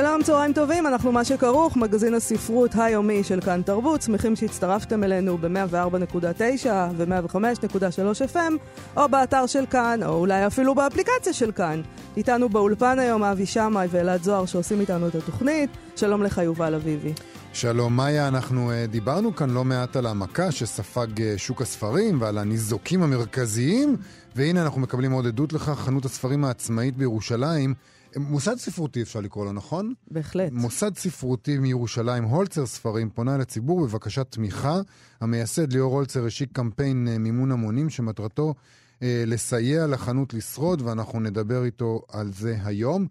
שלום, 0.00 0.22
צהריים 0.22 0.52
טובים, 0.52 0.86
אנחנו 0.86 1.12
מה 1.12 1.24
שכרוך, 1.24 1.76
מגזין 1.76 2.14
הספרות 2.14 2.70
היומי 2.74 3.24
של 3.24 3.40
כאן 3.40 3.62
תרבות, 3.62 4.02
שמחים 4.02 4.36
שהצטרפתם 4.36 5.04
אלינו 5.04 5.38
ב-104.9 5.38 6.66
ו-105.3 6.96 8.32
FM, 8.34 8.52
או 8.96 9.08
באתר 9.08 9.46
של 9.46 9.66
כאן, 9.66 10.00
או 10.02 10.14
אולי 10.14 10.46
אפילו 10.46 10.74
באפליקציה 10.74 11.32
של 11.32 11.52
כאן. 11.52 11.82
איתנו 12.16 12.48
באולפן 12.48 12.98
היום 12.98 13.24
אבי 13.24 13.46
שמאי 13.46 13.86
ואלעד 13.90 14.22
זוהר 14.22 14.46
שעושים 14.46 14.80
איתנו 14.80 15.08
את 15.08 15.14
התוכנית. 15.14 15.70
שלום 15.96 16.22
לך, 16.22 16.38
יובל 16.38 16.74
אביבי. 16.74 17.12
שלום, 17.52 17.96
מאיה, 17.96 18.28
אנחנו 18.28 18.70
uh, 18.70 18.90
דיברנו 18.90 19.36
כאן 19.36 19.50
לא 19.50 19.64
מעט 19.64 19.96
על 19.96 20.06
המכה 20.06 20.52
שספג 20.52 21.06
uh, 21.16 21.20
שוק 21.36 21.62
הספרים 21.62 22.20
ועל 22.20 22.38
הניזוקים 22.38 23.02
המרכזיים, 23.02 23.96
והנה 24.36 24.62
אנחנו 24.62 24.80
מקבלים 24.80 25.12
עוד 25.12 25.26
עדות 25.26 25.52
לכך, 25.52 25.78
חנות 25.78 26.04
הספרים 26.04 26.44
העצמאית 26.44 26.96
בירושלים. 26.96 27.74
מוסד 28.16 28.56
ספרותי 28.56 29.02
אפשר 29.02 29.20
לקרוא 29.20 29.44
לו, 29.44 29.52
נכון? 29.52 29.94
בהחלט. 30.10 30.52
מוסד 30.52 30.96
ספרותי 30.96 31.58
מירושלים, 31.58 32.24
הולצר 32.24 32.66
ספרים, 32.66 33.10
פונה 33.10 33.38
לציבור 33.38 33.86
בבקשת 33.86 34.26
תמיכה. 34.30 34.80
המייסד 35.20 35.72
ליאור 35.72 35.94
הולצר 35.94 36.26
השיק 36.26 36.52
קמפיין 36.52 37.08
אה, 37.08 37.18
מימון 37.18 37.52
המונים 37.52 37.90
שמטרתו 37.90 38.54
אה, 39.02 39.24
לסייע 39.26 39.86
לחנות 39.86 40.34
לשרוד, 40.34 40.82
ואנחנו 40.82 41.20
נדבר 41.20 41.64
איתו 41.64 42.02
על 42.08 42.32
זה 42.32 42.56
היום. 42.64 43.06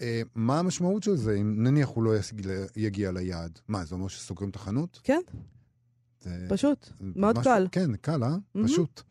אה, 0.00 0.22
מה 0.34 0.58
המשמעות 0.58 1.02
של 1.02 1.16
זה, 1.16 1.34
אם 1.34 1.62
נניח 1.62 1.88
הוא 1.88 2.04
לא 2.04 2.12
יגיע 2.76 3.12
ליעד? 3.12 3.58
מה, 3.68 3.84
זה 3.84 3.94
אומר 3.94 4.08
שסוגרים 4.08 4.50
את 4.50 4.56
החנות? 4.56 5.00
כן. 5.04 5.20
פשוט, 6.48 6.88
מאוד 7.00 7.38
משהו, 7.38 7.52
קל. 7.52 7.66
כן, 7.72 7.96
קל, 7.96 8.24
אה? 8.24 8.28
Mm-hmm. 8.28 8.64
פשוט. 8.64 9.02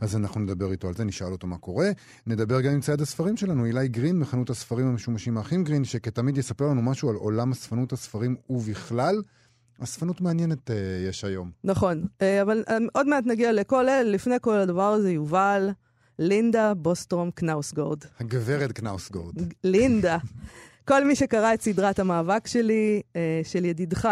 אז 0.00 0.16
אנחנו 0.16 0.40
נדבר 0.40 0.72
איתו 0.72 0.88
על 0.88 0.94
זה, 0.94 1.04
נשאל 1.04 1.32
אותו 1.32 1.46
מה 1.46 1.58
קורה. 1.58 1.90
נדבר 2.26 2.60
גם 2.60 2.72
עם 2.72 2.80
צייד 2.80 3.00
הספרים 3.00 3.36
שלנו, 3.36 3.64
אילי 3.64 3.88
גרין 3.88 4.18
מחנות 4.18 4.50
הספרים 4.50 4.86
המשומשים 4.86 5.38
האחים 5.38 5.64
גרין, 5.64 5.84
שכתמיד 5.84 6.38
יספר 6.38 6.66
לנו 6.66 6.82
משהו 6.82 7.08
על 7.08 7.14
עולם 7.14 7.52
אספנות 7.52 7.92
הספרים 7.92 8.36
ובכלל. 8.50 9.22
אספנות 9.84 10.20
מעניינת 10.20 10.70
uh, 10.70 10.72
יש 11.08 11.24
היום. 11.24 11.50
נכון, 11.64 12.06
uh, 12.18 12.22
אבל 12.42 12.64
um, 12.68 12.72
עוד 12.92 13.06
מעט 13.06 13.26
נגיע 13.26 13.52
לכל 13.52 13.88
אלה. 13.88 14.10
לפני 14.10 14.34
כל 14.40 14.54
הדבר 14.58 14.92
הזה, 14.92 15.10
יובל, 15.10 15.70
לינדה 16.18 16.74
בוסטרום 16.74 17.30
קנאוסגורד. 17.30 17.98
הגברת 18.20 18.72
קנאוסגורד. 18.72 19.34
לינדה. 19.64 20.18
כל 20.84 21.04
מי 21.04 21.16
שקרא 21.16 21.54
את 21.54 21.62
סדרת 21.62 21.98
המאבק 21.98 22.46
שלי, 22.46 23.02
uh, 23.12 23.16
של 23.48 23.64
ידידך, 23.64 24.08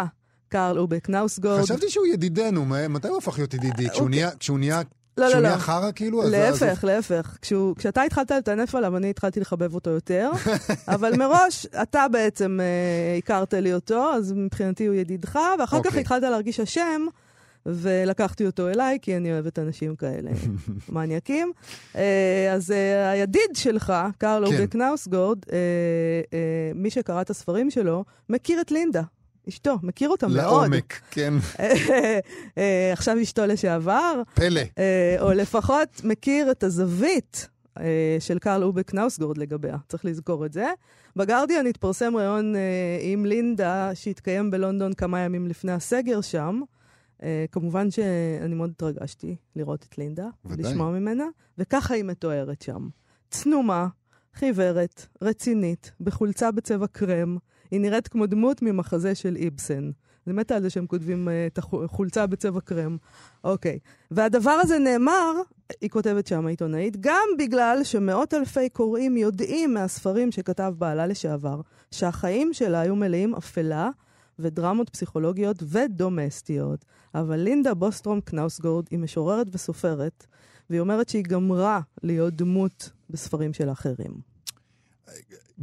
קרל 0.49 0.79
אובה 0.79 1.09
קנאוסגורד. 1.09 1.63
חשבתי 1.63 1.91
שהוא 1.91 2.07
ידידנו, 2.07 2.65
מתי 2.89 3.09
הוא 3.09 3.19
הפך 3.19 3.39
להיות 3.39 3.55
ידידי? 3.55 3.91
כשהוא 3.91 4.11
נהיה... 4.11 4.31
כשהוא 4.31 4.59
נהיה... 4.59 4.83
לא, 5.19 5.29
לא, 5.29 5.39
לא. 5.39 5.57
חרא 5.57 5.91
כאילו? 5.95 6.23
להפך, 6.31 6.85
להפך. 6.85 7.37
כשהוא, 7.43 7.77
כשאתה 7.77 8.03
התחלת 8.03 8.31
לטנף 8.31 8.75
עליו, 8.75 8.97
אני 8.97 9.11
התחלתי 9.11 9.41
לחבב 9.41 9.75
אותו 9.75 9.91
יותר. 9.91 10.31
אבל 10.95 11.17
מראש, 11.17 11.67
אתה 11.83 12.09
בעצם 12.09 12.59
אה, 12.61 13.19
הכרת 13.19 13.55
לי 13.55 13.75
אותו, 13.75 14.13
אז 14.13 14.33
מבחינתי 14.33 14.87
הוא 14.87 14.95
ידידך, 14.95 15.39
ואחר. 15.59 15.81
כך 15.81 15.87
אוקיי. 15.87 16.01
התחלת 16.01 16.23
להרגיש 16.23 16.61
אשם, 16.61 17.07
ולקחתי 17.67 18.47
אותו 18.47 18.69
אליי, 18.69 18.99
כי 19.03 19.17
אני 19.17 19.33
אוהבת 19.33 19.59
אנשים 19.59 19.97
כאלה 19.97 20.31
מניאקים. 20.89 21.53
אה, 21.97 22.53
אז 22.55 22.71
אה, 22.71 23.11
הידיד 23.11 23.51
שלך, 23.55 23.93
קרל 24.19 24.47
כן. 24.47 24.55
אובק 24.55 24.75
נאוסגורד, 24.75 25.39
אה, 25.53 25.59
אה, 26.33 26.73
מי 26.75 26.91
שקרא 26.91 27.21
את 27.21 27.31
הספרים 27.31 27.71
שלו, 27.71 28.05
מכיר 28.29 28.61
את 28.61 28.71
לינדה. 28.71 29.03
אשתו, 29.49 29.79
מכיר 29.83 30.09
אותה 30.09 30.29
מאוד. 30.29 30.37
לעומק, 30.39 31.01
כן. 31.11 31.35
אה, 32.59 32.93
עכשיו 32.93 33.23
אשתו 33.23 33.47
לשעבר. 33.47 34.23
פלא. 34.35 34.61
אה, 34.79 35.17
או 35.21 35.33
לפחות 35.33 36.01
מכיר 36.05 36.51
את 36.51 36.63
הזווית 36.63 37.49
אה, 37.79 38.17
של 38.21 38.39
קרל 38.39 38.63
אובק 38.63 38.95
נאוסגורד 38.95 39.39
לגביה, 39.39 39.77
צריך 39.89 40.05
לזכור 40.05 40.47
את 40.47 40.53
זה. 40.53 40.67
בגרדיאן 41.17 41.67
התפרסם 41.67 42.17
ראיון 42.17 42.55
עם 43.01 43.27
לינדה 43.27 43.91
שהתקיים 43.95 44.51
בלונדון 44.51 44.93
כמה 44.93 45.21
ימים 45.21 45.47
לפני 45.49 45.73
הסגר 45.73 46.21
שם. 46.21 46.61
כמובן 47.53 47.91
שאני 47.91 48.55
מאוד 48.55 48.71
התרגשתי 48.71 49.37
לראות 49.57 49.87
את 49.89 49.99
לינדה, 49.99 50.27
ודאי. 50.45 50.71
לשמוע 50.71 50.91
ממנה, 50.91 51.25
וככה 51.59 51.95
היא 51.95 52.05
מתוארת 52.05 52.63
שם. 52.63 52.89
צנומה, 53.31 53.87
חיוורת, 54.35 55.07
רצינית, 55.23 55.93
בחולצה 56.01 56.51
בצבע 56.51 56.87
קרם, 56.87 57.37
היא 57.71 57.81
נראית 57.81 58.09
כמו 58.09 58.27
דמות 58.27 58.63
ממחזה 58.63 59.15
של 59.15 59.37
איבסן. 59.37 59.91
אני 60.27 60.35
מתה 60.35 60.57
על 60.57 60.63
זה 60.63 60.71
שהם 60.71 60.87
כותבים 60.87 61.29
uh, 61.29 61.31
את 61.53 61.59
החולצה 61.59 62.27
בצבע 62.27 62.61
קרם. 62.61 62.97
אוקיי. 63.45 63.79
והדבר 64.11 64.51
הזה 64.51 64.79
נאמר, 64.79 65.33
היא 65.81 65.91
כותבת 65.91 66.27
שם 66.27 66.47
העיתונאית, 66.47 66.97
גם 67.01 67.29
בגלל 67.39 67.81
שמאות 67.83 68.35
אלפי 68.35 68.69
קוראים 68.69 69.17
יודעים 69.17 69.75
מהספרים 69.75 70.33
שכתב 70.33 70.75
בעלה 70.79 71.07
לשעבר, 71.07 71.61
שהחיים 71.91 72.53
שלה 72.53 72.81
היו 72.81 72.97
מלאים 72.97 73.35
אפלה 73.35 73.91
ודרמות 74.39 74.91
פסיכולוגיות 74.91 75.63
ודומסטיות. 75.63 76.85
אבל 77.15 77.37
לינדה 77.37 77.75
בוסטרום 77.75 78.21
קנאוסגורד 78.21 78.87
היא 78.91 78.99
משוררת 78.99 79.47
וסופרת, 79.53 80.27
והיא 80.71 80.81
אומרת 80.81 81.09
שהיא 81.09 81.25
גמרה 81.25 81.81
להיות 82.03 82.35
דמות 82.35 82.91
בספרים 83.11 83.53
של 83.53 83.71
אחרים. 83.71 84.36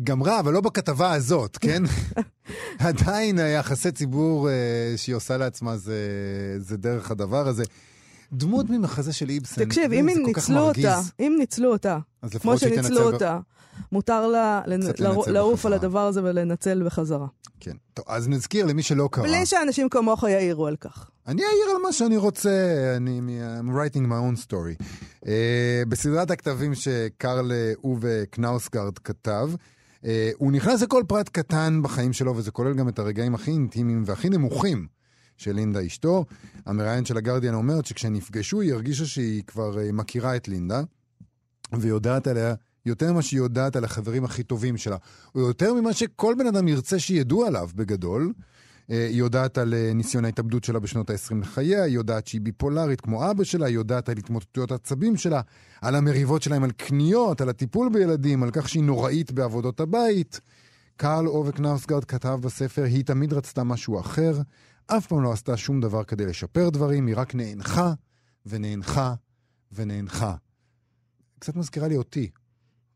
גמרה, 0.03 0.39
אבל 0.39 0.53
לא 0.53 0.61
בכתבה 0.61 1.13
הזאת, 1.13 1.57
כן? 1.57 1.83
עדיין 2.79 3.39
היחסי 3.39 3.91
ציבור 3.91 4.49
uh, 4.49 4.97
שהיא 4.97 5.15
עושה 5.15 5.37
לעצמה 5.37 5.77
זה, 5.77 5.97
זה 6.59 6.77
דרך 6.77 7.11
הדבר 7.11 7.47
הזה. 7.47 7.63
דמות 8.33 8.69
ממחזה 8.69 9.13
של 9.13 9.29
איבסן, 9.29 9.65
תקשיב, 9.65 9.93
אם 9.93 10.09
ניצלו 10.25 10.59
אותה, 10.59 11.01
אם 11.19 11.35
ניצלו 11.39 11.71
אותה, 11.71 11.97
כמו 12.41 12.57
שניצלו 12.57 13.11
אותה, 13.11 13.39
מותר 13.91 14.27
לה 14.27 14.61
לעוף 15.27 15.65
על 15.65 15.73
הדבר 15.73 16.07
הזה 16.07 16.23
ולנצל 16.23 16.83
בחזרה. 16.85 17.27
כן. 17.59 17.75
טוב, 17.93 18.05
אז 18.07 18.27
נזכיר 18.27 18.65
למי 18.65 18.83
שלא 18.83 19.09
קרא. 19.11 19.23
בלי 19.23 19.45
שאנשים 19.45 19.89
כמוך 19.89 20.23
יעירו 20.23 20.67
על 20.67 20.75
כך. 20.75 21.09
אני 21.27 21.41
אעיר 21.41 21.75
על 21.75 21.81
מה 21.81 21.93
שאני 21.93 22.17
רוצה, 22.17 22.49
אני 22.97 23.21
I'm 23.59 23.69
writing 23.69 24.01
my 24.01 24.37
own 24.37 24.47
story. 24.47 24.83
Uh, 25.23 25.27
בסדרת 25.87 26.31
הכתבים 26.31 26.75
שקרל 26.75 27.51
אובה 27.83 28.25
קנאוסגרד 28.25 28.97
כתב, 28.97 29.49
uh, 30.01 30.05
הוא 30.37 30.51
נכנס 30.51 30.81
לכל 30.81 31.03
פרט 31.07 31.29
קטן 31.29 31.79
בחיים 31.83 32.13
שלו, 32.13 32.35
וזה 32.35 32.51
כולל 32.51 32.73
גם 32.73 32.89
את 32.89 32.99
הרגעים 32.99 33.35
הכי 33.35 33.51
אינטימיים 33.51 34.03
והכי 34.05 34.29
נמוכים 34.29 34.87
של 35.37 35.51
לינדה 35.51 35.85
אשתו. 35.85 36.25
המראיין 36.65 37.05
של 37.05 37.17
הגרדיאן 37.17 37.53
אומרת 37.53 37.85
שכשנפגשו 37.85 38.61
היא 38.61 38.73
הרגישה 38.73 39.05
שהיא 39.05 39.43
כבר 39.47 39.77
uh, 39.77 39.91
מכירה 39.93 40.35
את 40.35 40.47
לינדה, 40.47 40.81
ויודעת 41.79 42.27
עליה 42.27 42.53
יותר 42.85 43.11
ממה 43.11 43.21
שהיא 43.21 43.37
יודעת 43.37 43.75
על 43.75 43.83
החברים 43.83 44.25
הכי 44.25 44.43
טובים 44.43 44.77
שלה, 44.77 44.97
או 45.35 45.39
יותר 45.39 45.73
ממה 45.73 45.93
שכל 45.93 46.35
בן 46.37 46.47
אדם 46.47 46.67
ירצה 46.67 46.99
שידעו 46.99 47.45
עליו 47.45 47.69
בגדול. 47.75 48.33
אה, 48.91 49.07
היא 49.07 49.17
יודעת 49.17 49.57
על 49.57 49.73
אה, 49.73 49.91
ניסיון 49.93 50.25
ההתאבדות 50.25 50.63
שלה 50.63 50.79
בשנות 50.79 51.09
ה-20 51.09 51.35
לחייה, 51.41 51.83
היא 51.83 51.95
יודעת 51.95 52.27
שהיא 52.27 52.41
ביפולרית 52.41 53.01
כמו 53.01 53.31
אבא 53.31 53.43
שלה, 53.43 53.65
היא 53.65 53.75
יודעת 53.75 54.09
על 54.09 54.17
התמוטטויות 54.17 54.71
עצבים 54.71 55.17
שלה, 55.17 55.41
על 55.81 55.95
המריבות 55.95 56.41
שלהם 56.41 56.63
על 56.63 56.71
קניות, 56.71 57.41
על 57.41 57.49
הטיפול 57.49 57.89
בילדים, 57.89 58.43
על 58.43 58.49
כך 58.51 58.69
שהיא 58.69 58.83
נוראית 58.83 59.31
בעבודות 59.31 59.79
הבית. 59.79 60.39
קרל 60.97 61.27
אובק 61.27 61.59
נאוסגרד 61.59 62.05
כתב 62.05 62.39
בספר, 62.41 62.83
היא 62.83 63.05
תמיד 63.05 63.33
רצתה 63.33 63.63
משהו 63.63 63.99
אחר, 63.99 64.41
אף 64.87 65.07
פעם 65.07 65.23
לא 65.23 65.31
עשתה 65.31 65.57
שום 65.57 65.81
דבר 65.81 66.03
כדי 66.03 66.25
לשפר 66.25 66.69
דברים, 66.69 67.07
היא 67.07 67.15
רק 67.17 67.35
נאנחה 67.35 67.93
ונאנחה 68.45 69.13
ונאנחה. 69.71 70.35
קצת 71.39 71.55
מזכירה 71.55 71.87
לי 71.87 71.97
אותי. 71.97 72.29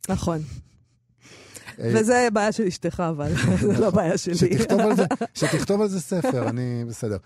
נכון. 0.09 0.41
אה, 1.79 1.91
וזה 1.95 2.27
בעיה 2.33 2.51
של 2.51 2.63
אשתך, 2.63 3.03
אבל 3.09 3.33
זה 3.61 3.79
לא 3.79 3.89
בעיה 3.89 4.17
שלי. 4.17 4.57
שתכתוב 5.33 5.81
על 5.81 5.87
זה 5.87 6.01
ספר, 6.01 6.49
אני 6.49 6.83
בסדר. 6.87 7.17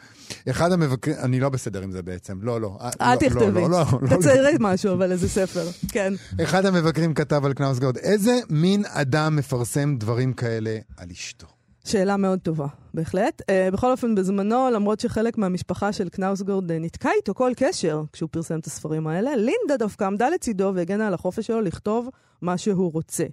אחד 0.50 0.72
המבקרים, 0.72 1.18
אני 1.20 1.40
לא 1.40 1.50
בסדר 1.50 1.82
עם 1.82 1.92
זה 1.92 2.02
בעצם, 2.02 2.40
לא, 2.42 2.62
לא. 2.62 2.78
אה, 2.82 2.90
אל 3.02 3.14
לא, 3.14 3.20
תכתבי, 3.20 3.62
לא, 3.70 3.86
תציירי 4.10 4.52
משהו, 4.60 4.94
אבל 4.94 5.12
איזה 5.12 5.30
ספר, 5.30 5.66
כן. 5.88 6.14
אחד 6.44 6.66
המבקרים 6.66 7.14
כתב 7.14 7.46
על 7.46 7.54
קנאוסגרד, 7.54 7.98
איזה 7.98 8.40
מין 8.50 8.84
אדם 8.88 9.36
מפרסם 9.36 9.96
דברים 9.98 10.34
כאלה 10.34 10.78
על 10.98 11.08
אשתו? 11.12 11.48
שאלה 11.86 12.18
מאוד 12.18 12.40
טובה, 12.40 12.68
בהחלט. 12.94 13.42
Uh, 13.42 13.74
בכל 13.74 13.92
אופן, 13.92 14.16
בזמנו, 14.16 14.70
למרות 14.74 15.00
שחלק 15.00 15.38
מהמשפחה 15.38 15.94
של 15.94 16.10
קנאוסגורד 16.10 16.72
uh, 16.72 16.74
נתקע 16.80 17.10
איתו 17.18 17.34
כל 17.34 17.52
קשר 17.56 18.04
כשהוא 18.14 18.30
פרסם 18.32 18.60
את 18.60 18.66
הספרים 18.66 19.08
האלה, 19.08 19.36
לינדה 19.36 19.78
דווקא 19.80 20.04
עמדה 20.04 20.30
לצידו 20.30 20.72
והגנה 20.76 21.08
על 21.08 21.14
החופש 21.14 21.48
שלו 21.48 21.62
לכתוב 21.62 22.10
מה 22.42 22.58
שהוא 22.58 22.92
רוצה. 22.92 23.26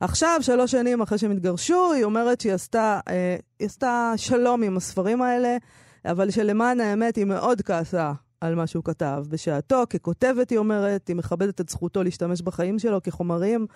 עכשיו, 0.00 0.38
שלוש 0.40 0.70
שנים 0.70 1.00
אחרי 1.00 1.18
שהם 1.18 1.30
התגרשו, 1.30 1.92
היא 1.92 2.04
אומרת 2.04 2.40
שהיא 2.40 2.52
עשתה, 2.52 3.00
אה, 3.08 3.36
היא 3.58 3.66
עשתה 3.66 4.12
שלום 4.16 4.62
עם 4.62 4.76
הספרים 4.76 5.22
האלה. 5.22 5.56
אבל 6.06 6.30
שלמען 6.30 6.80
האמת 6.80 7.16
היא 7.16 7.24
מאוד 7.24 7.62
כעסה 7.62 8.12
על 8.40 8.54
מה 8.54 8.66
שהוא 8.66 8.84
כתב. 8.84 9.24
בשעתו, 9.28 9.82
ככותבת, 9.90 10.50
היא 10.50 10.58
אומרת, 10.58 11.08
היא 11.08 11.16
מכבדת 11.16 11.60
את 11.60 11.68
זכותו 11.68 12.02
להשתמש 12.02 12.42
בחיים 12.42 12.78
שלו 12.78 13.02
כחומרים, 13.02 13.66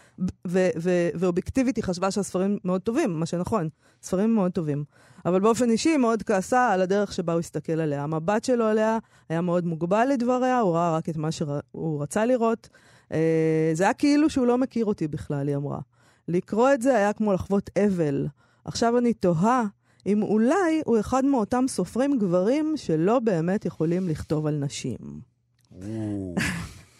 ו- 0.48 0.68
ו- 0.78 1.08
ואובייקטיבית 1.14 1.76
היא 1.76 1.84
חשבה 1.84 2.10
שהספרים 2.10 2.58
מאוד 2.64 2.80
טובים, 2.80 3.20
מה 3.20 3.26
שנכון, 3.26 3.68
ספרים 4.02 4.34
מאוד 4.34 4.52
טובים. 4.52 4.84
אבל 5.26 5.40
באופן 5.40 5.70
אישי 5.70 5.88
היא 5.88 5.98
מאוד 5.98 6.22
כעסה 6.22 6.72
על 6.72 6.82
הדרך 6.82 7.12
שבה 7.12 7.32
הוא 7.32 7.40
הסתכל 7.40 7.80
עליה. 7.80 8.02
המבט 8.02 8.44
שלו 8.44 8.64
עליה 8.64 8.98
היה 9.28 9.40
מאוד 9.40 9.66
מוגבל 9.66 10.08
לדבריה, 10.12 10.60
הוא 10.60 10.74
ראה 10.74 10.96
רק 10.96 11.08
את 11.08 11.16
מה 11.16 11.32
שהוא 11.32 12.02
רצה 12.02 12.26
לראות. 12.26 12.68
אה, 13.12 13.70
זה 13.74 13.84
היה 13.84 13.94
כאילו 13.94 14.30
שהוא 14.30 14.46
לא 14.46 14.58
מכיר 14.58 14.84
אותי 14.84 15.08
בכלל, 15.08 15.48
היא 15.48 15.56
אמרה. 15.56 15.78
לקרוא 16.28 16.72
את 16.74 16.82
זה 16.82 16.96
היה 16.96 17.12
כמו 17.12 17.32
לחוות 17.32 17.70
אבל. 17.86 18.26
עכשיו 18.64 18.98
אני 18.98 19.14
תוהה 19.14 19.64
אם 20.06 20.22
אולי 20.22 20.82
הוא 20.84 21.00
אחד 21.00 21.24
מאותם 21.24 21.64
סופרים 21.68 22.18
גברים 22.18 22.72
שלא 22.76 23.18
באמת 23.18 23.64
יכולים 23.64 24.08
לכתוב 24.08 24.46
על 24.46 24.54
נשים. 24.54 24.98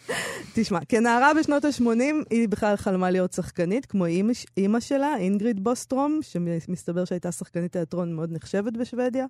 תשמע, 0.55 0.79
כנערה 0.89 1.33
בשנות 1.33 1.65
ה-80 1.65 1.85
היא 2.29 2.49
בכלל 2.49 2.75
חלמה 2.75 3.11
להיות 3.11 3.33
שחקנית, 3.33 3.85
כמו 3.85 4.05
אימא, 4.05 4.33
אימא 4.57 4.79
שלה, 4.79 5.17
אינגריד 5.17 5.63
בוסטרום, 5.63 6.19
שמסתבר 6.21 7.05
שהייתה 7.05 7.31
שחקנית 7.31 7.71
תיאטרון 7.71 8.13
מאוד 8.13 8.31
נחשבת 8.31 8.73
בשוודיה. 8.77 9.25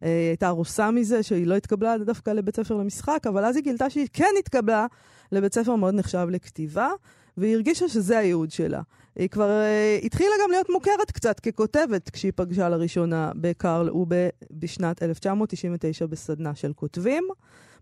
היא 0.00 0.10
הייתה 0.10 0.48
ארוסה 0.48 0.90
מזה 0.90 1.22
שהיא 1.22 1.46
לא 1.46 1.54
התקבלה 1.54 1.98
דווקא 1.98 2.30
לבית 2.30 2.56
ספר 2.56 2.74
למשחק, 2.74 3.26
אבל 3.28 3.44
אז 3.44 3.56
היא 3.56 3.64
גילתה 3.64 3.90
שהיא 3.90 4.08
כן 4.12 4.30
התקבלה 4.38 4.86
לבית 5.32 5.54
ספר 5.54 5.74
מאוד 5.74 5.94
נחשב 5.94 6.26
לכתיבה, 6.30 6.88
והיא 7.36 7.54
הרגישה 7.54 7.88
שזה 7.88 8.18
הייעוד 8.18 8.50
שלה. 8.50 8.82
היא 9.18 9.28
כבר 9.28 9.60
uh, 10.00 10.04
התחילה 10.06 10.30
גם 10.44 10.50
להיות 10.50 10.70
מוכרת 10.70 11.10
קצת 11.10 11.40
ככותבת 11.40 12.10
כשהיא 12.10 12.32
פגשה 12.36 12.68
לראשונה 12.68 13.32
בקרל 13.36 13.88
אובה 13.88 14.28
בשנת 14.50 15.02
1999 15.02 16.06
בסדנה 16.06 16.54
של 16.54 16.72
כותבים. 16.72 17.24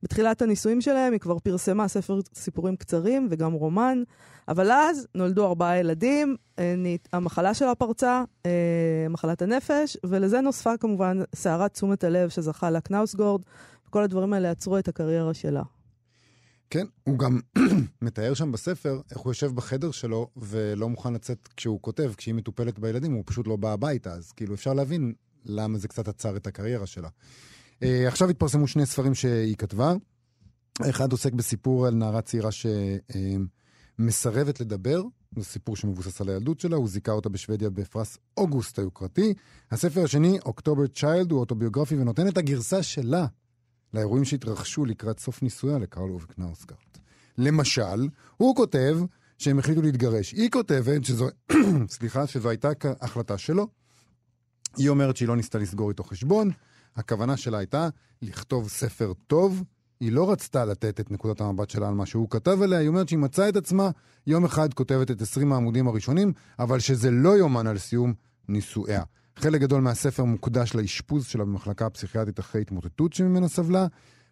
בתחילת 0.02 0.42
הנישואים 0.42 0.80
שלהם 0.80 1.12
היא 1.12 1.20
כבר 1.20 1.38
פרסמה 1.38 1.88
ספר 1.88 2.20
סיפורים 2.34 2.76
קצרים 2.76 3.28
וגם 3.30 3.52
רומן, 3.52 4.02
אבל 4.48 4.70
אז 4.70 5.06
נולדו 5.14 5.46
ארבעה 5.46 5.78
ילדים, 5.78 6.36
אה, 6.58 6.74
המחלה 7.12 7.54
שלה 7.54 7.74
פרצה, 7.74 8.24
אה, 8.46 9.06
מחלת 9.10 9.42
הנפש, 9.42 9.96
ולזה 10.04 10.40
נוספה 10.40 10.76
כמובן 10.76 11.18
סערת 11.34 11.72
תשומת 11.72 12.04
הלב 12.04 12.28
שזכה 12.28 12.70
לה 12.70 12.80
קנאוסגורד, 12.80 13.42
וכל 13.88 14.02
הדברים 14.02 14.32
האלה 14.32 14.50
עצרו 14.50 14.78
את 14.78 14.88
הקריירה 14.88 15.34
שלה. 15.34 15.62
כן, 16.70 16.86
הוא 17.04 17.18
גם 17.18 17.40
מתאר 18.02 18.34
שם 18.34 18.52
בספר 18.52 19.00
איך 19.10 19.18
הוא 19.18 19.30
יושב 19.30 19.54
בחדר 19.54 19.90
שלו 19.90 20.30
ולא 20.36 20.88
מוכן 20.88 21.12
לצאת 21.12 21.48
כשהוא 21.56 21.80
כותב, 21.82 22.12
כשהיא 22.16 22.34
מטופלת 22.34 22.78
בילדים, 22.78 23.12
הוא 23.12 23.22
פשוט 23.26 23.46
לא 23.46 23.56
בא 23.56 23.72
הביתה, 23.72 24.12
אז 24.12 24.32
כאילו 24.32 24.54
אפשר 24.54 24.74
להבין 24.74 25.12
למה 25.44 25.78
זה 25.78 25.88
קצת 25.88 26.08
עצר 26.08 26.36
את 26.36 26.46
הקריירה 26.46 26.86
שלה. 26.86 27.08
Uh, 27.74 27.86
עכשיו 28.06 28.30
התפרסמו 28.30 28.68
שני 28.68 28.86
ספרים 28.86 29.14
שהיא 29.14 29.56
כתבה. 29.56 29.94
אחד 30.90 31.12
עוסק 31.12 31.32
בסיפור 31.32 31.86
על 31.86 31.94
נערה 31.94 32.22
צעירה 32.22 32.50
שמסרבת 33.98 34.60
uh, 34.60 34.64
לדבר, 34.64 35.02
זה 35.36 35.44
סיפור 35.44 35.76
שמבוסס 35.76 36.20
על 36.20 36.28
הילדות 36.28 36.60
שלה, 36.60 36.76
הוא 36.76 36.88
זיכה 36.88 37.12
אותה 37.12 37.28
בשוודיה 37.28 37.70
בפרס 37.70 38.18
אוגוסט 38.36 38.78
היוקרתי. 38.78 39.34
הספר 39.70 40.04
השני, 40.04 40.38
אוקטובר 40.44 40.86
צ'יילד, 40.86 41.30
הוא 41.30 41.40
אוטוביוגרפי 41.40 41.96
ונותן 41.96 42.28
את 42.28 42.38
הגרסה 42.38 42.82
שלה 42.82 43.26
לאירועים 43.94 44.24
שהתרחשו 44.24 44.84
לקראת 44.84 45.18
סוף 45.18 45.42
נישואיה 45.42 45.78
לקרל 45.78 46.10
אוביק 46.10 46.38
נאוסגארט. 46.38 46.98
למשל, 47.38 48.08
הוא 48.36 48.56
כותב 48.56 48.98
שהם 49.38 49.58
החליטו 49.58 49.82
להתגרש. 49.82 50.32
היא 50.32 50.50
כותבת 50.50 51.04
שזו, 51.04 51.28
סליחה, 51.88 52.26
שזו 52.26 52.48
הייתה 52.48 52.68
החלטה 53.00 53.38
שלו. 53.38 53.68
היא 54.76 54.88
אומרת 54.88 55.16
שהיא 55.16 55.28
לא 55.28 55.36
ניסתה 55.36 55.58
לסגור 55.58 55.90
איתו 55.90 56.04
חשבון, 56.04 56.50
הכוונה 56.96 57.36
שלה 57.36 57.58
הייתה 57.58 57.88
לכתוב 58.22 58.68
ספר 58.68 59.12
טוב. 59.26 59.62
היא 60.00 60.12
לא 60.12 60.30
רצתה 60.30 60.64
לתת 60.64 61.00
את 61.00 61.10
נקודת 61.10 61.40
המבט 61.40 61.70
שלה 61.70 61.88
על 61.88 61.94
מה 61.94 62.06
שהוא 62.06 62.30
כתב 62.30 62.62
עליה, 62.62 62.78
היא 62.78 62.88
אומרת 62.88 63.08
שהיא 63.08 63.18
מצאה 63.18 63.48
את 63.48 63.56
עצמה 63.56 63.90
יום 64.26 64.44
אחד 64.44 64.74
כותבת 64.74 65.10
את 65.10 65.22
20 65.22 65.52
העמודים 65.52 65.88
הראשונים, 65.88 66.32
אבל 66.58 66.78
שזה 66.78 67.10
לא 67.10 67.28
יומן 67.28 67.66
על 67.66 67.78
סיום 67.78 68.14
נישואיה. 68.48 69.02
חלק 69.38 69.60
גדול 69.60 69.80
מהספר 69.80 70.24
מוקדש 70.24 70.74
לאשפוז 70.74 71.26
שלה 71.26 71.44
במחלקה 71.44 71.86
הפסיכיאטרית 71.86 72.40
אחרי 72.40 72.60
התמוטטות 72.60 73.12
שממנה 73.12 73.48
סבלה, 73.48 73.86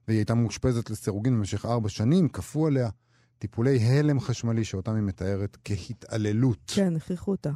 והיא 0.09 0.19
הייתה 0.19 0.35
מאושפזת 0.35 0.91
לסירוגין 0.91 1.37
במשך 1.37 1.67
ארבע 1.67 1.89
שנים, 1.89 2.29
כפו 2.29 2.67
עליה 2.67 2.89
טיפולי 3.39 3.79
הלם 3.79 4.21
חשמלי 4.21 4.65
שאותם 4.65 4.95
היא 4.95 5.03
מתארת 5.03 5.57
כהתעללות. 5.65 6.73
כן, 6.75 6.97
הכריחו 6.97 7.31
אותה. 7.31 7.51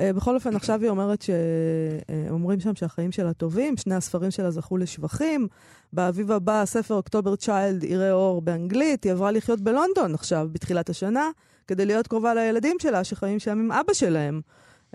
Uh, 0.00 0.02
בכל 0.16 0.34
אופן, 0.34 0.56
עכשיו 0.56 0.80
היא 0.82 0.90
אומרת 0.90 1.22
שאומרים 1.22 2.58
uh, 2.58 2.62
שם 2.62 2.74
שהחיים 2.74 3.12
שלה 3.12 3.32
טובים, 3.32 3.76
שני 3.76 3.94
הספרים 3.94 4.30
שלה 4.30 4.50
זכו 4.50 4.76
לשבחים. 4.76 5.48
באביב 5.92 6.32
הבא, 6.32 6.62
הספר 6.62 6.94
אוקטובר 6.94 7.36
צ'יילד 7.36 7.84
יראה 7.84 8.12
אור 8.12 8.42
באנגלית. 8.42 9.04
היא 9.04 9.12
עברה 9.12 9.30
לחיות 9.30 9.60
בלונדון 9.60 10.14
עכשיו, 10.14 10.48
בתחילת 10.52 10.90
השנה, 10.90 11.30
כדי 11.66 11.86
להיות 11.86 12.06
קרובה 12.06 12.34
לילדים 12.34 12.76
שלה, 12.78 13.04
שחיים 13.04 13.38
שם 13.38 13.58
עם 13.58 13.72
אבא 13.72 13.92
שלהם. 13.92 14.40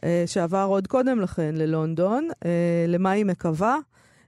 אה, 0.03 0.23
שעבר 0.25 0.65
עוד 0.69 0.87
קודם 0.87 1.19
לכן 1.19 1.55
ללונדון. 1.55 2.27
אה, 2.45 2.85
למה 2.87 3.11
היא 3.11 3.25
מקווה? 3.25 3.77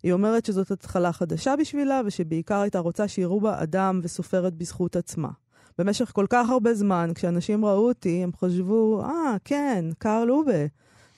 היא 0.03 0.13
אומרת 0.13 0.45
שזאת 0.45 0.71
התחלה 0.71 1.11
חדשה 1.11 1.55
בשבילה, 1.55 2.01
ושבעיקר 2.05 2.59
הייתה 2.59 2.79
רוצה 2.79 3.07
שיראו 3.07 3.41
בה 3.41 3.63
אדם 3.63 3.99
וסופרת 4.03 4.53
בזכות 4.53 4.95
עצמה. 4.95 5.29
במשך 5.77 6.11
כל 6.13 6.25
כך 6.29 6.49
הרבה 6.49 6.73
זמן, 6.73 7.11
כשאנשים 7.15 7.65
ראו 7.65 7.87
אותי, 7.87 8.23
הם 8.23 8.31
חשבו, 8.39 9.03
אה, 9.03 9.35
כן, 9.45 9.85
קארל 9.97 10.31
אובה. 10.31 10.65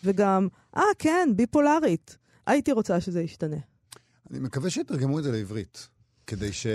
וגם, 0.03 0.47
אה, 0.77 0.83
כן, 0.99 1.29
ביפולרית. 1.35 2.17
הייתי 2.47 2.71
רוצה 2.71 3.01
שזה 3.01 3.21
ישתנה. 3.21 3.57
אני 4.31 4.39
מקווה 4.39 4.69
שיתרגמו 4.69 5.19
את 5.19 5.23
זה 5.23 5.31
לעברית. 5.31 5.87
כדי 6.27 6.53
ש... 6.53 6.67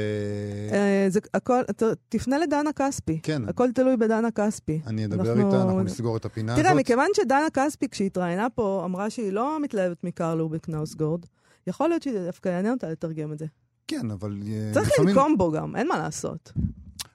אה, 0.73 1.07
זה 1.09 1.21
הכל, 1.35 1.61
תפנה 2.09 2.39
לדנה 2.39 2.73
כספי. 2.73 3.21
כן. 3.23 3.49
הכל 3.49 3.73
תלוי 3.73 3.97
בדנה 3.97 4.31
כספי. 4.31 4.81
אני 4.87 5.05
אדבר 5.05 5.33
אנחנו... 5.33 5.47
איתה, 5.47 5.63
אנחנו 5.63 5.83
נסגור 5.83 6.17
את 6.17 6.25
הפינה 6.25 6.47
תראה, 6.47 6.61
הזאת. 6.61 6.73
תראה, 6.73 6.81
מכיוון 6.81 7.07
שדנה 7.17 7.47
כספי, 7.53 7.89
כשהיא 7.89 8.07
התראיינה 8.07 8.51
פה, 8.51 8.83
אמרה 8.85 9.11
שהיא 9.11 9.33
לא 9.33 9.61
מתלהבת 9.63 10.05
מקרל 10.05 10.41
אוביק 10.41 10.69
נאוסגורד, 10.69 11.27
יכול 11.67 11.89
להיות 11.89 12.03
שזה 12.03 12.27
דווקא 12.27 12.49
יעניין 12.49 12.75
אותה 12.75 12.91
לתרגם 12.91 13.33
את 13.33 13.39
זה. 13.39 13.47
כן, 13.89 14.11
אבל... 14.11 14.39
אה, 14.47 14.71
צריך 14.75 14.89
לפעמים... 14.93 15.17
לנקום 15.17 15.39
בו 15.39 15.51
גם, 15.51 15.77
אין 15.77 15.89
מה 15.89 15.99
לעשות. 15.99 16.53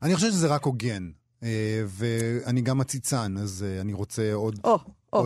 אני 0.01 0.15
חושב 0.15 0.29
שזה 0.31 0.47
רק 0.47 0.63
הוגן. 0.63 1.09
אה, 1.43 1.83
ואני 1.87 2.61
גם 2.61 2.81
עציצן, 2.81 3.35
אז 3.37 3.65
אני 3.81 3.93
רוצה 3.93 4.33
עוד... 4.33 4.59
או, 4.63 4.79
או. 5.13 5.25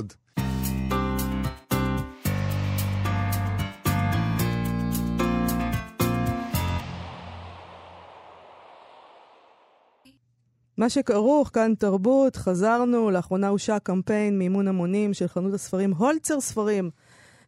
מה 10.77 10.89
שכרוך, 10.89 11.49
כאן 11.53 11.73
תרבות, 11.79 12.35
חזרנו, 12.35 13.11
לאחרונה 13.11 13.47
הושק 13.47 13.79
קמפיין 13.83 14.39
מימון 14.39 14.67
המונים 14.67 15.13
של 15.13 15.27
חנות 15.27 15.53
הספרים 15.53 15.93
הולצר 15.93 16.39
ספרים, 16.39 16.89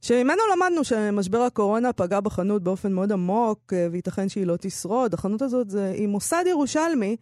שממנו 0.02 0.42
למדנו 0.56 0.84
שמשבר 0.84 1.42
הקורונה 1.42 1.94
פגע 1.94 2.20
בחנות 2.20 2.64
באופן 2.64 2.92
מאוד 2.92 3.12
עמוק, 3.12 3.74
אה, 3.74 3.88
וייתכן 3.92 4.30
שהיא 4.30 4.46
לא 4.46 4.56
תשרוד. 4.62 5.14
החנות 5.14 5.42
הזאת 5.42 5.70
זה, 5.70 5.92
היא 5.96 6.08
מוסד 6.08 6.44
ירושלמי, 6.48 7.16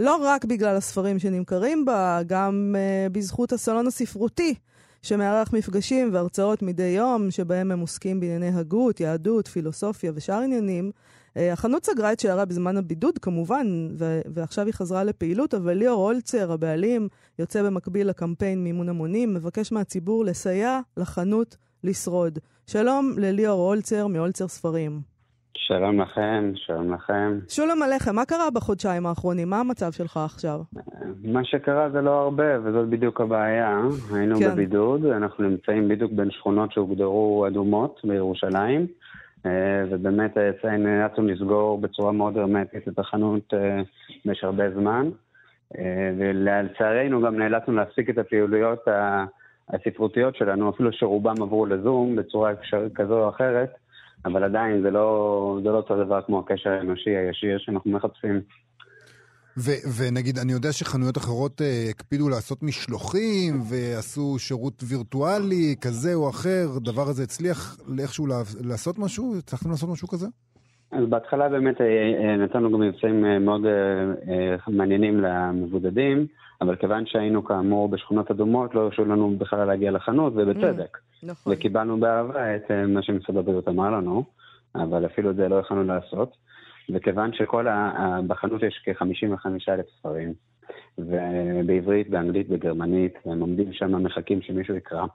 לא 0.00 0.16
רק 0.22 0.44
בגלל 0.44 0.76
הספרים 0.76 1.18
שנמכרים 1.18 1.84
בה, 1.84 2.20
גם 2.26 2.74
uh, 2.76 3.12
בזכות 3.12 3.52
הסלון 3.52 3.86
הספרותי, 3.86 4.54
שמארח 5.02 5.52
מפגשים 5.52 6.10
והרצאות 6.12 6.62
מדי 6.62 6.82
יום, 6.82 7.30
שבהם 7.30 7.72
הם 7.72 7.80
עוסקים 7.80 8.20
בענייני 8.20 8.48
הגות, 8.48 9.00
יהדות, 9.00 9.48
פילוסופיה 9.48 10.12
ושאר 10.14 10.40
עניינים. 10.40 10.90
אה, 11.36 11.52
החנות 11.52 11.84
סגרה 11.84 12.12
את 12.12 12.20
שערה 12.20 12.44
בזמן 12.44 12.76
הבידוד 12.76 13.18
כמובן, 13.18 13.66
ו- 13.98 14.20
ועכשיו 14.34 14.66
היא 14.66 14.74
חזרה 14.74 15.04
לפעילות, 15.04 15.54
אבל 15.54 15.72
ליאור 15.72 16.04
הולצר, 16.04 16.52
הבעלים, 16.52 17.08
יוצא 17.38 17.62
במקביל 17.62 18.08
לקמפיין 18.08 18.64
מימון 18.64 18.88
המונים, 18.88 19.34
מבקש 19.34 19.72
מהציבור 19.72 20.24
לסייע 20.24 20.80
לחנות 20.96 21.56
לשרוד. 21.84 22.38
שלום 22.66 23.12
לליאור 23.18 23.68
הולצר 23.68 24.06
מהולצר 24.06 24.48
ספרים. 24.48 25.14
שלום 25.56 26.00
לכם, 26.00 26.52
שלום 26.54 26.94
לכם. 26.94 27.38
שולם 27.48 27.82
עליכם, 27.82 28.14
מה 28.14 28.24
קרה 28.24 28.50
בחודשיים 28.50 29.06
האחרונים? 29.06 29.50
מה 29.50 29.60
המצב 29.60 29.92
שלך 29.92 30.16
עכשיו? 30.16 30.60
מה 31.24 31.44
שקרה 31.44 31.90
זה 31.90 32.00
לא 32.00 32.10
הרבה, 32.10 32.60
וזאת 32.64 32.88
בדיוק 32.88 33.20
הבעיה. 33.20 33.80
היינו 34.14 34.38
כן. 34.38 34.50
בבידוד, 34.50 35.06
אנחנו 35.06 35.48
נמצאים 35.48 35.88
בדיוק 35.88 36.12
בין 36.12 36.30
שכונות 36.30 36.72
שהוגדרו 36.72 37.46
אדומות 37.46 38.00
בירושלים. 38.04 38.86
אה, 39.46 39.84
ובאמת 39.90 40.36
נאלצנו 40.64 41.26
לסגור 41.26 41.80
בצורה 41.80 42.12
מאוד 42.12 42.38
הרמטית 42.38 42.88
את 42.88 42.98
החנות 42.98 43.54
אה, 43.54 43.82
במשך 44.24 44.44
הרבה 44.44 44.70
זמן. 44.70 45.10
אה, 45.78 46.10
ולצערנו 46.18 47.22
גם 47.22 47.38
נאלצנו 47.38 47.74
להפסיק 47.74 48.10
את 48.10 48.18
הפעילויות 48.18 48.88
הספרותיות 49.68 50.36
שלנו, 50.36 50.70
אפילו 50.70 50.92
שרובם 50.92 51.42
עברו 51.42 51.66
לזום 51.66 52.16
בצורה 52.16 52.52
כזו 52.94 53.24
או 53.24 53.28
אחרת, 53.28 53.74
אבל 54.24 54.44
עדיין 54.44 54.82
זה 54.82 54.90
לא, 54.90 55.58
זה 55.62 55.68
לא 55.68 55.76
אותו 55.76 56.04
דבר 56.04 56.22
כמו 56.22 56.38
הקשר 56.38 56.70
האנושי 56.70 57.10
הישיר 57.10 57.58
שאנחנו 57.58 57.90
מחפשים. 57.90 58.40
ו- 59.58 59.82
ונגיד, 59.98 60.38
אני 60.38 60.52
יודע 60.52 60.72
שחנויות 60.72 61.16
אחרות 61.16 61.60
uh, 61.60 61.64
הקפידו 61.90 62.28
לעשות 62.28 62.62
משלוחים 62.62 63.62
ועשו 63.70 64.38
שירות 64.38 64.82
וירטואלי 64.88 65.74
כזה 65.80 66.14
או 66.14 66.30
אחר, 66.30 66.68
הדבר 66.76 67.08
הזה 67.08 67.22
הצליח 67.22 67.76
איכשהו 67.98 68.26
לעשות 68.60 68.98
משהו? 68.98 69.34
הצלחתם 69.38 69.70
לעשות 69.70 69.90
משהו 69.90 70.08
כזה? 70.08 70.26
אז 70.92 71.04
בהתחלה 71.08 71.48
באמת 71.48 71.80
אה, 71.80 71.86
אה, 71.86 72.36
נתנו 72.36 72.72
גם 72.72 72.80
מבצעים 72.80 73.44
מאוד 73.44 73.66
מעניינים 74.68 75.20
למבודדים, 75.20 76.26
אבל 76.60 76.76
כיוון 76.76 77.06
שהיינו 77.06 77.44
כאמור 77.44 77.88
בשכונות 77.88 78.30
אדומות, 78.30 78.74
לא 78.74 78.80
הרשו 78.80 79.04
לנו 79.04 79.36
בכלל 79.38 79.64
להגיע 79.64 79.90
לחנות, 79.90 80.32
ובצדק. 80.36 80.96
Mm, 80.96 81.26
נכון. 81.26 81.52
וקיבלנו 81.52 82.00
באהבה 82.00 82.56
את 82.56 82.70
מה 82.88 83.02
שמשרד 83.02 83.36
הבריאות 83.36 83.68
אמר 83.68 83.90
לנו, 83.90 84.24
אבל 84.74 85.06
אפילו 85.06 85.30
את 85.30 85.36
זה 85.36 85.48
לא 85.48 85.56
יכולנו 85.56 85.84
לעשות. 85.84 86.36
וכיוון 86.90 87.32
שכל 87.32 87.68
ה... 87.68 88.20
בחנות 88.26 88.62
יש 88.62 88.82
כ-55 88.84 89.46
אלף 89.68 89.86
ספרים, 89.98 90.32
ובעברית, 90.98 92.10
באנגלית, 92.10 92.48
בגרמנית, 92.48 93.14
והם 93.26 93.40
עומדים 93.40 93.72
שם, 93.72 94.02
מחכים 94.02 94.42
שמישהו 94.42 94.74
יקרא. 94.74 95.06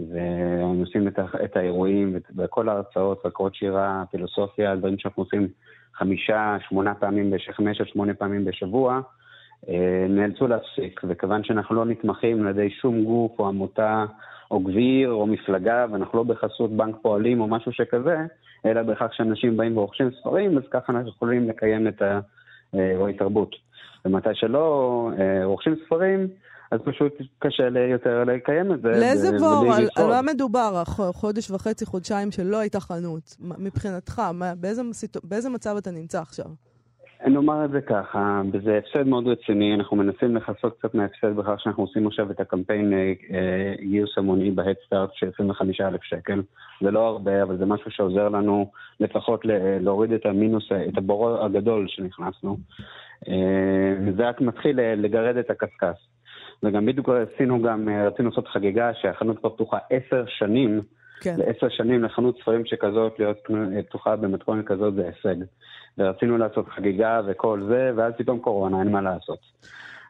והם 0.00 0.80
עושים 0.80 1.08
את, 1.08 1.18
את 1.44 1.56
האירועים 1.56 2.16
וכל 2.36 2.68
ההרצאות, 2.68 3.26
הקרות 3.26 3.54
שירה, 3.54 4.04
פילוסופיה, 4.10 4.76
דברים 4.76 4.98
שאנחנו 4.98 5.22
עושים 5.22 5.48
חמישה, 5.94 6.56
שמונה 6.68 6.94
פעמים, 6.94 7.32
חמש 7.52 7.80
עד 7.80 7.88
שמונה 7.88 8.14
פעמים 8.14 8.44
בשבוע, 8.44 9.00
אה, 9.68 10.06
נאלצו 10.08 10.46
להפסיק. 10.46 11.00
וכיוון 11.08 11.44
שאנחנו 11.44 11.74
לא 11.74 11.84
נתמכים 11.84 12.42
על 12.42 12.48
ידי 12.48 12.70
שום 12.70 13.04
גוף 13.04 13.38
או 13.38 13.48
עמותה 13.48 14.04
או 14.50 14.60
גביר 14.60 15.10
או 15.10 15.26
מפלגה, 15.26 15.86
ואנחנו 15.92 16.18
לא 16.18 16.24
בחסות 16.24 16.70
בנק 16.70 16.96
פועלים 17.02 17.40
או 17.40 17.48
משהו 17.48 17.72
שכזה, 17.72 18.16
אלא 18.66 18.82
בכך 18.82 19.08
שאנשים 19.12 19.56
באים 19.56 19.76
ורוכשים 19.78 20.10
ספרים, 20.20 20.58
אז 20.58 20.62
ככה 20.70 20.92
אנחנו 20.92 21.10
יכולים 21.10 21.48
לקיים 21.48 21.88
את 21.88 22.02
האירועי 22.72 23.14
תרבות. 23.14 23.56
ומתי 24.04 24.28
שלא 24.34 25.10
אה, 25.18 25.44
רוכשים 25.44 25.76
ספרים, 25.86 26.28
אז 26.70 26.80
פשוט 26.84 27.12
קשה 27.38 27.68
יותר 27.90 28.24
לקיים 28.24 28.72
את 28.72 28.82
זה. 28.82 28.88
לאיזה 28.88 29.38
בור? 29.38 29.74
על, 29.74 29.88
על 29.96 30.06
מה 30.06 30.22
מדובר? 30.22 30.82
חודש 31.12 31.50
וחצי, 31.50 31.86
חודשיים 31.86 32.30
שלא 32.30 32.56
הייתה 32.56 32.80
חנות. 32.80 33.36
מבחינתך, 33.40 34.22
מה, 34.34 34.54
באיזה, 34.54 34.82
באיזה 35.24 35.50
מצב 35.50 35.76
אתה 35.76 35.90
נמצא 35.90 36.20
עכשיו? 36.20 36.46
נאמר 37.26 37.64
את 37.64 37.70
זה 37.70 37.80
ככה, 37.80 38.42
זה 38.64 38.78
הפסד 38.78 39.06
מאוד 39.06 39.26
רציני, 39.26 39.74
אנחנו 39.74 39.96
מנסים 39.96 40.36
לכסות 40.36 40.78
קצת 40.78 40.94
מההפסד 40.94 41.36
בכך 41.36 41.60
שאנחנו 41.60 41.82
עושים 41.82 42.06
עכשיו 42.06 42.30
את 42.30 42.40
הקמפיין 42.40 42.92
אה, 42.92 43.12
אה, 43.32 43.74
גיוס 43.80 44.18
המוני 44.18 44.50
בהדסטארט 44.50 45.10
של 45.14 45.30
25,000 45.34 46.02
שקל. 46.02 46.42
זה 46.80 46.90
לא 46.90 47.06
הרבה, 47.06 47.42
אבל 47.42 47.56
זה 47.56 47.66
משהו 47.66 47.90
שעוזר 47.90 48.28
לנו 48.28 48.70
לפחות 49.00 49.40
להוריד 49.80 50.12
את 50.12 50.26
המינוס, 50.26 50.68
את 50.88 50.98
הבור 50.98 51.44
הגדול 51.44 51.88
שנכנסנו. 51.88 52.56
אה, 53.28 54.12
זה 54.16 54.28
רק 54.28 54.40
מתחיל 54.40 54.80
לגרד 54.80 55.36
את 55.36 55.50
הקשקש. 55.50 56.08
וגם 56.62 56.86
בדיוק 56.86 57.08
עשינו 57.08 57.62
גם, 57.62 57.88
רצינו 58.06 58.28
לעשות 58.28 58.48
חגיגה 58.48 58.94
שהחנות 58.94 59.38
כבר 59.38 59.50
פתוחה 59.50 59.78
עשר 59.90 60.24
שנים. 60.26 60.80
כן. 61.20 61.36
לעשר 61.38 61.68
שנים 61.68 62.04
לחנות 62.04 62.38
ספרים 62.40 62.66
שכזאת 62.66 63.18
להיות 63.18 63.48
פתוחה 63.88 64.16
במתכונת 64.16 64.66
כזאת 64.66 64.94
זה 64.94 65.06
הישג. 65.06 65.44
ורצינו 65.98 66.38
לעשות 66.38 66.68
חגיגה 66.68 67.20
וכל 67.26 67.62
זה, 67.68 67.90
ואז 67.96 68.12
פתאום 68.18 68.38
קורונה, 68.38 68.80
אין 68.80 68.92
מה 68.92 69.00
לעשות. 69.00 69.38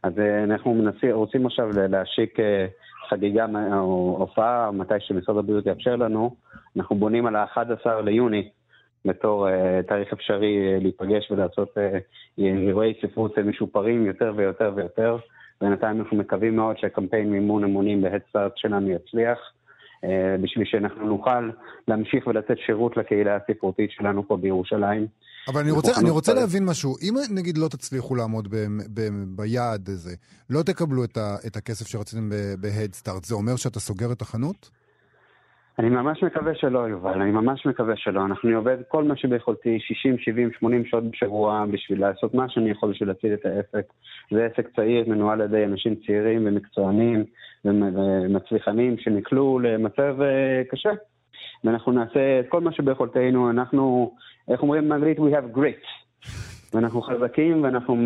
אז 0.02 0.18
אה, 0.18 0.44
אנחנו 0.44 0.74
מנסים, 0.74 1.10
רוצים 1.14 1.46
עכשיו 1.46 1.68
להשיק 1.88 2.40
אה, 2.40 2.66
חגיגה 3.08 3.46
או 3.72 4.16
הופעה, 4.18 4.70
מתי 4.70 4.94
שמשרד 4.98 5.36
הבריאות 5.36 5.66
יאפשר 5.66 5.96
לנו. 5.96 6.36
אנחנו 6.76 6.96
בונים 6.96 7.26
על 7.26 7.36
ה-11 7.36 8.00
ליוני 8.04 8.48
בתור 9.04 9.48
uh, 9.48 9.86
תאריך 9.88 10.12
אפשרי 10.12 10.76
uh, 10.78 10.82
להיפגש 10.82 11.30
ולעשות 11.30 11.68
uh, 11.68 11.80
אירועי 12.38 12.94
ספרות 13.02 13.38
משופרים 13.38 14.06
יותר 14.06 14.32
ויותר 14.36 14.72
ויותר. 14.74 15.16
בינתיים 15.60 16.00
אנחנו 16.00 16.16
מקווים 16.16 16.56
מאוד 16.56 16.78
שהקמפיין 16.78 17.30
מימון 17.30 17.64
אמונים 17.64 18.02
בהדסטארט 18.02 18.52
שלנו 18.56 18.90
יצליח. 18.90 19.38
Uh, 20.04 20.08
בשביל 20.42 20.64
שאנחנו 20.66 21.06
נוכל 21.06 21.50
להמשיך 21.88 22.26
ולתת 22.26 22.58
שירות 22.66 22.96
לקהילה 22.96 23.36
הספרותית 23.36 23.90
שלנו 23.90 24.28
פה 24.28 24.36
בירושלים. 24.36 25.06
אבל 25.48 25.60
אני 25.60 25.70
רוצה, 25.70 25.92
אני 26.00 26.10
רוצה 26.10 26.34
להבין 26.34 26.64
משהו. 26.64 26.96
אם 27.02 27.14
נגיד 27.34 27.58
לא 27.58 27.68
תצליחו 27.68 28.14
לעמוד 28.14 28.48
ב, 28.50 28.56
ב, 28.94 29.00
ביעד 29.26 29.88
הזה, 29.88 30.14
לא 30.50 30.62
תקבלו 30.62 31.04
את, 31.04 31.16
ה, 31.16 31.36
את 31.46 31.56
הכסף 31.56 31.86
שרציתם 31.86 32.30
בהדסטארט, 32.60 33.24
זה 33.24 33.34
אומר 33.34 33.56
שאתה 33.56 33.80
סוגר 33.80 34.12
את 34.12 34.22
החנות? 34.22 34.70
אני 35.80 35.88
ממש 35.88 36.22
מקווה 36.22 36.54
שלא, 36.54 36.78
יובל, 36.78 37.22
אני 37.22 37.30
ממש 37.30 37.66
מקווה 37.66 37.96
שלא. 37.96 38.24
אנחנו 38.24 38.56
עובד 38.56 38.76
כל 38.88 39.04
מה 39.04 39.16
שביכולתי, 39.16 39.78
60, 39.80 40.18
70, 40.18 40.50
80 40.58 40.84
שעות 40.84 41.10
בשבוע, 41.10 41.64
בשביל 41.70 42.00
לעשות 42.00 42.34
מה 42.34 42.48
שאני 42.48 42.70
יכול 42.70 42.90
בשביל 42.90 43.08
להציל 43.08 43.34
את 43.34 43.46
העסק. 43.46 43.92
זה 44.30 44.44
עסק 44.44 44.68
צעיר, 44.76 45.04
מנוהל 45.08 45.40
על 45.40 45.46
ידי 45.46 45.64
אנשים 45.64 45.94
צעירים 46.06 46.46
ומקצוענים 46.46 47.24
ומצליחנים 47.64 48.98
שנקלעו 48.98 49.58
למצב 49.58 50.22
אה, 50.22 50.62
קשה. 50.70 50.90
ואנחנו 51.64 51.92
נעשה 51.92 52.40
את 52.40 52.46
כל 52.48 52.60
מה 52.60 52.72
שביכולתנו, 52.72 53.50
אנחנו, 53.50 54.14
איך 54.48 54.62
אומרים 54.62 54.88
באנגלית? 54.88 55.18
We 55.18 55.22
have 55.22 55.56
grit. 55.56 55.86
ואנחנו 56.74 57.02
חזקים 57.02 57.62
ואנחנו 57.62 57.96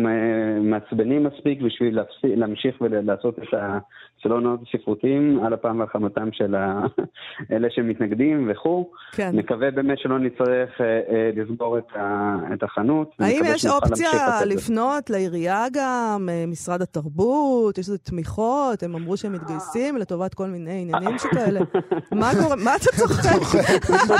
מעצבנים 0.61 1.23
מספיק 1.23 1.61
בשביל 1.61 1.99
להמשיך 2.23 2.75
ולעשות 2.81 3.39
את 3.39 3.47
הסלונות 3.53 4.59
הספרותיים 4.67 5.39
על 5.45 5.53
הפעם 5.53 5.79
והחמתם 5.79 6.29
של 6.31 6.55
אלה 7.51 7.67
שמתנגדים 7.71 8.51
וכו'. 8.51 8.89
כן. 9.11 9.29
נקווה 9.33 9.71
באמת 9.71 9.97
שלא 9.99 10.19
נצטרך 10.19 10.81
אה, 10.81 10.85
אה, 10.85 11.29
לסגור 11.35 11.77
את, 11.77 11.95
ה, 11.95 12.35
את 12.53 12.63
החנות. 12.63 13.11
האם 13.19 13.41
יש 13.45 13.65
אופציה 13.65 14.45
לפנות 14.45 15.09
לעירייה 15.09 15.65
גם, 15.73 16.29
אה, 16.31 16.43
משרד 16.47 16.81
התרבות, 16.81 17.77
יש 17.77 17.87
איזה 17.87 17.97
תמיכות, 17.97 18.83
הם 18.83 18.95
אמרו 18.95 19.17
שהם 19.17 19.33
מתגייסים 19.33 19.97
לטובת 19.97 20.33
כל 20.33 20.47
מיני 20.47 20.81
עניינים 20.81 21.17
שכאלה. 21.19 21.59
מה 22.21 22.31
קורה? 22.43 22.55
מה 22.55 22.75
אתה 22.75 22.91
צוחק? 22.97 23.25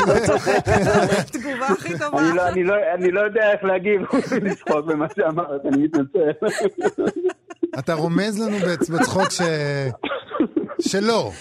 אתה 0.04 0.20
צוחק? 0.26 0.66
תגובה 1.32 1.68
הכי 1.68 1.94
טובה. 2.00 2.22
לא, 2.36 2.44
לא, 2.64 2.76
אני 2.94 3.12
לא 3.12 3.22
יודע 3.22 3.52
איך 3.52 3.64
להגיב. 3.64 4.02
לצחוק 4.44 4.86
במה 4.86 5.08
שאמרת, 5.16 5.66
אני 5.66 5.84
מתנצל. 5.84 6.32
אתה 7.80 7.94
רומז 7.94 8.42
לנו 8.42 8.58
בצחוק 8.94 9.30
ש... 9.30 9.42
שלא. 10.82 11.32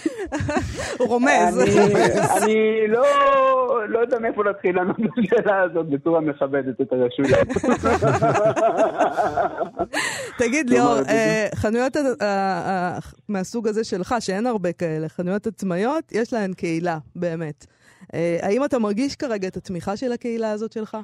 הוא 0.98 1.08
רומז. 1.08 1.60
אני 2.42 2.88
לא, 2.88 3.06
לא 3.88 3.98
יודע 3.98 4.18
מאיפה 4.18 4.44
להתחיל 4.44 4.76
לענות 4.76 4.96
לשאלה 5.16 5.62
הזאת 5.62 5.86
בצורה 5.88 6.20
מכבדת 6.20 6.80
את 6.80 6.92
הרשויות. 6.92 7.48
תגיד, 10.38 10.70
ליאור, 10.70 10.98
אה, 11.08 11.48
חנויות 11.54 11.96
מהסוג 13.28 13.68
הזה 13.68 13.84
שלך, 13.84 14.14
שאין 14.20 14.46
הרבה 14.46 14.72
כאלה, 14.72 15.08
חנויות 15.08 15.46
עצמאיות, 15.46 16.12
יש 16.12 16.32
להן 16.32 16.52
קהילה, 16.52 16.98
באמת. 17.16 17.66
אה, 18.14 18.38
האם 18.42 18.64
אתה 18.64 18.78
מרגיש 18.78 19.16
כרגע 19.16 19.48
את 19.48 19.56
התמיכה 19.56 19.96
של 19.96 20.12
הקהילה 20.12 20.50
הזאת 20.50 20.72
שלך? 20.72 20.96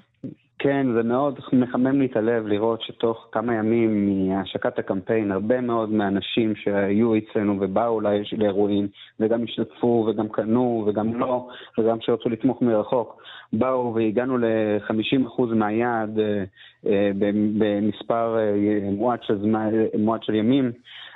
כן, 0.62 0.86
זה 0.94 1.02
מאוד 1.02 1.38
מחמם 1.52 2.00
לי 2.00 2.06
את 2.06 2.16
הלב 2.16 2.46
לראות 2.46 2.82
שתוך 2.82 3.28
כמה 3.32 3.54
ימים 3.54 4.08
מהשקת 4.28 4.78
הקמפיין, 4.78 5.32
הרבה 5.32 5.60
מאוד 5.60 5.92
מהאנשים 5.92 6.56
שהיו 6.56 7.12
אצלנו 7.18 7.56
ובאו 7.60 7.88
אולי 7.88 8.22
לאירועים, 8.38 8.88
וגם 9.20 9.44
השתתפו 9.44 10.06
וגם 10.08 10.28
קנו 10.28 10.84
וגם 10.86 11.20
לא, 11.20 11.48
וגם 11.78 11.96
שרצו 12.00 12.28
לתמוך 12.28 12.62
מרחוק, 12.62 13.22
באו 13.52 13.94
והגענו 13.94 14.38
ל-50% 14.38 15.42
מהיעד 15.54 16.18
אה, 16.18 16.44
אה, 16.86 17.10
במספר 17.58 18.38
אה, 18.38 18.90
מועט 18.92 19.22
של, 19.22 19.38
זמן, 19.38 19.70
מועט 19.98 20.22
של 20.22 20.34
ימים. 20.34 20.72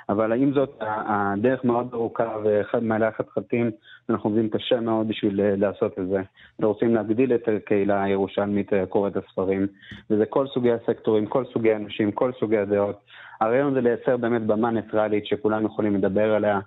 אבל 0.09 0.33
עם 0.33 0.53
זאת, 0.53 0.77
הדרך 0.81 1.63
מאוד 1.63 1.89
ארוכה 1.93 2.37
ואחד 2.43 2.83
מעלי 2.83 3.05
החתחתים, 3.05 3.71
אנחנו 4.09 4.29
עובדים 4.29 4.49
קשה 4.49 4.79
מאוד 4.79 5.07
בשביל 5.07 5.41
אה, 5.41 5.55
לעשות 5.55 5.99
את 5.99 6.07
זה. 6.07 6.21
ורוצים 6.59 6.95
להגדיל 6.95 7.35
את 7.35 7.47
הקהילה 7.47 8.03
הירושלמית 8.03 8.73
אה, 8.73 8.85
קוראת 8.85 9.17
הספרים, 9.17 9.67
וזה 10.09 10.25
כל 10.25 10.47
סוגי 10.47 10.71
הסקטורים, 10.71 11.25
כל 11.25 11.45
סוגי 11.53 11.73
האנשים, 11.73 12.11
כל 12.11 12.31
סוגי 12.39 12.57
הדעות. 12.57 12.99
הרעיון 13.41 13.73
זה 13.73 13.81
לייצר 13.81 14.17
באמת 14.17 14.41
במה 14.41 14.71
ניטרלית 14.71 15.25
שכולם 15.25 15.65
יכולים 15.65 15.95
לדבר 15.95 16.35
עליה, 16.35 16.59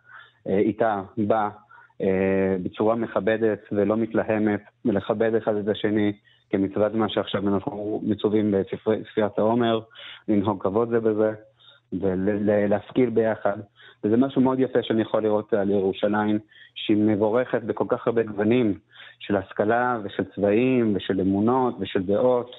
אה, 0.48 0.58
איתה, 0.58 1.02
בה, 1.16 1.48
בצורה 2.62 2.94
מכבדת 2.94 3.60
ולא 3.72 3.96
מתלהמת, 3.96 4.60
ולכבד 4.84 5.34
אחד 5.34 5.56
את 5.56 5.68
השני. 5.68 6.12
כמצוות 6.50 6.94
מה 6.94 7.08
שעכשיו 7.08 7.48
אנחנו 7.48 8.00
מצווים 8.04 8.54
בספירת 8.86 9.38
העומר, 9.38 9.80
לנהוג 10.28 10.62
כבוד 10.62 10.88
זה 10.88 11.00
בזה. 11.00 11.32
ולהשכיל 11.92 13.10
ביחד. 13.10 13.58
וזה 14.04 14.16
משהו 14.16 14.40
מאוד 14.42 14.60
יפה 14.60 14.82
שאני 14.82 15.02
יכול 15.02 15.22
לראות 15.22 15.52
על 15.52 15.70
ירושלים, 15.70 16.38
שהיא 16.74 16.96
מבורכת 16.96 17.62
בכל 17.62 17.84
כך 17.88 18.06
הרבה 18.06 18.22
גוונים 18.22 18.78
של 19.18 19.36
השכלה 19.36 19.98
ושל 20.04 20.24
צבעים 20.34 20.92
ושל 20.96 21.20
אמונות 21.20 21.74
ושל 21.80 22.02
דעות, 22.02 22.50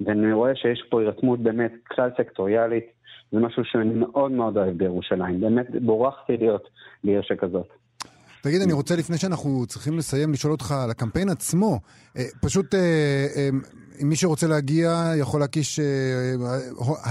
ואני 0.00 0.32
רואה 0.32 0.54
שיש 0.54 0.82
פה 0.88 1.00
הירתמות 1.00 1.40
באמת 1.40 1.72
כלל 1.88 2.10
סקטוריאלית, 2.16 2.86
זה 3.32 3.40
משהו 3.40 3.64
שאני 3.64 3.94
מאוד 3.94 4.32
מאוד 4.32 4.56
אוהב 4.56 4.78
בירושלים. 4.78 5.40
באמת 5.40 5.70
בורחתי 5.82 6.36
להיות 6.36 6.68
בעיר 7.04 7.22
שכזאת. 7.22 7.79
תגיד, 8.42 8.60
אני 8.62 8.72
רוצה 8.72 8.96
לפני 8.96 9.16
שאנחנו 9.16 9.66
צריכים 9.66 9.98
לסיים 9.98 10.32
לשאול 10.32 10.52
אותך 10.52 10.72
על 10.84 10.90
הקמפיין 10.90 11.28
עצמו. 11.28 11.78
אה, 12.16 12.22
פשוט 12.42 12.74
אה, 12.74 12.80
אה, 13.36 13.48
מי 14.02 14.16
שרוצה 14.16 14.46
להגיע 14.46 14.88
יכול 15.20 15.40
להקיש 15.40 15.80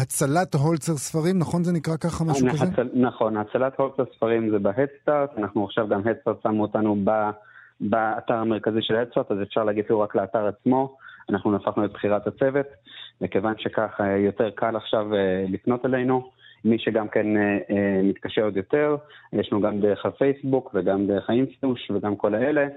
הצלת 0.02 0.56
הולצר 0.56 0.94
ספרים, 0.94 1.40
נכון 1.40 1.64
זה 1.64 1.74
נקרא 1.74 1.98
ככה, 1.98 2.24
משהו 2.24 2.48
כזה? 2.50 2.84
נכון, 2.94 3.38
הצלת 3.38 3.74
הולצר 3.78 4.04
ספרים 4.16 4.50
זה 4.50 4.60
בהדסטארט, 4.60 5.30
אנחנו 5.38 5.66
עכשיו 5.66 5.88
גם 5.88 6.02
הדסטארט 6.08 6.38
שמו 6.44 6.62
אותנו 6.62 6.96
באתר 7.80 8.34
המרכזי 8.34 8.82
של 8.82 8.96
הדסטארט, 8.96 9.32
אז 9.32 9.38
אפשר 9.42 9.64
להגיד 9.64 9.84
אפילו 9.86 10.00
רק 10.00 10.16
לאתר 10.16 10.48
עצמו. 10.48 10.98
אנחנו 11.30 11.56
הפכנו 11.56 11.86
את 11.86 11.92
בחירת 11.94 12.28
הצוות, 12.28 12.66
וכיוון 13.22 13.54
שכך 13.58 14.00
יותר 14.26 14.50
קל 14.50 14.76
עכשיו 14.76 15.08
לפנות 15.50 15.86
אלינו. 15.86 16.30
מי 16.66 16.80
שגם 16.80 17.08
כן 17.08 17.38
אה, 17.38 17.42
אה, 17.42 18.02
מתקשה 18.04 18.42
עוד 18.42 18.58
יותר, 18.58 18.96
יש 19.34 19.50
לנו 19.52 19.62
גם 19.62 19.80
דרך 19.80 20.06
הפייסבוק 20.06 20.72
וגם 20.74 21.08
דרך 21.08 21.30
האינסטוש 21.30 21.92
וגם 21.92 22.16
כל 22.16 22.36
האלה. 22.36 22.68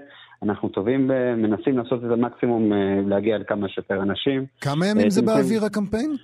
אנחנו 0.43 0.69
טובים, 0.69 1.07
מנסים 1.37 1.77
לעשות 1.77 2.03
את 2.05 2.11
המקסימום, 2.11 2.73
אה, 2.73 2.77
להגיע 3.07 3.37
לכמה 3.37 3.69
שיותר 3.69 4.01
אנשים. 4.01 4.45
כמה 4.61 4.87
ימים 4.87 5.09
זה 5.09 5.21
באוויר 5.21 5.65
הקמפיין? 5.65 6.15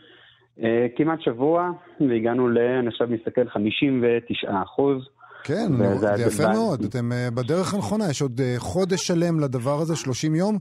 כמעט 0.96 1.22
שבוע, 1.22 1.72
והגענו 2.10 2.50
ל... 2.50 2.58
אני 2.58 2.88
עכשיו 2.88 3.08
מסתכל, 3.08 3.50
59 3.50 4.51
אחוז. 4.63 5.10
כן, 5.44 5.68
זה 5.96 6.08
יפה 6.28 6.54
מאוד, 6.54 6.84
אתם 6.84 7.10
בדרך 7.36 7.74
הנכונה, 7.74 8.04
יש 8.10 8.22
עוד 8.22 8.42
חודש 8.58 9.08
שלם 9.08 9.39
לדבר 9.39 9.80
הזה, 9.82 9.96
30 9.96 10.36
יום. 10.36 10.58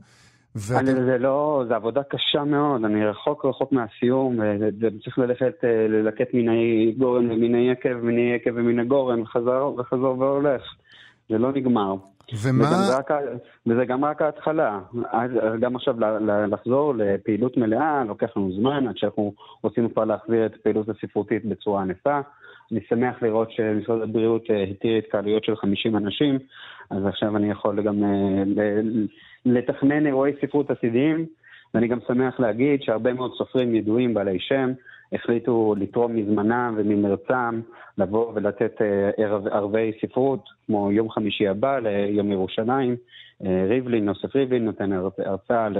ואתם... 0.55 0.87
אני, 0.87 1.03
זה 1.05 1.17
לא, 1.17 1.63
זה 1.67 1.75
עבודה 1.75 2.03
קשה 2.03 2.43
מאוד, 2.43 2.85
אני 2.85 3.05
רחוק 3.05 3.45
רחוק 3.45 3.71
מהסיום, 3.71 4.39
וצריך 4.79 5.17
ללכת 5.17 5.53
אה, 5.63 5.87
ללקט 5.87 6.33
מיני 6.33 6.93
גורן 6.97 7.31
ומיני 7.31 7.71
יקב, 7.71 7.93
מיני 7.93 8.33
יקב 8.35 8.51
ומיני 8.55 8.85
גורן, 8.85 9.21
וחזר, 9.21 9.71
וחזור 9.77 10.19
והולך. 10.19 10.61
זה 11.29 11.37
לא 11.37 11.51
נגמר. 11.51 11.95
ומה... 12.43 12.63
וזה, 12.63 12.97
רק, 12.97 13.11
וזה 13.67 13.85
גם 13.85 14.05
רק 14.05 14.21
ההתחלה. 14.21 14.79
גם 15.59 15.75
עכשיו 15.75 15.95
לחזור 16.51 16.93
לפעילות 16.95 17.57
מלאה, 17.57 18.03
לוקח 18.07 18.37
לנו 18.37 18.51
זמן 18.51 18.87
עד 18.87 18.97
שאנחנו 18.97 19.33
רוצים 19.63 19.89
כבר 19.89 20.05
להחזיר 20.05 20.45
את 20.45 20.55
הפעילות 20.55 20.89
הספרותית 20.89 21.45
בצורה 21.45 21.81
ענפה. 21.81 22.19
אני 22.71 22.79
שמח 22.89 23.15
לראות 23.21 23.51
שמשרד 23.51 24.01
הבריאות 24.01 24.43
אה, 24.49 24.63
התיר 24.63 24.97
התקהלויות 24.97 25.43
של 25.43 25.55
50 25.55 25.95
אנשים, 25.97 26.39
אז 26.89 27.05
עכשיו 27.05 27.37
אני 27.37 27.51
יכול 27.51 27.81
גם 27.81 28.03
אה, 28.03 28.43
לתכנן 29.45 30.05
אירועי 30.05 30.33
ספרות 30.41 30.71
עתידיים, 30.71 31.25
ואני 31.73 31.87
גם 31.87 31.99
שמח 32.07 32.39
להגיד 32.39 32.81
שהרבה 32.81 33.13
מאוד 33.13 33.31
סופרים 33.37 33.75
ידועים 33.75 34.13
בעלי 34.13 34.39
שם 34.39 34.71
החליטו 35.13 35.75
לתרום 35.77 36.15
מזמנם 36.15 36.73
וממרצם 36.77 37.61
לבוא 37.97 38.31
ולתת 38.35 38.81
אה, 38.81 39.09
ערבי 39.51 39.91
ספרות, 40.01 40.43
כמו 40.65 40.91
יום 40.91 41.09
חמישי 41.09 41.47
הבא 41.47 41.79
ליום 41.79 42.31
ירושלים. 42.31 42.95
ריבלין, 43.67 44.05
נוסף 44.05 44.35
ריבלין, 44.35 44.65
נותן 44.65 44.91
הרצאה 45.25 45.65
על 45.65 45.77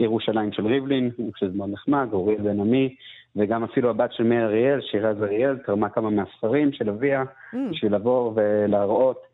ירושלים 0.00 0.52
של 0.52 0.66
ריבלין, 0.66 1.10
שזה 1.36 1.56
מאוד 1.56 1.70
נחמד, 1.70 2.08
אוריאל 2.12 2.40
בן 2.42 2.60
עמי, 2.60 2.94
וגם 3.36 3.64
אפילו 3.64 3.90
הבת 3.90 4.12
של 4.12 4.24
מאיר 4.24 4.44
אריאל, 4.44 4.80
שירז 4.80 5.22
אריאל, 5.22 5.56
תרמה 5.56 5.88
כמה 5.88 6.10
מהספרים 6.10 6.72
של 6.72 6.88
אביה, 6.88 7.22
mm. 7.22 7.56
בשביל 7.70 7.94
לבוא 7.94 8.32
ולהראות 8.34 9.16
אה, 9.16 9.31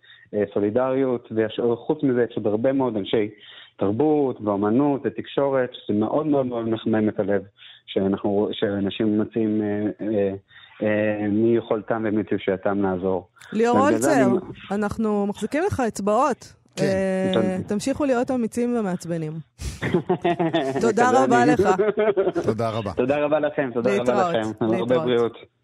סולידריות, 0.55 1.29
וחוץ 1.73 2.03
מזה 2.03 2.23
יש 2.31 2.37
עוד 2.37 2.47
הרבה 2.47 2.73
מאוד 2.73 2.97
אנשי 2.97 3.29
תרבות 3.79 4.41
ואומנות 4.45 5.01
ותקשורת, 5.05 5.71
שזה 5.73 5.99
מאוד 5.99 6.27
מאוד 6.27 6.47
מאוד 6.47 6.69
מחמם 6.69 7.09
את 7.09 7.21
הלב, 7.21 7.43
שאנחנו, 7.87 8.49
שאנשים 8.53 9.21
מציעים 9.21 9.63
אה, 9.63 10.07
אה, 10.07 10.35
אה, 10.83 11.29
מיכולתם 11.29 12.05
ומתושייתם 12.07 12.83
לעזור. 12.83 13.29
ליאור 13.53 13.79
הולצר, 13.79 14.23
אני... 14.23 14.39
אנחנו 14.71 15.27
מחזיקים 15.27 15.63
לך 15.67 15.83
אצבעות. 15.89 16.55
כן. 16.77 16.85
אה, 16.85 17.59
תמשיכו 17.67 18.05
להיות 18.05 18.31
אמיצים 18.31 18.77
ומעצבנים. 18.77 19.33
תודה 20.81 21.25
רבה 21.25 21.47
לך. 21.47 21.61
תודה 22.49 22.71
רבה. 22.71 22.93
תודה 22.93 23.19
רבה 23.19 23.41
לכם, 23.41 23.71
תודה 23.75 23.91
רבה 23.97 24.31
לכם. 24.31 24.51
הרבה 24.61 24.99
בריאות. 24.99 25.58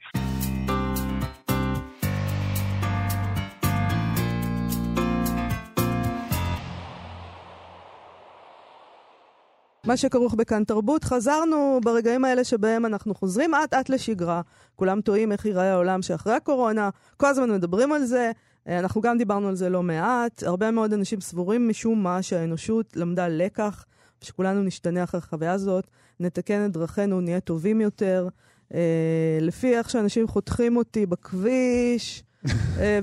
מה 9.87 9.97
שכרוך 9.97 10.35
בכאן 10.35 10.65
תרבות, 10.65 11.05
חזרנו 11.05 11.81
ברגעים 11.85 12.25
האלה 12.25 12.45
שבהם 12.45 12.87
אנחנו 12.87 13.15
חוזרים 13.15 13.55
אט 13.55 13.75
אט 13.75 13.89
לשגרה. 13.89 14.41
כולם 14.77 15.01
טועים 15.01 15.33
איך 15.33 15.45
ייראה 15.45 15.73
העולם 15.73 16.03
שאחרי 16.03 16.33
הקורונה, 16.33 16.91
כל 17.17 17.27
הזמן 17.27 17.51
מדברים 17.51 17.93
על 17.93 18.05
זה. 18.05 18.33
אה, 18.69 18.79
אנחנו 18.79 19.01
גם 19.01 19.19
דיברנו 19.19 19.49
על 19.49 19.55
זה 19.55 19.69
לא 19.69 19.83
מעט. 19.83 20.43
הרבה 20.43 20.71
מאוד 20.71 20.93
אנשים 20.93 21.21
סבורים 21.21 21.69
משום 21.69 22.03
מה 22.03 22.23
שהאנושות 22.23 22.97
למדה 22.97 23.29
לקח, 23.29 23.85
שכולנו 24.21 24.63
נשתנה 24.63 25.05
אחרי 25.05 25.19
החוויה 25.19 25.53
הזאת, 25.53 25.87
נתקן 26.21 26.67
את 26.67 26.73
דרכינו, 26.73 27.21
נהיה 27.21 27.41
טובים 27.41 27.81
יותר. 27.81 28.29
אה, 28.75 29.39
לפי 29.41 29.77
איך 29.77 29.91
שאנשים 29.91 30.29
חותכים 30.29 30.77
אותי 30.77 31.07
בכביש, 31.07 32.25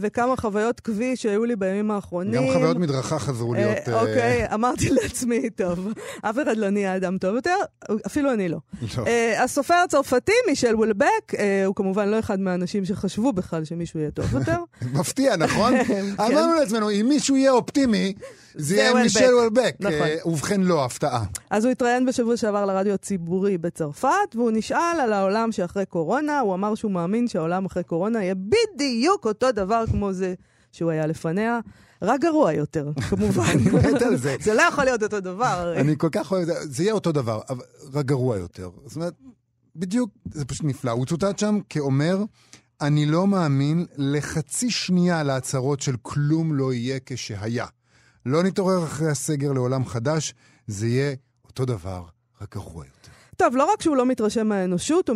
וכמה 0.01 0.35
חוויות 0.35 0.79
כביש 0.79 1.21
שהיו 1.21 1.45
לי 1.45 1.55
בימים 1.55 1.91
האחרונים. 1.91 2.33
גם 2.33 2.43
חוויות 2.53 2.77
מדרכה 2.77 3.19
חזרו 3.19 3.53
להיות... 3.53 3.77
אה, 3.87 4.01
אוקיי, 4.01 4.53
אמרתי 4.53 4.89
לעצמי, 4.89 5.49
טוב, 5.49 5.87
אף 6.21 6.35
אחד 6.43 6.57
לא 6.57 6.69
נהיה 6.69 6.95
אדם 6.95 7.17
טוב 7.17 7.35
יותר, 7.35 7.55
אפילו 8.05 8.33
אני 8.33 8.49
לא. 8.49 8.57
לא. 8.97 9.05
אה, 9.07 9.43
הסופר 9.43 9.73
הצרפתי, 9.73 10.31
מישל 10.49 10.75
וולבק, 10.75 11.33
הוא 11.65 11.75
כמובן 11.75 12.09
לא 12.09 12.19
אחד 12.19 12.39
מהאנשים 12.39 12.85
שחשבו 12.85 13.33
בכלל 13.33 13.65
שמישהו 13.65 13.99
יהיה 13.99 14.11
טוב 14.11 14.33
יותר. 14.33 14.57
מפתיע, 14.99 15.35
נכון? 15.35 15.83
כן. 15.83 16.05
אמרנו 16.19 16.53
לעצמנו, 16.53 16.91
אם 16.91 17.05
מישהו 17.09 17.35
יהיה 17.35 17.51
אופטימי, 17.51 18.13
זה 18.55 18.75
יהיה 18.75 18.93
מישל 18.93 19.33
וולבק. 19.35 19.75
נכון. 19.79 20.33
ובכן, 20.33 20.61
לא, 20.61 20.85
הפתעה. 20.85 21.23
אז 21.49 21.65
הוא 21.65 21.71
התראיין 21.71 22.05
בשבוע 22.05 22.37
שעבר 22.37 22.65
לרדיו 22.65 22.93
הציבורי 22.93 23.57
בצרפת, 23.57 24.35
והוא 24.35 24.51
נשאל 24.53 24.99
על 25.03 25.13
העולם 25.13 25.51
שאחרי 25.51 25.85
קורונה, 25.85 26.39
הוא 26.39 26.53
אמר 26.53 26.75
שהוא 26.75 26.91
מאמין 26.91 27.27
שהעולם 27.27 27.65
אחרי 27.65 27.83
קורונה 27.83 28.23
יהיה 28.23 28.35
בדיוק 28.35 29.25
אותו 29.25 29.51
דבר 29.51 29.83
כמו 29.91 30.13
זה 30.13 30.33
שהוא 30.71 30.91
היה 30.91 31.07
לפניה. 31.07 31.59
רק 32.01 32.21
גרוע 32.21 32.53
יותר, 32.53 32.91
כמובן. 33.09 33.57
זה 34.43 34.53
לא 34.53 34.61
יכול 34.61 34.83
להיות 34.83 35.03
אותו 35.03 35.19
דבר. 35.19 35.73
אני 35.77 35.95
כל 35.97 36.09
כך 36.11 36.31
אוהב 36.31 36.41
את 36.41 36.47
זה, 36.47 36.53
זה 36.63 36.83
יהיה 36.83 36.93
אותו 36.93 37.11
דבר, 37.11 37.41
אבל 37.49 37.63
רק 37.93 38.05
גרוע 38.05 38.37
יותר. 38.37 38.69
זאת 38.85 38.95
אומרת, 38.95 39.13
בדיוק, 39.75 40.09
זה 40.31 40.45
פשוט 40.45 40.65
נפלא. 40.65 40.91
הוא 40.91 41.05
צוטט 41.05 41.39
שם 41.39 41.59
כאומר, 41.69 42.23
אני 42.81 43.05
לא 43.05 43.27
מאמין 43.27 43.85
לחצי 43.97 44.71
שנייה 44.71 45.23
להצהרות 45.23 45.81
של 45.81 45.95
כלום 46.01 46.53
לא 46.53 46.73
יהיה 46.73 46.99
כשהיה. 47.05 47.65
לא 48.25 48.43
נתעורר 48.43 48.83
אחרי 48.83 49.07
הסגר 49.07 49.51
לעולם 49.51 49.85
חדש, 49.85 50.33
זה 50.67 50.87
יהיה 50.87 51.15
אותו 51.45 51.65
דבר, 51.65 52.03
רק 52.41 52.55
גרוע 52.55 52.85
יותר. 52.85 53.11
טוב, 53.37 53.55
לא 53.55 53.73
רק 53.73 53.81
שהוא 53.81 53.95
לא 53.95 54.05
מתרשם 54.05 54.47
מהאנושות 54.47 55.09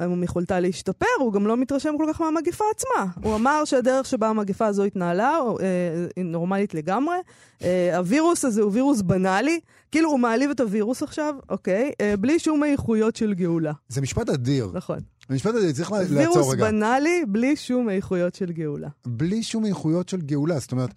ומיכולתה 0.00 0.60
להשתפר, 0.60 1.06
הוא 1.18 1.32
גם 1.32 1.46
לא 1.46 1.56
מתרשם 1.56 1.94
כל 1.98 2.04
כך 2.12 2.20
מהמגיפה 2.20 2.64
עצמה. 2.74 3.12
הוא 3.22 3.36
אמר 3.36 3.64
שהדרך 3.64 4.06
שבה 4.06 4.28
המגיפה 4.28 4.66
הזו 4.66 4.84
התנהלה 4.84 5.38
אה, 5.60 6.06
היא 6.16 6.24
נורמלית 6.24 6.74
לגמרי. 6.74 7.16
אה, 7.62 7.96
הווירוס 7.96 8.44
הזה 8.44 8.62
הוא 8.62 8.72
וירוס 8.72 9.02
בנאלי, 9.02 9.60
כאילו 9.92 10.10
הוא 10.10 10.18
מעליב 10.18 10.50
את 10.50 10.60
הווירוס 10.60 11.02
עכשיו, 11.02 11.34
אוקיי? 11.48 11.92
אה, 12.00 12.14
בלי 12.16 12.38
שום 12.38 12.64
איכויות 12.64 13.16
של 13.16 13.34
גאולה. 13.34 13.72
זה 13.88 14.00
משפט 14.00 14.28
אדיר. 14.28 14.70
נכון. 14.74 14.98
זה 15.28 15.34
משפט 15.34 15.54
אדיר, 15.54 15.72
צריך 15.72 15.92
לעצור 15.92 16.16
רגע. 16.16 16.30
וירוס 16.30 16.54
בנאלי 16.54 17.24
בלי 17.28 17.56
שום 17.56 17.90
איכויות 17.90 18.34
של 18.34 18.52
גאולה. 18.52 18.88
בלי 19.06 19.42
שום 19.42 19.64
איכויות 19.64 20.08
של 20.08 20.20
גאולה, 20.20 20.58
זאת 20.58 20.72
אומרת... 20.72 20.90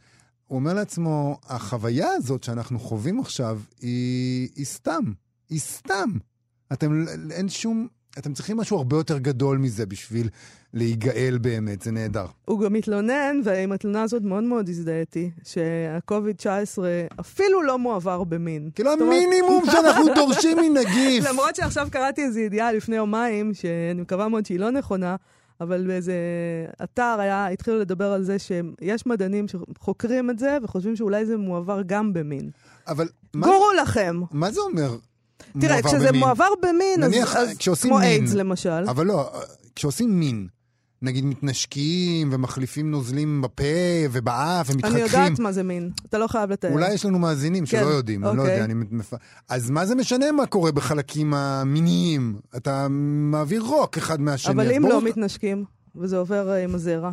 הוא 0.52 0.60
אומר 0.60 0.74
לעצמו, 0.74 1.38
החוויה 1.50 2.10
הזאת 2.14 2.44
שאנחנו 2.44 2.80
חווים 2.80 3.20
עכשיו 3.20 3.60
היא, 3.82 4.50
היא 4.56 4.66
סתם, 4.66 5.04
היא 5.50 5.60
סתם. 5.60 6.10
אתם, 6.74 7.06
אין 7.32 7.50
שום, 7.50 7.88
אתם 8.18 8.34
צריכים 8.34 8.58
משהו 8.58 8.78
הרבה 8.78 8.98
יותר 8.98 9.18
גדול 9.18 9.58
מזה 9.58 9.86
בשביל 9.86 10.30
להיגאל 10.74 11.38
באמת, 11.42 11.82
זה 11.82 11.92
נהדר. 11.92 12.26
הוא 12.46 12.60
גם 12.60 12.74
מתלונן, 12.74 13.42
ועם 13.44 13.72
התלונה 13.72 14.04
הזאת 14.04 14.24
מאוד 14.24 14.44
מאוד 14.44 14.70
הזדהיתי, 14.70 15.32
שה-COVID-19 15.44 16.80
אפילו 17.20 17.64
לא 17.64 17.78
מועבר 17.78 18.24
במין. 18.24 18.70
כאילו 18.76 18.92
המינימום 18.92 19.64
שאנחנו 19.66 20.06
דורשים 20.16 20.58
מנגיף. 20.58 21.26
למרות 21.30 21.56
שעכשיו 21.56 21.88
קראתי 21.92 22.24
איזו 22.24 22.40
ידיעה 22.40 22.74
לפני 22.74 22.96
יומיים, 22.96 23.54
שאני 23.54 24.02
מקווה 24.02 24.28
מאוד 24.28 24.46
שהיא 24.46 24.60
לא 24.60 24.72
נכונה, 24.72 25.16
אבל 25.62 25.88
באיזה 25.88 26.14
אתר 26.84 27.18
היה, 27.20 27.48
התחילו 27.48 27.80
לדבר 27.80 28.12
על 28.12 28.24
זה 28.24 28.40
שיש 28.40 29.06
מדענים 29.06 29.46
שחוקרים 29.48 30.30
את 30.30 30.40
זה 30.40 30.58
וחושבים 30.64 30.96
שאולי 30.96 31.26
זה 31.26 31.38
מועבר 31.38 31.82
גם 31.86 32.14
במין. 32.14 32.50
אבל... 32.88 33.08
גורו 33.36 33.66
מה, 33.76 33.82
לכם. 33.82 34.22
מה 34.32 34.52
זה 34.52 34.62
אומר 34.62 34.96
תראה, 35.60 35.82
כשזה 35.84 36.08
במין? 36.08 36.20
מועבר 36.20 36.50
במין, 36.62 37.00
נניח, 37.00 37.36
אז, 37.36 37.50
אז 37.72 37.82
כמו 37.82 38.00
מין, 38.00 38.04
איידס 38.04 38.34
למשל. 38.34 38.84
אבל 38.88 39.06
לא, 39.06 39.32
כשעושים 39.76 40.20
מין, 40.20 40.48
נגיד 41.02 41.26
מתנשקים 41.26 42.30
ומחליפים 42.34 42.92
נוזלים 42.92 43.42
בפה 43.42 43.64
ובאף 44.12 44.70
ומתחככים. 44.70 44.96
אני 44.96 45.04
יודעת 45.04 45.40
מה 45.40 45.52
זה 45.52 45.64
מין, 45.64 45.92
אתה 46.10 46.18
לא 46.18 46.28
חייב 46.28 46.52
לתאר. 46.52 46.72
אולי 46.72 46.94
יש 46.94 47.06
לנו 47.06 47.20
מאזינים 47.20 47.66
כן, 47.66 47.80
שלא 47.80 47.88
יודעים, 47.88 48.24
אוקיי. 48.24 48.32
אני 48.32 48.38
לא 48.38 48.44
יודע. 48.44 48.64
אוקיי. 48.64 48.66
אני 48.66 48.74
מפ... 48.92 49.14
אז 49.50 49.70
מה 49.70 49.86
זה 49.86 49.96
משנה 49.96 50.32
מה 50.32 50.46
קורה 50.46 50.72
בחלקים 50.72 51.34
המיניים? 51.34 52.36
אתה 52.58 52.88
מעביר 52.90 53.62
רוק 53.62 53.98
אחד 53.98 54.22
מהשני. 54.22 54.54
אבל 54.54 54.72
אם. 54.72 54.86
לא 54.86 55.02
מתנשקים, 55.02 55.66
וזה 55.96 56.18
עובר 56.18 56.50
uh, 56.50 56.64
עם 56.64 56.76
הזרע. 56.76 57.12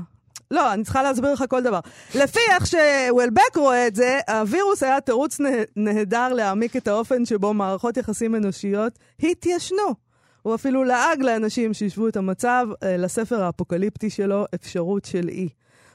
לא, 0.50 0.72
אני 0.72 0.84
צריכה 0.84 1.02
להסביר 1.02 1.32
לך 1.32 1.44
כל 1.48 1.62
דבר. 1.62 1.80
לפי 2.14 2.40
איך 2.50 2.66
שוולבק 2.66 3.56
רואה 3.56 3.86
את 3.86 3.94
זה, 3.94 4.18
הווירוס 4.28 4.82
היה 4.82 5.00
תירוץ 5.00 5.38
נהדר 5.76 6.32
להעמיק 6.32 6.76
את 6.76 6.88
האופן 6.88 7.24
שבו 7.24 7.54
מערכות 7.54 7.96
יחסים 7.96 8.34
אנושיות 8.34 8.98
התיישנו. 9.22 10.07
הוא 10.42 10.54
אפילו 10.54 10.84
לעג 10.84 11.22
לאנשים 11.22 11.74
שהשוו 11.74 12.08
את 12.08 12.16
המצב 12.16 12.66
אה, 12.82 12.96
לספר 12.96 13.42
האפוקליפטי 13.42 14.10
שלו, 14.10 14.44
אפשרות 14.54 15.04
של 15.04 15.28
אי. 15.28 15.48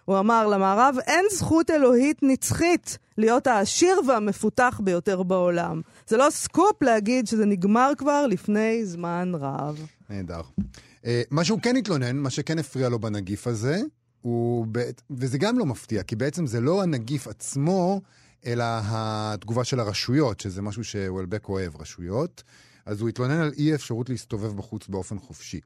הוא 0.06 0.19
אמר, 0.19 0.47
למערב 0.47 0.95
אין 1.08 1.25
זכות 1.32 1.69
אלוהית 1.69 2.17
נצחית 2.21 2.97
להיות 3.17 3.47
העשיר 3.47 3.99
והמפותח 4.08 4.82
ביותר 4.84 5.23
בעולם. 5.23 5.82
זה 6.08 6.17
לא 6.17 6.27
סקופ 6.29 6.82
להגיד 6.82 7.27
שזה 7.27 7.45
נגמר 7.45 7.91
כבר 7.97 8.27
לפני 8.27 8.86
זמן 8.86 9.32
רב. 9.36 9.88
נהדר. 10.10 10.41
Uh, 10.60 11.06
מה 11.32 11.43
שהוא 11.43 11.60
כן 11.62 11.75
התלונן, 11.75 12.17
מה 12.17 12.29
שכן 12.29 12.60
הפריע 12.60 12.89
לו 12.89 12.99
בנגיף 12.99 13.47
הזה, 13.47 13.82
הוא, 14.21 14.67
וזה 15.12 15.38
גם 15.38 15.60
לא 15.60 15.65
מפתיע, 15.65 16.03
כי 16.03 16.15
בעצם 16.15 16.47
זה 16.47 16.62
לא 16.62 16.84
הנגיף 16.84 17.27
עצמו, 17.27 18.01
אלא 18.45 18.63
התגובה 18.67 19.63
של 19.63 19.79
הרשויות, 19.79 20.39
שזה 20.39 20.62
משהו 20.62 20.84
שוולבק 20.84 21.49
אוהב, 21.49 21.82
רשויות. 21.82 22.43
אז 22.86 23.02
הוא 23.02 23.10
התלונן 23.10 23.39
על 23.39 23.52
אי 23.58 23.76
אפשרות 23.76 24.10
להסתובב 24.10 24.58
בחוץ 24.58 24.88
באופן 24.88 25.19
חופשי. 25.19 25.60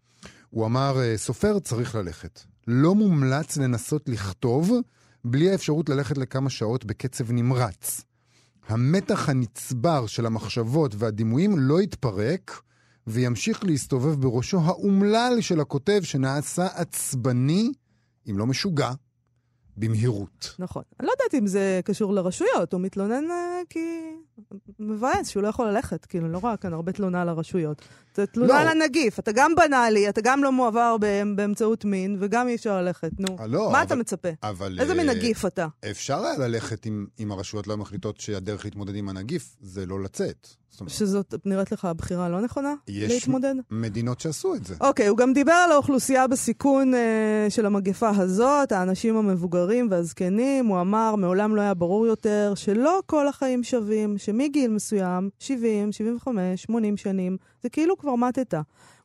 הוא 0.49 0.65
אמר, 0.65 0.99
אה, 1.01 1.17
סופר 1.17 1.59
צריך 1.59 1.95
ללכת. 1.95 2.41
לא 2.67 2.95
מומלץ 2.95 3.57
לנסות 3.57 4.09
לכתוב 4.09 4.71
בלי 5.25 5.51
האפשרות 5.51 5.89
ללכת 5.89 6.17
לכמה 6.17 6.49
שעות 6.49 6.85
בקצב 6.85 7.31
נמרץ. 7.31 8.01
המתח 8.67 9.29
הנצבר 9.29 10.07
של 10.07 10.25
המחשבות 10.25 10.95
והדימויים 10.97 11.59
לא 11.59 11.81
יתפרק, 11.81 12.61
וימשיך 13.07 13.63
להסתובב 13.63 14.21
בראשו 14.21 14.59
האומלל 14.59 15.37
של 15.41 15.59
הכותב 15.59 15.99
שנעשה 16.03 16.67
עצבני, 16.75 17.71
אם 18.29 18.37
לא 18.37 18.45
משוגע, 18.45 18.91
במהירות. 19.77 20.55
נכון. 20.59 20.83
אני 20.99 21.07
לא 21.07 21.11
יודעת 21.11 21.41
אם 21.41 21.47
זה 21.47 21.81
קשור 21.85 22.13
לרשויות, 22.13 22.73
הוא 22.73 22.81
מתלונן 22.81 23.23
uh, 23.25 23.65
כי 23.69 24.13
מבאס 24.79 25.29
שהוא 25.29 25.43
לא 25.43 25.47
יכול 25.47 25.67
ללכת, 25.67 26.05
כאילו, 26.05 26.27
לא 26.27 26.37
רואה 26.37 26.57
כאן 26.57 26.73
הרבה 26.73 26.91
תלונה 26.91 27.21
על 27.21 27.29
הרשויות. 27.29 27.81
זה 28.15 28.25
תלונה 28.25 28.53
לא. 28.53 28.59
על 28.59 28.67
הנגיף, 28.67 29.19
אתה 29.19 29.31
גם 29.31 29.55
בנאלי, 29.55 30.09
אתה 30.09 30.21
גם 30.21 30.43
לא 30.43 30.51
מועבר 30.51 30.95
באמצעות 31.35 31.85
מין, 31.85 32.17
וגם 32.19 32.47
אי 32.47 32.55
אפשר 32.55 32.81
ללכת, 32.81 33.11
נו. 33.19 33.37
אה, 33.39 33.47
לא, 33.47 33.69
מה 33.71 33.77
אבל, 33.77 33.87
אתה 33.87 33.95
מצפה? 33.95 34.29
אבל... 34.43 34.79
איזה 34.79 34.93
מין 34.95 35.09
אה, 35.09 35.15
נגיף 35.15 35.45
אתה? 35.45 35.67
אפשר 35.91 36.25
היה 36.25 36.37
ללכת 36.37 36.87
אם, 36.87 37.05
אם 37.19 37.31
הרשויות 37.31 37.67
לא 37.67 37.77
מחליטות 37.77 38.19
שהדרך 38.19 38.65
להתמודד 38.65 38.95
עם 38.95 39.09
הנגיף 39.09 39.55
זה 39.61 39.85
לא 39.85 40.03
לצאת. 40.03 40.47
שזאת 40.87 41.35
נראית 41.45 41.71
לך 41.71 41.85
הבחירה 41.85 42.29
לא 42.29 42.41
נכונה? 42.41 42.73
יש 42.87 43.11
להתמודד? 43.11 43.53
מדינות 43.71 44.19
שעשו 44.19 44.55
את 44.55 44.65
זה. 44.65 44.75
אוקיי, 44.81 45.07
הוא 45.07 45.17
גם 45.17 45.33
דיבר 45.33 45.51
על 45.51 45.71
האוכלוסייה 45.71 46.27
בסיכון 46.27 46.93
אה, 46.93 47.45
של 47.49 47.65
המגפה 47.65 48.09
הזאת, 48.09 48.71
האנשים 48.71 49.17
המבוגרים 49.17 49.87
והזקנים. 49.91 50.65
הוא 50.65 50.81
אמר, 50.81 51.15
מעולם 51.15 51.55
לא 51.55 51.61
היה 51.61 51.73
ברור 51.73 52.07
יותר 52.07 52.53
שלא 52.55 52.99
כל 53.05 53.27
החיים 53.27 53.63
שווים, 53.63 54.17
שמגיל 54.27 54.71
מסוים, 54.71 55.29
70, 55.39 55.91
75, 55.91 56.63
80 56.63 56.97
שנים, 56.97 57.37
זה 57.63 57.69
כאילו 57.69 57.97
כבר 57.97 58.15
מתת. 58.15 58.53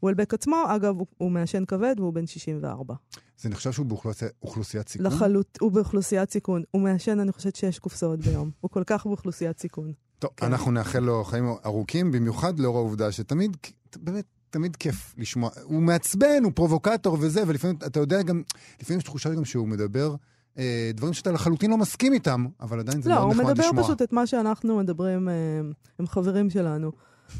וולבק 0.02 0.34
עצמו, 0.34 0.56
אגב, 0.68 0.98
הוא, 0.98 1.06
הוא 1.18 1.30
מעשן 1.30 1.64
כבד 1.64 1.94
והוא 1.98 2.12
בן 2.12 2.26
64. 2.26 2.94
זה 3.38 3.48
נחשב 3.48 3.72
שהוא 3.72 3.86
באוכלוסיית 3.86 4.88
סיכון? 4.88 5.06
לחלוט, 5.06 5.58
הוא 5.60 5.72
באוכלוסיית 5.72 6.30
סיכון. 6.30 6.62
הוא 6.70 6.82
מעשן, 6.82 7.20
אני 7.20 7.32
חושבת, 7.32 7.56
שש 7.56 7.78
קופסאות 7.78 8.20
ביום. 8.20 8.50
הוא 8.60 8.70
כל 8.70 8.82
כך 8.86 9.06
באוכלוסיית 9.06 9.58
סיכון. 9.58 9.92
טוב, 10.18 10.30
כן. 10.36 10.46
אנחנו 10.46 10.70
נאחל 10.70 10.98
לו 10.98 11.24
חיים 11.24 11.44
ארוכים, 11.64 12.12
במיוחד 12.12 12.58
לאור 12.58 12.76
העובדה 12.76 13.12
שתמיד, 13.12 13.56
באמת, 13.96 14.24
תמיד 14.50 14.76
כיף 14.76 15.14
לשמוע. 15.18 15.50
הוא 15.62 15.82
מעצבן, 15.82 16.44
הוא 16.44 16.52
פרובוקטור 16.54 17.16
וזה, 17.20 17.42
ולפעמים, 17.46 17.76
אתה 17.86 18.00
יודע 18.00 18.22
גם, 18.22 18.42
לפעמים 18.80 18.98
יש 18.98 19.04
תחושה 19.04 19.34
גם 19.34 19.44
שהוא 19.44 19.68
מדבר 19.68 20.14
אה, 20.58 20.90
דברים 20.94 21.12
שאתה 21.12 21.32
לחלוטין 21.32 21.70
לא 21.70 21.76
מסכים 21.76 22.12
איתם, 22.12 22.46
אבל 22.60 22.78
עדיין 22.78 23.02
זה 23.02 23.10
לא, 23.10 23.14
מאוד 23.14 23.30
נחמד 23.30 23.40
לשמוע. 23.40 23.52
לא, 23.52 23.66
הוא 23.68 23.74
מדבר 23.74 23.82
פשוט 23.82 24.02
את 24.02 24.12
מה 24.12 24.26
שאנחנו 24.26 24.78
מדברים, 24.78 25.28
אה, 25.28 25.34
הם 25.98 26.06
חברים 26.06 26.50
שלנו, 26.50 26.92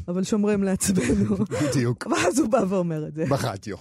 אבל 0.07 0.23
שומרים 0.23 0.63
לעצמנו. 0.63 1.35
בדיוק. 1.69 2.07
ואז 2.11 2.39
הוא 2.39 2.49
בא 2.49 2.63
ואומר 2.69 3.07
את 3.07 3.15
זה. 3.15 3.25
בחטיו. 3.29 3.77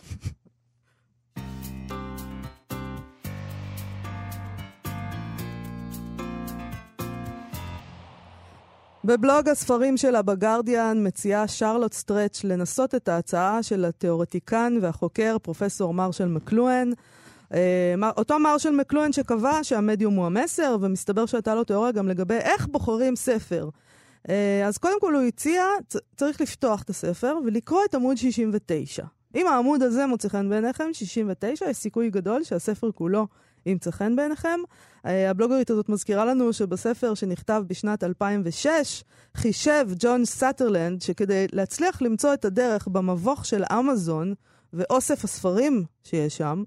בבלוג 9.04 9.48
הספרים 9.48 9.96
שלה 9.96 10.22
בגרדיאן 10.22 11.06
מציעה 11.06 11.48
שרלוט 11.48 11.92
סטרץ' 11.92 12.44
לנסות 12.44 12.94
את 12.94 13.08
ההצעה 13.08 13.62
של 13.62 13.84
התיאורטיקן 13.84 14.72
והחוקר 14.82 15.36
פרופסור 15.42 15.94
מרשל 15.94 16.28
מקלוהן. 16.28 16.90
אה, 17.54 18.10
אותו 18.16 18.38
מרשל 18.38 18.70
מקלוהן 18.70 19.12
שקבע 19.12 19.58
שהמדיום 19.62 20.14
הוא 20.14 20.26
המסר, 20.26 20.76
ומסתבר 20.80 21.26
שהייתה 21.26 21.54
לו 21.54 21.64
תיאוריה 21.64 21.92
גם 21.92 22.08
לגבי 22.08 22.34
איך 22.34 22.66
בוחרים 22.66 23.16
ספר. 23.16 23.68
אה, 24.28 24.66
אז 24.66 24.78
קודם 24.78 25.00
כל 25.00 25.14
הוא 25.14 25.22
הציע, 25.22 25.64
צריך 26.16 26.40
לפתוח 26.40 26.82
את 26.82 26.90
הספר 26.90 27.36
ולקרוא 27.44 27.80
את 27.84 27.94
עמוד 27.94 28.16
69. 28.16 29.04
אם 29.34 29.46
העמוד 29.46 29.82
הזה 29.82 30.06
מוצא 30.06 30.28
חן 30.28 30.48
בעיניכם, 30.48 30.84
69, 30.92 31.70
יש 31.70 31.76
סיכוי 31.76 32.10
גדול 32.10 32.44
שהספר 32.44 32.92
כולו 32.92 33.26
ימצא 33.66 33.90
חן 33.90 34.16
בעיניכם. 34.16 34.60
אה, 35.06 35.30
הבלוגרית 35.30 35.70
הזאת 35.70 35.88
מזכירה 35.88 36.24
לנו 36.24 36.52
שבספר 36.52 37.14
שנכתב 37.14 37.62
בשנת 37.66 38.04
2006, 38.04 39.04
חישב 39.36 39.88
ג'ון 39.98 40.24
סאטרלנד 40.24 41.02
שכדי 41.02 41.46
להצליח 41.52 42.02
למצוא 42.02 42.34
את 42.34 42.44
הדרך 42.44 42.88
במבוך 42.88 43.46
של 43.46 43.62
אמזון 43.78 44.34
ואוסף 44.72 45.24
הספרים 45.24 45.84
שיש 46.04 46.36
שם, 46.36 46.62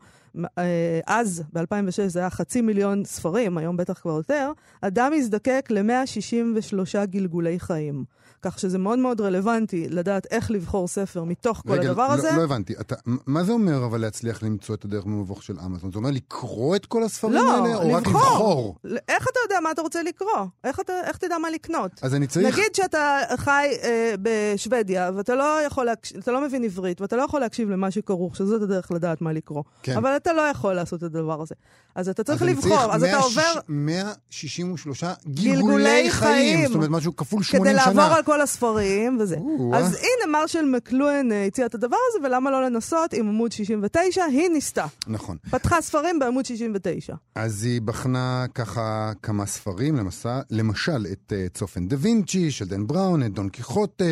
אה, 0.58 1.00
אז, 1.08 1.44
ב-2006 1.54 2.08
זה 2.08 2.20
היה 2.20 2.30
חצי 2.30 2.62
מיליון 2.62 3.06
ספרים, 3.06 3.58
היום 3.58 3.78
בטח 3.78 4.00
כבר 4.00 4.12
יותר, 4.12 4.52
אדם 4.82 5.14
יזדקק 5.14 5.68
ל-163 5.70 7.06
גלגולי 7.06 7.60
חיים. 7.60 8.06
כך 8.46 8.60
שזה 8.60 8.78
מאוד 8.78 9.00
מאוד 9.00 9.22
רלוונטי 9.22 9.88
לדעת 9.90 10.28
איך 10.32 10.52
לבחור 10.52 10.88
ספר 10.88 11.24
מתוך 11.24 11.62
כל 11.68 11.74
רגע, 11.74 11.90
הדבר 11.90 12.08
לא, 12.08 12.14
הזה. 12.14 12.32
לא 12.38 12.44
הבנתי, 12.44 12.74
אתה, 12.82 12.96
מה 13.26 13.44
זה 13.44 13.52
אומר 13.52 13.86
אבל 13.86 14.02
להצליח 14.02 14.44
למצוא 14.44 14.76
את 14.76 14.86
הדרך 14.86 15.06
ממבוך 15.06 15.44
של 15.44 15.60
אמזון? 15.66 15.92
זה 15.92 15.98
אומר 15.98 16.12
לקרוא 16.12 16.76
את 16.76 16.86
כל 16.86 17.04
הספרים 17.04 17.34
לא, 17.34 17.52
האלה, 17.52 17.68
לבחור. 17.68 17.92
או 17.92 17.96
רק 17.96 18.08
לבחור? 18.08 18.76
איך 19.08 19.28
אתה 19.32 19.40
יודע 19.46 19.60
מה 19.64 19.72
אתה 19.72 19.82
רוצה 19.82 20.04
לקרוא? 20.04 20.30
איך, 20.64 20.80
אתה, 20.80 20.94
איך 21.04 21.18
תדע 21.18 21.38
מה 21.38 21.50
לקנות? 21.50 21.92
אז 22.02 22.16
אני 22.16 22.28
צריך... 22.28 22.54
נגיד 22.54 22.76
שאתה 22.76 23.22
חי 23.38 23.68
אה, 23.84 24.14
בשוודיה, 24.22 25.12
ואתה 25.16 25.36
לא, 25.36 25.60
יכול 25.66 25.86
להקש... 25.86 26.14
אתה 26.14 26.32
לא 26.32 26.42
מבין 26.42 26.64
עברית, 26.64 27.02
ואתה 27.02 27.16
לא 27.16 27.22
יכול 27.22 27.40
להקשיב 27.40 27.70
למה 27.70 27.92
שכרוך, 27.92 28.36
שזאת 28.36 28.62
הדרך 28.62 28.92
לדעת 28.92 29.22
מה 29.22 29.34
לקרוא. 29.34 29.64
כן. 29.84 29.98
אבל 29.98 30.16
אתה 30.16 30.34
לא 30.34 30.42
יכול 30.42 30.74
לעשות 30.74 31.00
את 31.00 31.04
הדבר 31.04 31.42
הזה. 31.42 31.56
אז 31.96 32.10
אתה 32.10 32.24
צריך 32.24 32.42
אז 32.42 32.48
לבחור, 32.48 32.94
אז 32.94 33.02
100, 33.02 33.10
אתה 33.10 33.18
עובר... 33.18 33.60
163 33.70 35.04
גלגולי, 35.04 35.56
גלגולי 35.56 36.12
חיים. 36.12 36.12
חיים. 36.12 36.68
זאת 36.68 36.76
אומרת, 36.76 36.90
משהו 36.90 37.16
כפול 37.16 37.44
80 37.44 37.74
שנה. 37.74 37.84
כדי 37.84 37.96
לעבור 37.96 38.16
על 38.16 38.24
כל 38.24 38.35
הספרים 38.42 39.18
וזה. 39.20 39.36
אז 39.74 39.94
הנה, 39.96 40.40
מרשל 40.40 40.66
מקלואן 40.66 41.32
אה, 41.32 41.46
הציע 41.46 41.66
את 41.66 41.76
הדבר 41.76 41.98
הזה, 42.10 42.28
ולמה 42.28 42.52
לא 42.52 42.64
לנסות 42.64 43.14
עם 43.14 43.28
עמוד 43.28 43.52
69? 43.52 44.24
היא 44.24 44.50
ניסתה. 44.50 44.86
נכון. 45.08 45.38
פתחה 45.52 45.82
ספרים 45.82 46.20
בעמוד 46.20 46.46
69. 46.46 47.16
אז 47.36 47.64
היא 47.64 47.82
בחנה 47.82 48.46
ככה 48.56 49.12
כמה 49.22 49.46
ספרים, 49.46 49.96
למסע, 49.96 50.40
למשל 50.50 51.06
את 51.12 51.34
uh, 51.34 51.58
צופן 51.58 51.88
דה 51.88 51.96
וינצ'י 52.00 52.52
של 52.52 52.66
דן 52.66 52.88
בראון, 52.88 53.24
את 53.24 53.34
דון 53.34 53.50
קיחוטה, 53.50 54.04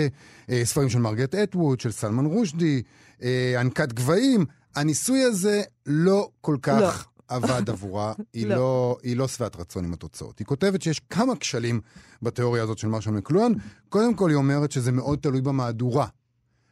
uh, 0.47 0.51
ספרים 0.63 0.89
של 0.89 0.99
מרגט 0.99 1.35
אטווד, 1.35 1.79
של 1.79 1.91
סלמן 1.91 2.25
רושדי, 2.25 2.81
uh, 3.19 3.23
ענקת 3.59 3.93
גבהים. 3.93 4.45
הניסוי 4.75 5.23
הזה 5.23 5.61
לא 5.85 6.29
כל 6.41 6.57
כך... 6.61 7.05
לא. 7.07 7.12
עבד 7.33 7.69
עבורה, 7.69 8.13
היא 8.33 8.47
לא, 8.47 8.55
לא, 8.55 8.97
היא 9.03 9.17
לא 9.17 9.27
שבעת 9.27 9.55
רצון 9.55 9.85
עם 9.85 9.93
התוצאות. 9.93 10.39
היא 10.39 10.47
כותבת 10.47 10.81
שיש 10.81 11.01
כמה 11.09 11.35
כשלים 11.35 11.81
בתיאוריה 12.21 12.63
הזאת 12.63 12.77
של 12.77 12.87
מרשל 12.87 13.11
מקלואן. 13.11 13.51
קודם 13.89 14.13
כל, 14.13 14.29
היא 14.29 14.37
אומרת 14.37 14.71
שזה 14.71 14.91
מאוד 14.91 15.19
תלוי 15.19 15.41
במהדורה. 15.41 16.07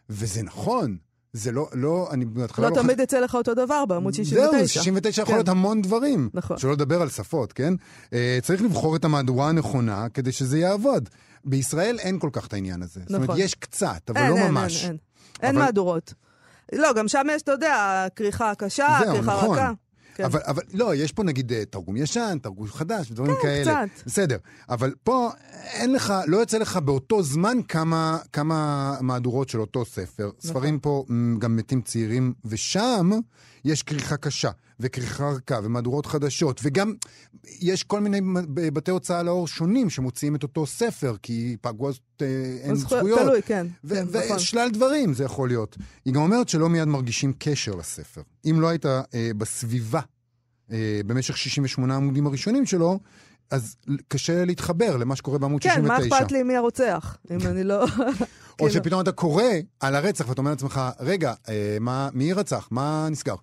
וזה 0.10 0.44
נכון. 0.44 0.98
זה 1.34 1.52
לא, 1.52 1.70
לא, 1.74 2.10
אני 2.12 2.26
בהתחלה 2.26 2.70
לא... 2.70 2.76
לא 2.76 2.82
תמיד 2.82 3.00
יצא 3.00 3.20
לך 3.20 3.36
אותו 3.36 3.54
דבר 3.54 3.86
בעמוד 3.86 4.14
69. 4.14 4.52
זהו, 4.52 4.68
69 4.68 5.22
יכול 5.22 5.36
להיות 5.36 5.46
כן. 5.46 5.52
המון 5.52 5.82
דברים. 5.82 6.30
נכון. 6.34 6.58
שלא 6.58 6.72
לדבר 6.72 7.02
על 7.02 7.10
שפות, 7.10 7.54
כן? 7.54 7.74
Uh, 8.06 8.14
צריך 8.42 8.62
לבחור 8.62 8.96
את 8.96 9.06
המהדורה 9.06 9.50
הנכונה 9.50 10.10
כדי 10.10 10.32
שזה 10.32 10.60
יעבוד. 10.60 11.10
בישראל 11.46 12.00
אין 12.00 12.20
כל 12.20 12.30
כך 12.34 12.48
את 12.48 12.54
העניין 12.54 12.82
הזה. 12.82 13.00
נכון. 13.00 13.08
זאת 13.08 13.16
אומרת, 13.16 13.30
נכון. 13.30 13.42
יש 13.42 13.56
קצת, 13.56 14.10
אבל 14.10 14.22
אין, 14.22 14.32
לא 14.32 14.36
אין, 14.36 14.52
ממש. 14.52 14.84
אין, 14.84 14.90
אין. 14.92 14.98
אבל... 15.40 15.48
אין 15.48 15.56
מהדורות. 15.56 16.14
לא, 16.76 16.94
גם 16.94 17.08
שם 17.08 17.28
יש, 17.32 17.42
אתה 17.42 17.52
יודע, 17.52 18.08
כריכה 18.16 18.56
קשה, 18.56 19.00
כריכה 19.06 19.36
נכון. 19.36 19.58
רכה. 19.58 19.72
כן. 20.16 20.24
אבל, 20.24 20.40
אבל 20.48 20.62
לא, 20.74 20.96
יש 20.96 21.12
פה 21.12 21.24
נגיד 21.24 21.54
אה, 21.54 21.66
תרגום 21.66 21.98
ישן, 21.98 22.38
תרגום 22.42 22.68
חדש, 22.68 23.12
ודברים 23.12 23.36
כן, 23.36 23.42
כאלה. 23.42 23.74
כן, 23.74 23.88
קצת. 23.88 24.06
בסדר. 24.06 24.38
אבל 24.70 24.94
פה 25.04 25.30
אין 25.74 25.94
לך, 25.94 26.14
לא 26.28 26.38
יוצא 26.38 26.58
לך 26.58 26.78
באותו 26.78 27.24
זמן 27.24 27.58
כמה, 27.68 28.18
כמה 28.34 28.96
מהדורות 29.02 29.50
של 29.50 29.60
אותו 29.60 29.86
ספר. 29.86 30.28
נכון. 30.38 30.50
ספרים 30.52 30.80
פה 30.80 31.06
גם 31.40 31.56
מתים 31.56 31.82
צעירים, 31.82 32.34
ושם 32.46 33.10
יש 33.66 33.84
כריכה 33.84 34.18
קשה, 34.18 34.50
רכה, 35.20 35.60
ומהדורות 35.64 36.06
חדשות, 36.06 36.62
וגם 36.64 36.94
יש 37.62 37.84
כל 37.84 38.00
מיני 38.00 38.22
בתי 38.48 38.92
הוצאה 38.92 39.24
לאור 39.24 39.48
שונים 39.48 39.90
שמוציאים 39.90 40.36
את 40.36 40.44
אותו 40.44 40.66
ספר, 40.66 41.16
כי 41.22 41.58
פגו 41.62 41.90
אז 41.90 42.00
אה, 42.22 42.28
אין 42.62 42.76
זכו... 42.76 42.96
זכויות. 42.98 43.20
תלוי, 43.20 43.42
כן. 43.42 43.68
כן 43.90 44.06
נכון. 44.14 44.36
ושלל 44.36 44.70
דברים 44.70 45.14
זה 45.14 45.24
יכול 45.24 45.50
להיות. 45.50 45.78
היא 46.06 46.14
גם 46.14 46.22
אומרת 46.22 46.50
שלא 46.50 46.70
מיד 46.70 46.88
מרגישים 46.88 47.34
קשר 47.40 47.76
לספר. 47.76 48.22
אם 48.46 48.62
לא 48.62 48.68
היית 48.68 48.86
אה, 48.86 49.02
בסביבה 49.38 50.02
אה, 50.72 51.02
במשך 51.06 51.38
68 51.38 51.94
העמודים 51.94 52.28
הראשונים 52.28 52.66
שלו, 52.66 53.00
אז 53.52 53.76
קשה 54.08 54.46
להתחבר 54.46 54.98
למה 54.98 55.16
שקורה 55.16 55.38
בעמוד 55.38 55.62
כן, 55.62 55.70
69. 55.70 55.98
כן, 55.98 56.10
מה 56.10 56.18
אכפת 56.18 56.32
לי 56.32 56.44
מי 56.44 56.56
הרוצח, 56.56 57.18
אם 57.32 57.48
אני 57.48 57.64
לא... 57.64 57.84
או 58.62 58.68
כאילו. 58.68 58.72
שפתאום 58.72 59.02
אתה 59.02 59.12
קורא 59.12 59.44
על 59.80 59.96
הרצח 59.96 60.30
ואתה 60.30 60.42
אומר 60.42 60.52
לעצמך, 60.52 60.82
רגע, 61.00 61.34
אה, 61.50 61.78
מה, 61.80 62.10
מי 62.14 62.34
רצח? 62.34 62.68
מה 62.72 63.08
נסגר? 63.12 63.36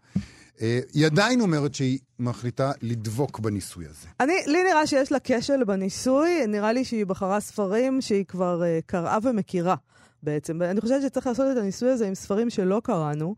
אה, 0.62 0.80
היא 0.94 1.06
עדיין 1.06 1.40
אומרת 1.40 1.74
שהיא 1.74 1.98
מחליטה 2.18 2.72
לדבוק 2.82 3.38
בניסוי 3.38 3.86
הזה. 3.86 4.08
אני, 4.20 4.32
לי 4.46 4.62
נראה 4.62 4.86
שיש 4.86 5.12
לה 5.12 5.18
כשל 5.24 5.64
בניסוי, 5.64 6.46
נראה 6.48 6.72
לי 6.72 6.84
שהיא 6.84 7.06
בחרה 7.06 7.40
ספרים 7.40 8.00
שהיא 8.00 8.24
כבר 8.24 8.62
uh, 8.62 8.82
קראה 8.86 9.18
ומכירה 9.22 9.74
בעצם. 10.22 10.62
אני 10.62 10.80
חושבת 10.80 11.02
שצריך 11.02 11.26
לעשות 11.26 11.46
את 11.52 11.56
הניסוי 11.56 11.90
הזה 11.90 12.06
עם 12.08 12.14
ספרים 12.14 12.50
שלא 12.50 12.80
קראנו, 12.84 13.34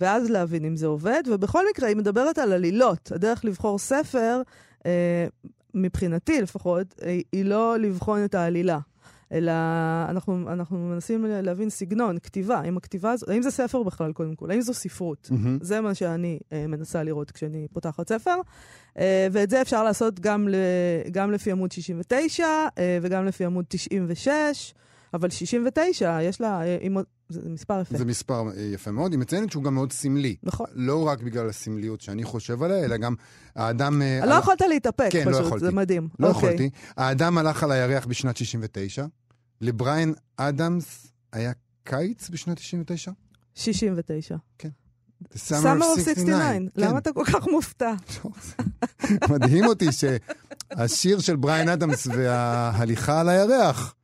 ואז 0.00 0.30
להבין 0.30 0.64
אם 0.64 0.76
זה 0.76 0.86
עובד. 0.86 1.22
ובכל 1.26 1.64
מקרה, 1.70 1.88
היא 1.88 1.96
מדברת 1.96 2.38
על 2.38 2.52
עלילות. 2.52 3.12
הדרך 3.14 3.44
לבחור 3.44 3.78
ספר, 3.78 4.42
uh, 4.78 4.84
מבחינתי 5.74 6.42
לפחות, 6.42 7.00
היא, 7.32 7.44
לא 7.44 7.78
לבחון 7.78 8.24
את 8.24 8.34
העלילה. 8.34 8.78
אלא 9.34 9.52
אנחנו, 10.08 10.52
אנחנו 10.52 10.78
מנסים 10.78 11.24
להבין 11.28 11.70
סגנון, 11.70 12.18
כתיבה. 12.18 12.58
האם 12.58 12.76
הכתיבה 12.76 13.12
הזאת, 13.12 13.28
האם 13.28 13.42
זה 13.42 13.50
ספר 13.50 13.82
בכלל, 13.82 14.12
קודם 14.12 14.34
כל? 14.34 14.50
האם 14.50 14.60
זו 14.60 14.74
ספרות? 14.74 15.30
Mm-hmm. 15.32 15.64
זה 15.64 15.80
מה 15.80 15.94
שאני 15.94 16.38
אה, 16.52 16.66
מנסה 16.66 17.02
לראות 17.02 17.30
כשאני 17.30 17.66
פותחת 17.72 18.08
ספר. 18.08 18.36
אה, 18.98 19.28
ואת 19.32 19.50
זה 19.50 19.62
אפשר 19.62 19.84
לעשות 19.84 20.20
גם, 20.20 20.48
ל, 20.48 20.54
גם 21.10 21.30
לפי 21.30 21.52
עמוד 21.52 21.72
69 21.72 22.44
אה, 22.78 22.98
וגם 23.02 23.24
לפי 23.24 23.44
עמוד 23.44 23.64
96. 23.68 24.74
אבל 25.14 25.30
69, 25.30 26.18
יש 26.22 26.40
לה, 26.40 26.62
אה, 26.62 26.76
זה 27.28 27.50
מספר 27.50 27.80
יפה. 27.80 27.98
זה 27.98 28.04
מספר 28.04 28.48
אה, 28.56 28.62
יפה 28.62 28.90
מאוד. 28.90 29.12
היא 29.12 29.20
מציינת 29.20 29.50
שהוא 29.50 29.64
גם 29.64 29.74
מאוד 29.74 29.92
סמלי. 29.92 30.36
נכון. 30.42 30.66
לא 30.72 31.06
רק 31.06 31.22
בגלל 31.22 31.48
הסמליות 31.48 32.00
שאני 32.00 32.24
חושב 32.24 32.62
עליה, 32.62 32.84
אלא 32.84 32.96
גם 32.96 33.14
האדם... 33.56 34.02
אה, 34.02 34.26
לא 34.26 34.34
יכולת 34.34 34.60
להתאפק, 34.60 35.08
כן, 35.10 35.20
פשוט, 35.20 35.40
לא 35.40 35.46
יכולתי. 35.46 35.64
זה 35.64 35.72
מדהים. 35.72 36.08
לא 36.18 36.28
אוקיי. 36.28 36.48
יכולתי. 36.48 36.70
האדם 36.96 37.38
הלך 37.38 37.62
על 37.62 37.72
הירח 37.72 38.06
בשנת 38.06 38.36
69, 38.36 39.04
לבריין 39.64 40.14
אדמס 40.36 41.06
היה 41.32 41.52
קיץ 41.84 42.30
בשנת 42.30 42.56
99? 42.56 43.10
69. 43.54 44.36
כן. 44.58 44.68
Summer 45.34 45.82
of 45.82 46.00
69. 46.00 46.38
כן. 46.38 46.62
למה 46.76 46.98
אתה 46.98 47.12
כל 47.12 47.24
כך 47.24 47.46
מופתע? 47.46 47.94
מדהים 49.30 49.66
אותי 49.66 49.86
שהשיר 49.92 51.20
של 51.20 51.36
בריין 51.36 51.68
אדמס 51.68 52.06
וההליכה 52.06 53.20
על 53.20 53.28
הירח, 53.28 53.94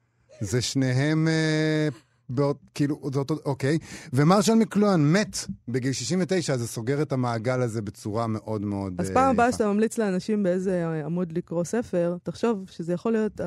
זה 0.41 0.63
שניהם... 0.63 1.29
אה, 1.29 1.89
באות, 2.33 2.59
כאילו, 2.75 3.11
זה 3.13 3.19
אותו, 3.19 3.37
אוקיי. 3.45 3.79
ומרשל 4.13 4.55
מקלואן 4.55 5.13
מת 5.13 5.37
בגיל 5.69 5.93
69, 5.93 6.53
אז 6.53 6.61
זה 6.61 6.69
סוגר 6.69 7.03
את 7.03 7.13
המעגל 7.13 7.63
הזה 7.63 7.83
בצורה 7.83 8.27
מאוד 8.27 8.63
מאוד 8.63 8.95
אז 8.99 9.09
אה, 9.09 9.15
פעם 9.15 9.31
הבאה 9.31 9.49
יפה. 9.49 9.57
שאתה 9.57 9.73
ממליץ 9.73 9.99
לאנשים 9.99 10.43
באיזה 10.43 11.03
עמוד 11.05 11.33
לקרוא 11.33 11.65
ספר, 11.65 12.17
תחשוב 12.23 12.65
שזה 12.71 12.93
יכול 12.93 13.13
להיות. 13.13 13.41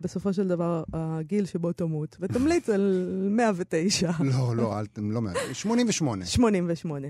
בסופו 0.00 0.32
של 0.32 0.48
דבר 0.48 0.84
הגיל 0.92 1.46
שבו 1.46 1.72
תמות, 1.72 2.16
ותמליץ 2.20 2.68
על 2.68 3.28
109. 3.30 4.10
לא, 4.32 4.56
לא, 4.56 4.78
אל, 4.78 4.84
אתם 4.84 5.10
לא 5.10 5.20
מעט. 5.22 5.36
88. 5.52 6.26
88. 6.26 7.08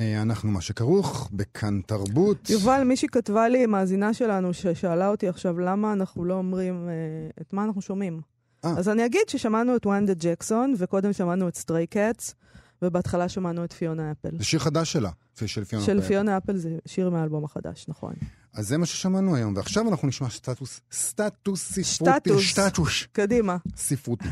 אה, 0.00 0.22
אנחנו 0.22 0.50
מה 0.50 0.60
שכרוך 0.60 1.30
בכאן 1.32 1.80
תרבות. 1.86 2.50
יובל, 2.50 2.84
מישהי 2.84 3.08
כתבה 3.08 3.48
לי, 3.48 3.66
מאזינה 3.66 4.14
שלנו, 4.14 4.54
ששאלה 4.54 5.08
אותי 5.08 5.28
עכשיו 5.28 5.58
למה 5.58 5.92
אנחנו 5.92 6.24
לא 6.24 6.34
אומרים 6.34 6.88
אה, 6.88 6.94
את 7.40 7.52
מה 7.52 7.64
אנחנו 7.64 7.82
שומעים. 7.82 8.20
אה. 8.66 8.78
אז 8.78 8.88
אני 8.88 9.06
אגיד 9.06 9.28
ששמענו 9.28 9.76
את 9.76 9.86
וונדה 9.86 10.12
ג'קסון, 10.18 10.74
וקודם 10.78 11.12
שמענו 11.12 11.48
את 11.48 11.56
סטריי 11.56 11.86
קאטס, 11.86 12.34
ובהתחלה 12.82 13.28
שמענו 13.28 13.64
את 13.64 13.72
פיונה 13.72 14.12
אפל. 14.12 14.38
זה 14.38 14.44
שיר 14.44 14.60
חדש 14.60 14.92
שלה, 14.92 15.10
של 15.46 15.64
פיונה. 15.64 15.84
של 15.84 15.98
אפל. 15.98 16.08
פיונה 16.08 16.36
אפל 16.36 16.56
זה 16.56 16.78
שיר 16.86 17.10
מהאלבום 17.10 17.44
החדש, 17.44 17.84
נכון. 17.88 18.12
אז 18.54 18.68
זה 18.68 18.78
מה 18.78 18.86
ששמענו 18.86 19.36
היום, 19.36 19.56
ועכשיו 19.56 19.88
אנחנו 19.88 20.08
נשמע 20.08 20.30
סטטוס, 20.30 20.80
סטטוס 20.92 21.72
ספרותי. 21.72 22.12
סטטוס. 22.20 22.42
שטטוש. 22.42 23.08
קדימה. 23.12 23.56
ספרותי. 23.76 24.28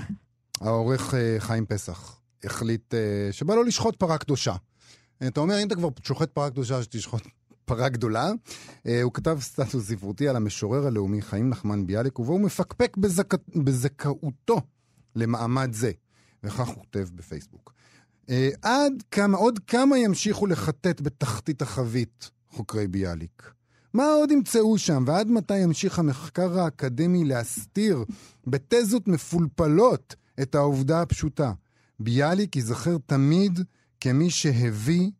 העורך 0.60 1.14
אה, 1.14 1.36
חיים 1.38 1.66
פסח 1.66 2.20
החליט 2.44 2.94
אה, 2.94 3.28
שבא 3.32 3.54
לו 3.54 3.62
לשחוט 3.62 3.96
פרה 3.96 4.18
קדושה. 4.18 4.54
אתה 5.26 5.40
אומר, 5.40 5.62
אם 5.62 5.66
אתה 5.66 5.74
כבר 5.74 5.88
שוחט 6.02 6.30
פרה 6.30 6.50
קדושה, 6.50 6.82
שתשחוט 6.82 7.22
פרה 7.64 7.88
גדולה. 7.88 8.30
אה, 8.86 9.02
הוא 9.02 9.12
כתב 9.12 9.38
סטטוס 9.40 9.88
ספרותי 9.88 10.28
על 10.28 10.36
המשורר 10.36 10.86
הלאומי 10.86 11.22
חיים 11.22 11.50
נחמן 11.50 11.86
ביאליק, 11.86 12.18
ובו 12.18 12.32
הוא 12.32 12.40
מפקפק 12.40 12.96
בזכ... 12.96 13.34
בזכאותו 13.64 14.60
למעמד 15.16 15.72
זה. 15.72 15.90
וכך 16.44 16.68
הוא 16.68 16.74
כותב 16.74 17.08
בפייסבוק. 17.14 17.74
אה, 18.30 18.48
עד 18.62 18.92
כמה, 19.10 19.38
עוד 19.38 19.58
כמה 19.58 19.98
ימשיכו 19.98 20.46
לחטט 20.46 21.00
בתחתית 21.00 21.62
החבית 21.62 22.30
חוקרי 22.50 22.86
ביאליק? 22.86 23.52
מה 23.94 24.06
עוד 24.06 24.30
ימצאו 24.30 24.78
שם, 24.78 25.04
ועד 25.06 25.30
מתי 25.30 25.58
ימשיך 25.58 25.98
המחקר 25.98 26.60
האקדמי 26.60 27.24
להסתיר 27.24 28.04
בתזות 28.46 29.08
מפולפלות 29.08 30.14
את 30.42 30.54
העובדה 30.54 31.02
הפשוטה? 31.02 31.52
ביאליק 32.00 32.56
ייזכר 32.56 32.96
תמיד 33.06 33.60
כמי 34.00 34.30
שהביא, 34.30 35.10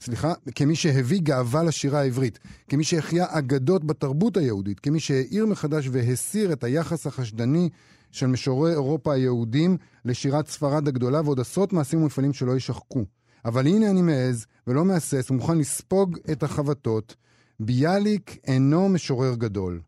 סליחה, 0.00 0.32
כמי 0.54 0.76
שהביא 0.76 1.20
גאווה 1.20 1.62
לשירה 1.62 2.00
העברית, 2.00 2.38
כמי 2.68 2.84
שהחיה 2.84 3.26
אגדות 3.28 3.84
בתרבות 3.84 4.36
היהודית, 4.36 4.80
כמי 4.80 5.00
שהאיר 5.00 5.46
מחדש 5.46 5.88
והסיר 5.92 6.52
את 6.52 6.64
היחס 6.64 7.06
החשדני 7.06 7.68
של 8.10 8.26
משוררי 8.26 8.70
אירופה 8.72 9.14
היהודים 9.14 9.76
לשירת 10.04 10.48
ספרד 10.48 10.88
הגדולה 10.88 11.20
ועוד 11.24 11.40
עשרות 11.40 11.72
מעשים 11.72 12.02
ומפעלים 12.02 12.32
שלא 12.32 12.52
יישחקו. 12.52 13.04
אבל 13.44 13.66
הנה 13.66 13.90
אני 13.90 14.02
מעז 14.02 14.46
ולא 14.66 14.84
מהסס 14.84 15.30
ומוכן 15.30 15.58
לספוג 15.58 16.18
את 16.32 16.42
החבטות. 16.42 17.16
ביאליק 17.60 18.38
אינו 18.46 18.88
משורר 18.88 19.34
גדול, 19.34 19.80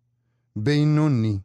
בינוני. 0.57 1.38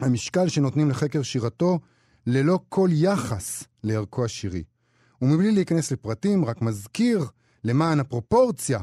המשקל 0.00 0.48
שנותנים 0.48 0.90
לחקר 0.90 1.22
שירתו 1.22 1.78
ללא 2.26 2.58
כל 2.68 2.88
יחס 2.92 3.64
לערכו 3.84 4.24
השירי. 4.24 4.62
ומבלי 5.22 5.52
להיכנס 5.52 5.92
לפרטים, 5.92 6.44
רק 6.44 6.62
מזכיר, 6.62 7.24
למען 7.64 8.00
הפרופורציה, 8.00 8.78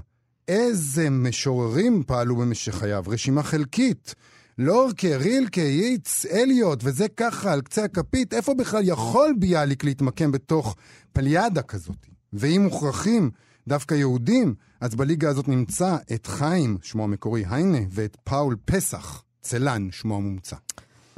איזה 0.47 1.09
משוררים 1.09 2.03
פעלו 2.07 2.35
במשך 2.35 2.75
חייו. 2.75 3.03
רשימה 3.07 3.43
חלקית. 3.43 4.15
לורקה, 4.57 5.17
רילקה, 5.17 5.61
ייץ, 5.61 6.25
אליוט, 6.25 6.79
וזה 6.83 7.07
ככה 7.07 7.53
על 7.53 7.61
קצה 7.61 7.83
הכפית, 7.83 8.33
איפה 8.33 8.53
בכלל 8.53 8.81
יכול 8.85 9.33
ביאליק 9.39 9.83
להתמקם 9.83 10.31
בתוך 10.31 10.75
פליאדה 11.13 11.61
כזאת? 11.61 12.07
ואם 12.33 12.61
מוכרחים 12.63 13.31
דווקא 13.67 13.93
יהודים, 13.93 14.55
אז 14.81 14.95
בליגה 14.95 15.29
הזאת 15.29 15.47
נמצא 15.47 15.97
את 16.13 16.27
חיים, 16.27 16.77
שמו 16.81 17.03
המקורי 17.03 17.43
היינה, 17.49 17.77
ואת 17.91 18.17
פאול 18.23 18.55
פסח, 18.65 19.23
צלן, 19.41 19.87
שמו 19.91 20.15
המומצא. 20.15 20.55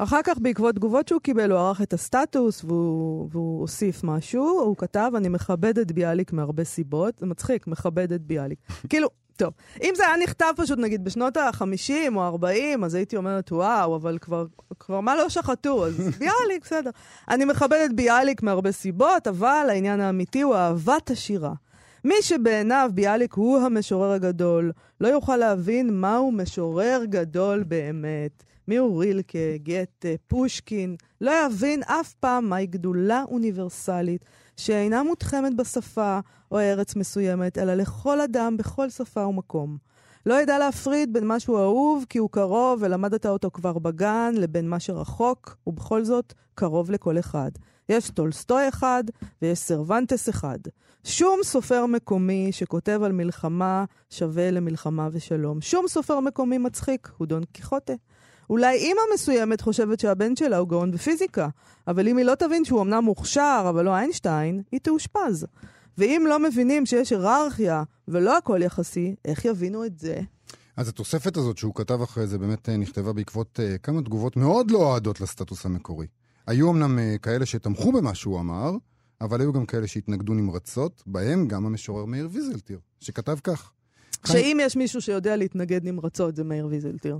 אחר 0.04 0.20
כך, 0.24 0.38
בעקבות 0.38 0.76
תגובות 0.76 1.08
שהוא 1.08 1.22
קיבל, 1.22 1.52
הוא 1.52 1.60
ערך 1.60 1.82
את 1.82 1.94
הסטטוס 1.94 2.64
והוא, 2.64 3.30
והוא 3.32 3.62
הוסיף 3.62 4.04
משהו. 4.04 4.44
הוא 4.44 4.78
כתב, 4.78 5.12
אני 5.18 5.30
מכבד 5.30 5.80
את 5.80 5.92
ביאליק 5.92 6.34
מהרבה 6.34 6.64
סיבות. 6.64 7.20
זה 7.20 7.26
מצחיק, 7.26 7.68
מכבד 7.68 8.14
את 8.14 8.22
ביאליק. 8.22 8.60
כאילו, 8.90 9.10
טוב, 9.38 9.54
אם 9.84 9.94
זה 9.96 10.08
היה 10.08 10.24
נכתב 10.24 10.54
פשוט, 10.58 10.80
נגיד, 10.80 11.04
בשנות 11.04 11.38
ה-50 11.38 12.16
או 12.16 12.24
ה-40, 12.24 12.86
אז 12.86 12.96
הייתי 12.96 13.18
אומרת, 13.18 13.52
וואו, 13.52 13.96
אבל 13.96 14.18
כבר, 14.18 14.46
כבר 14.80 15.00
מה 15.00 15.16
לא 15.16 15.30
שחטו? 15.30 15.86
אז 15.86 15.98
ביאליק, 16.20 16.64
בסדר. 16.64 16.90
אני 17.30 17.46
מכבד 17.46 17.80
את 17.86 17.96
ביאליק 17.96 18.44
מהרבה 18.44 18.72
סיבות, 18.72 19.28
אבל 19.28 19.68
העניין 19.70 20.02
האמיתי 20.02 20.42
הוא 20.42 20.56
אהבת 20.56 21.12
השירה. 21.12 21.54
מי 22.04 22.16
שבעיניו 22.22 22.92
ביאליק 22.94 23.34
הוא 23.34 23.60
המשורר 23.60 24.12
הגדול, 24.12 24.72
לא 25.02 25.08
יוכל 25.08 25.38
להבין 25.38 26.02
מהו 26.02 26.32
משורר 26.32 27.02
גדול 27.06 27.64
באמת. 27.64 28.44
מיהו 28.69 28.97
רילקה, 28.97 29.58
גתה, 29.63 30.08
פושקין, 30.27 30.95
לא 31.21 31.32
יבין 31.45 31.84
אף 31.84 32.13
פעם 32.13 32.49
מהי 32.49 32.65
גדולה 32.65 33.23
אוניברסלית 33.27 34.25
שאינה 34.58 35.03
מותחמת 35.03 35.55
בשפה 35.55 36.19
או 36.51 36.60
ארץ 36.60 36.95
מסוימת, 36.95 37.58
אלא 37.58 37.73
לכל 37.73 38.21
אדם 38.21 38.58
בכל 38.58 38.89
שפה 38.89 39.25
ומקום. 39.25 39.77
לא 40.25 40.41
ידע 40.41 40.58
להפריד 40.60 41.13
בין 41.13 41.27
מה 41.27 41.39
שהוא 41.39 41.60
אהוב 41.60 42.05
כי 42.10 42.17
הוא 42.17 42.29
קרוב 42.29 42.79
ולמדת 42.82 43.25
אותו 43.25 43.51
כבר 43.51 43.79
בגן, 43.79 44.34
לבין 44.38 44.69
מה 44.69 44.79
שרחוק, 44.79 45.58
ובכל 45.67 46.03
זאת 46.03 46.34
קרוב 46.55 46.91
לכל 46.91 47.19
אחד. 47.19 47.51
יש 47.89 48.10
טולסטוי 48.10 48.69
אחד 48.69 49.03
ויש 49.41 49.60
סרוונטס 49.60 50.29
אחד. 50.29 50.60
שום 51.03 51.39
סופר 51.43 51.86
מקומי 51.86 52.47
שכותב 52.51 53.01
על 53.03 53.12
מלחמה 53.12 53.86
שווה 54.10 54.51
למלחמה 54.51 55.10
ושלום. 55.12 55.62
שום 55.62 55.88
סופר 55.88 56.19
מקומי 56.19 56.58
מצחיק 56.58 57.12
הוא 57.17 57.27
דון 57.27 57.43
קיחוטה. 57.43 57.93
אולי 58.50 58.78
אימא 58.78 59.02
מסוימת 59.14 59.62
חושבת 59.62 60.00
שהבן 60.00 60.36
שלה 60.36 60.58
הוא 60.58 60.68
גאון 60.68 60.92
בפיזיקה, 60.92 61.50
אבל 61.88 62.08
אם 62.08 62.18
היא 62.18 62.26
לא 62.26 62.36
תבין 62.36 62.66
שהוא 62.66 62.82
אמנם 62.82 63.04
מוכשר, 63.04 63.66
אבל 63.70 63.86
לא 63.86 63.96
איינשטיין, 63.96 64.62
היא 64.72 64.80
תאושפז. 64.80 65.46
ואם 65.98 66.26
לא 66.30 66.40
מבינים 66.40 66.86
שיש 66.86 67.10
היררכיה 67.12 67.84
ולא 68.08 68.38
הכל 68.38 68.60
יחסי, 68.62 69.16
איך 69.26 69.46
יבינו 69.46 69.86
את 69.86 70.00
זה? 70.00 70.20
אז 70.78 70.88
התוספת 70.88 71.38
הזאת 71.38 71.58
שהוא 71.58 71.76
כתב 71.76 72.02
אחרי 72.02 72.28
זה 72.28 72.38
באמת 72.38 72.70
נכתבה 72.70 73.14
בעקבות 73.14 73.60
אה, 73.60 73.78
כמה 73.78 74.02
תגובות 74.02 74.38
מאוד 74.38 74.72
לא 74.72 74.78
אוהדות 74.78 75.22
לסטטוס 75.22 75.66
המקורי. 75.66 76.08
היו 76.48 76.72
אמנם 76.72 77.00
uh, 77.00 77.20
כאלה 77.20 77.46
שתמכו 77.46 77.92
במה 77.92 78.16
שהוא 78.16 78.40
אמר, 78.40 78.72
אבל 79.22 79.42
היו 79.42 79.54
גם 79.54 79.66
כאלה 79.66 79.88
שהתנגדו 79.88 80.34
נמרצות, 80.34 81.04
בהם 81.08 81.48
גם 81.48 81.66
המשורר 81.66 82.06
מאיר 82.06 82.30
ויזלטיר, 82.32 82.80
שכתב 83.00 83.38
כך. 83.44 83.72
שאם 84.28 84.58
יש 84.62 84.76
מישהו 84.76 85.02
שיודע 85.02 85.36
להתנגד 85.36 85.84
נמרצות, 85.84 86.36
זה 86.36 86.44
מאיר 86.44 86.68
ויזלטיר. 86.68 87.20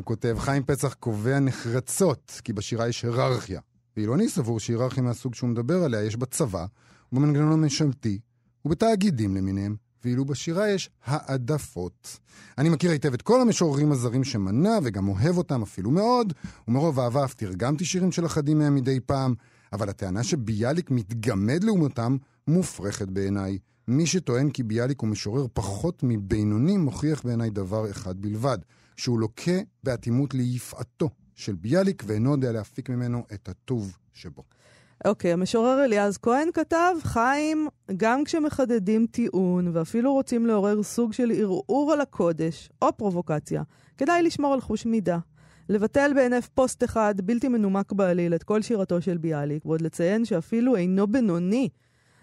הוא 0.00 0.04
כותב, 0.06 0.36
חיים 0.38 0.62
פצח 0.62 0.94
קובע 0.94 1.40
נחרצות, 1.40 2.40
כי 2.44 2.52
בשירה 2.52 2.88
יש 2.88 3.04
היררכיה. 3.04 3.60
ואילוני 3.96 4.28
סבור 4.28 4.60
שהיררכיה 4.60 5.02
מהסוג 5.02 5.34
שהוא 5.34 5.50
מדבר 5.50 5.84
עליה 5.84 6.02
יש 6.02 6.16
בצבא, 6.16 6.66
ובמנגנון 7.12 7.52
הממשלתי, 7.52 8.18
ובתאגידים 8.64 9.36
למיניהם, 9.36 9.76
ואילו 10.04 10.24
בשירה 10.24 10.70
יש 10.70 10.90
העדפות. 11.04 12.18
אני 12.58 12.68
מכיר 12.68 12.90
היטב 12.90 13.14
את 13.14 13.22
כל 13.22 13.40
המשוררים 13.40 13.92
הזרים 13.92 14.24
שמנה, 14.24 14.78
וגם 14.82 15.08
אוהב 15.08 15.38
אותם 15.38 15.62
אפילו 15.62 15.90
מאוד, 15.90 16.32
ומרוב 16.68 17.00
אהבה 17.00 17.24
אף 17.24 17.34
תרגמתי 17.34 17.84
שירים 17.84 18.12
של 18.12 18.26
אחדים 18.26 18.58
מהם 18.58 18.74
מדי 18.74 19.00
פעם, 19.00 19.34
אבל 19.72 19.88
הטענה 19.88 20.22
שביאליק 20.22 20.90
מתגמד 20.90 21.64
לעומתם 21.64 22.16
מופרכת 22.48 23.08
בעיניי. 23.08 23.58
מי 23.88 24.06
שטוען 24.06 24.50
כי 24.50 24.62
ביאליק 24.62 25.00
הוא 25.00 25.08
משורר 25.08 25.46
פחות 25.52 26.02
מבינוני 26.02 26.76
מוכיח 26.76 27.22
בעיניי 27.24 27.50
דבר 27.50 27.90
אחד 27.90 28.20
בלבד, 28.20 28.58
שהוא 29.00 29.20
לוקה 29.20 29.60
באטימות 29.84 30.34
ליפעתו 30.34 31.08
של 31.34 31.54
ביאליק 31.54 32.02
ואינו 32.06 32.32
יודע 32.32 32.52
להפיק 32.52 32.90
ממנו 32.90 33.22
את 33.34 33.48
הטוב 33.48 33.96
שבו. 34.12 34.42
אוקיי, 35.04 35.30
okay, 35.30 35.34
המשורר 35.34 35.84
אליעז 35.84 36.18
כהן 36.18 36.48
כתב, 36.54 36.94
חיים, 37.02 37.68
גם 37.96 38.24
כשמחדדים 38.24 39.06
טיעון 39.10 39.70
ואפילו 39.72 40.12
רוצים 40.12 40.46
לעורר 40.46 40.82
סוג 40.82 41.12
של 41.12 41.32
ערעור 41.34 41.92
על 41.92 42.00
הקודש 42.00 42.68
או 42.82 42.96
פרובוקציה, 42.96 43.62
כדאי 43.98 44.22
לשמור 44.22 44.54
על 44.54 44.60
חוש 44.60 44.86
מידה. 44.86 45.18
לבטל 45.68 46.12
בהינף 46.14 46.48
פוסט 46.48 46.84
אחד 46.84 47.14
בלתי 47.24 47.48
מנומק 47.48 47.92
בעליל 47.92 48.34
את 48.34 48.42
כל 48.42 48.62
שירתו 48.62 49.02
של 49.02 49.18
ביאליק, 49.18 49.66
ועוד 49.66 49.80
לציין 49.80 50.24
שאפילו 50.24 50.76
אינו 50.76 51.06
בינוני, 51.06 51.68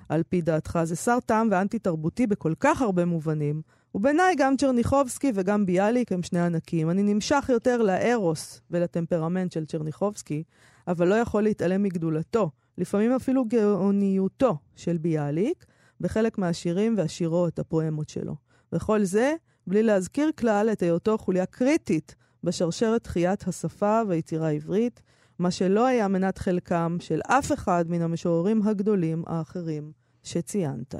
על 0.10 0.24
פי 0.30 0.42
דעתך, 0.42 0.80
זה 0.84 0.96
שר 0.96 1.20
טעם 1.26 1.48
ואנטי-תרבותי 1.52 2.28
בכל 2.28 2.54
כך 2.60 2.82
הרבה 2.82 3.06
מובנים. 3.06 3.62
ובעיניי 3.95 4.36
גם 4.38 4.58
צ'רניחובסקי 4.58 5.32
וגם 5.36 5.65
ביאליק 5.65 6.12
הם 6.12 6.23
שני 6.23 6.39
ענקים. 6.39 6.89
אני 6.89 7.04
נמשך 7.04 7.45
יותר 7.50 7.82
לארוס 7.82 8.62
ולטמפרמנט 8.71 9.52
של 9.52 9.65
צ'רניחובסקי, 9.65 10.43
אבל 10.88 11.08
לא 11.08 11.15
יכול 11.15 11.43
להתעלם 11.43 11.84
מגדולתו, 11.84 12.52
לפעמים 12.78 13.12
אפילו 13.12 13.45
גאוניותו 13.45 14.58
של 14.76 14.97
ביאליק, 14.97 15.65
בחלק 16.02 16.38
מהשירים 16.38 16.95
והשירות, 16.97 17.60
הפואמות 17.60 18.10
שלו. 18.10 18.36
וכל 18.73 19.04
זה, 19.04 19.34
בלי 19.67 19.84
להזכיר 19.84 20.32
כלל 20.39 20.69
את 20.71 20.82
היותו 20.82 21.17
חוליה 21.17 21.45
קריטית 21.45 22.15
בשרשרת 22.43 23.04
תחיית 23.04 23.47
השפה 23.47 24.02
והיצירה 24.08 24.47
העברית, 24.47 25.02
מה 25.39 25.52
שלא 25.52 25.86
היה 25.86 26.08
מנת 26.08 26.38
חלקם 26.38 26.97
של 27.00 27.21
אף 27.28 27.52
אחד 27.52 27.86
מן 27.89 28.02
המשוררים 28.02 28.62
הגדולים 28.67 29.23
האחרים 29.28 29.91
שציינת. 30.23 30.95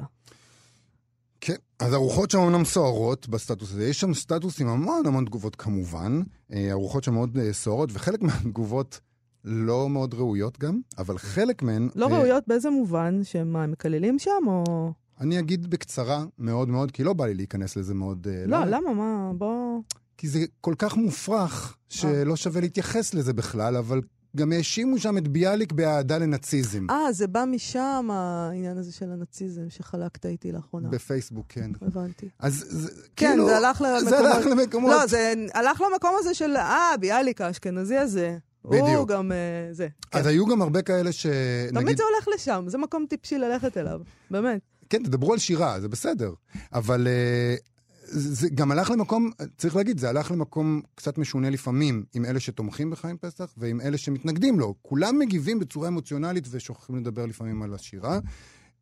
אז 1.78 1.92
הרוחות 1.92 2.30
שם 2.30 2.38
אמנם 2.38 2.64
סוערות 2.64 3.28
בסטטוס 3.28 3.72
הזה. 3.72 3.88
יש 3.88 4.00
שם 4.00 4.14
סטטוס 4.14 4.60
עם 4.60 4.68
המון 4.68 5.06
המון 5.06 5.24
תגובות 5.24 5.56
כמובן. 5.56 6.22
אה, 6.52 6.70
הרוחות 6.70 7.04
שם 7.04 7.14
מאוד 7.14 7.38
אה, 7.38 7.52
סוערות, 7.52 7.90
וחלק 7.92 8.22
מהתגובות 8.26 9.00
לא 9.44 9.88
מאוד 9.88 10.14
ראויות 10.14 10.58
גם, 10.58 10.80
אבל 10.98 11.18
חלק 11.18 11.62
מהן... 11.62 11.88
לא 11.94 12.08
אה... 12.08 12.18
ראויות 12.18 12.44
באיזה 12.46 12.70
מובן? 12.70 13.24
שמה, 13.24 13.62
הם 13.62 13.70
מקללים 13.70 14.18
שם 14.18 14.42
או... 14.46 14.92
אני 15.20 15.38
אגיד 15.38 15.70
בקצרה 15.70 16.24
מאוד 16.38 16.68
מאוד, 16.68 16.90
כי 16.90 17.04
לא 17.04 17.12
בא 17.12 17.26
לי 17.26 17.34
להיכנס 17.34 17.76
לזה 17.76 17.94
מאוד... 17.94 18.26
אה, 18.30 18.46
לא, 18.46 18.64
לא 18.64 18.66
למה? 18.66 18.94
מה? 18.94 19.32
בוא... 19.34 19.82
כי 20.16 20.28
זה 20.28 20.44
כל 20.60 20.74
כך 20.78 20.96
מופרך, 20.96 21.76
שלא 21.88 22.36
שווה 22.36 22.60
להתייחס 22.60 23.14
לזה 23.14 23.32
בכלל, 23.32 23.76
אבל 23.76 24.00
גם 24.36 24.52
האשימו 24.52 24.98
שם 24.98 25.18
את 25.18 25.28
ביאליק 25.28 25.72
באהדה 25.72 26.18
לנאציזם. 26.18 26.86
אה, 26.90 27.12
זה 27.12 27.26
בא 27.26 27.44
משם, 27.44 28.08
העניין 28.12 28.78
הזה 28.78 28.92
של 28.92 29.12
הנאציזם 29.12 29.70
שחלקת 29.70 30.26
איתי 30.26 30.52
לאחרונה. 30.52 30.88
בפייסבוק, 30.88 31.46
כן. 31.48 31.70
הבנתי. 31.82 32.28
אז 32.38 32.64
זה, 32.68 32.90
כן, 33.16 33.28
כאילו... 33.30 33.46
זה 33.46 33.56
הלך 33.56 33.80
למקומות... 33.80 34.08
זה 34.08 34.18
הלך 34.18 34.46
למקומות... 34.46 34.90
לא, 34.90 35.06
זה 35.06 35.34
הלך 35.54 35.80
למקום 35.80 36.10
הזה 36.18 36.34
של, 36.34 36.56
אה, 36.56 36.94
ביאליק 37.00 37.40
האשכנזי 37.40 37.96
הזה. 37.96 38.38
בדיוק. 38.64 38.88
הוא 38.88 39.06
גם 39.06 39.32
uh, 39.32 39.74
זה. 39.74 39.88
אז 40.12 40.22
כן. 40.22 40.28
היו 40.28 40.46
גם 40.46 40.62
הרבה 40.62 40.82
כאלה 40.82 41.12
ש... 41.12 41.26
תמיד 41.68 41.84
נגיד... 41.84 41.96
זה 41.96 42.02
הולך 42.14 42.28
לשם, 42.34 42.64
זה 42.66 42.78
מקום 42.78 43.06
טיפשי 43.08 43.38
ללכת 43.38 43.76
אליו, 43.76 44.00
באמת. 44.30 44.60
כן, 44.90 45.02
תדברו 45.02 45.32
על 45.32 45.38
שירה, 45.38 45.80
זה 45.80 45.88
בסדר. 45.88 46.32
אבל 46.72 47.06
uh, 47.06 47.68
זה 48.10 48.48
גם 48.48 48.70
הלך 48.72 48.90
למקום, 48.90 49.30
צריך 49.56 49.76
להגיד, 49.76 49.98
זה 49.98 50.08
הלך 50.08 50.30
למקום 50.30 50.80
קצת 50.94 51.18
משונה 51.18 51.50
לפעמים 51.50 52.04
עם 52.14 52.24
אלה 52.24 52.40
שתומכים 52.40 52.90
בחיים 52.90 53.16
פסח 53.16 53.54
ועם 53.56 53.80
אלה 53.80 53.98
שמתנגדים 53.98 54.60
לו. 54.60 54.74
כולם 54.82 55.18
מגיבים 55.18 55.58
בצורה 55.58 55.88
אמוציונלית 55.88 56.44
ושוכחים 56.50 56.96
לדבר 56.96 57.26
לפעמים 57.26 57.62
על 57.62 57.74
השירה. 57.74 58.18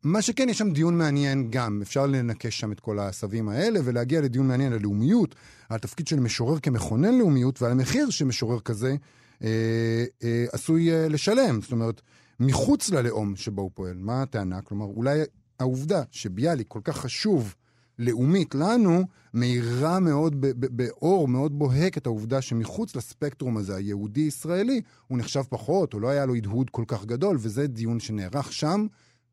מה 0.03 0.21
שכן, 0.21 0.49
יש 0.49 0.57
שם 0.57 0.71
דיון 0.71 0.97
מעניין 0.97 1.47
גם. 1.49 1.81
אפשר 1.81 2.05
לנקש 2.05 2.59
שם 2.59 2.71
את 2.71 2.79
כל 2.79 2.99
העשבים 2.99 3.49
האלה 3.49 3.79
ולהגיע 3.83 4.21
לדיון 4.21 4.47
מעניין 4.47 4.73
על 4.73 4.79
לאומיות, 4.81 5.35
על 5.69 5.75
התפקיד 5.75 6.07
של 6.07 6.19
משורר 6.19 6.59
כמכונן 6.59 7.17
לאומיות 7.17 7.61
ועל 7.61 7.71
המחיר 7.71 8.09
שמשורר 8.09 8.59
כזה 8.59 8.95
אה, 9.43 10.05
אה, 10.23 10.45
עשוי 10.51 10.91
אה, 10.91 11.07
לשלם. 11.07 11.61
זאת 11.61 11.71
אומרת, 11.71 12.01
מחוץ 12.39 12.89
ללאום 12.89 13.35
שבו 13.35 13.61
הוא 13.61 13.71
פועל. 13.73 13.97
מה 13.97 14.21
הטענה? 14.21 14.61
כלומר, 14.61 14.85
אולי 14.85 15.19
העובדה 15.59 16.03
שביאליק 16.11 16.67
כל 16.67 16.79
כך 16.83 16.97
חשוב 16.97 17.55
לאומית 17.99 18.55
לנו, 18.55 19.03
מאירה 19.33 19.99
מאוד 19.99 20.35
באור 20.55 21.27
מאוד 21.27 21.59
בוהק 21.59 21.97
את 21.97 22.05
העובדה 22.05 22.41
שמחוץ 22.41 22.95
לספקטרום 22.95 23.57
הזה, 23.57 23.75
היהודי-ישראלי, 23.75 24.81
הוא 25.07 25.17
נחשב 25.17 25.43
פחות, 25.49 25.93
או 25.93 25.99
לא 25.99 26.07
היה 26.07 26.25
לו 26.25 26.35
הדהוד 26.35 26.69
כל 26.69 26.83
כך 26.87 27.05
גדול, 27.05 27.37
וזה 27.39 27.67
דיון 27.67 27.99
שנערך 27.99 28.53
שם, 28.53 28.87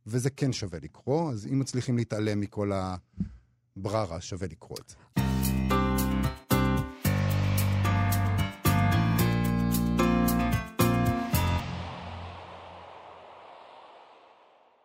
וזה 0.07 0.31
כן 0.31 0.53
שווה 0.53 0.79
לקרוא, 0.83 1.33
אז 1.33 1.47
אם 1.53 1.59
מצליחים 1.59 1.97
להתעלם 1.97 2.41
מכל 2.41 2.71
הבררה, 3.77 4.21
שווה 4.21 4.49
לקרוא 4.51 4.79
את 4.85 4.89
זה. 4.89 5.24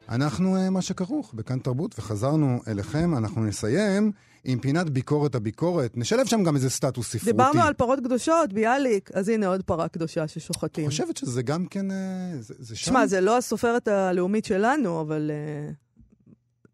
אנחנו 0.10 0.56
uh, 0.56 0.70
מה 0.70 0.82
שכרוך 0.82 1.34
בכאן 1.34 1.60
תרבות, 1.60 2.00
וחזרנו 2.00 2.60
אליכם. 2.68 3.18
אנחנו 3.18 3.46
נסיים 3.46 4.12
עם 4.44 4.60
פינת 4.60 4.90
ביקורת 4.90 5.36
הביקורת. 5.36 5.98
נשלב 5.98 6.26
שם 6.26 6.44
גם 6.44 6.56
איזה 6.56 6.70
סטטוס 6.70 7.08
ספרותי. 7.08 7.32
דיברנו 7.32 7.62
על 7.62 7.74
פרות 7.74 8.00
קדושות, 8.00 8.54
ביאליק, 8.54 9.10
אז 9.14 9.30
הנה 9.30 9.48
עוד 9.48 9.64
פרה 9.64 9.88
קדושה 9.88 10.28
ששוחטים. 10.28 10.86
את 10.86 10.90
חושבת 10.90 11.18
שזה 11.18 11.42
גם 11.42 11.66
כן... 11.66 11.92
Uh, 11.92 11.94
זה, 12.40 12.54
זה 12.60 12.76
שם? 12.76 12.92
שמע, 12.92 13.08
זה 13.08 13.22
לא 13.22 13.38
הסופרת 13.38 13.88
הלאומית 13.88 14.46
שלנו, 14.46 15.02
אבל... 15.02 15.32
Uh... 15.32 15.74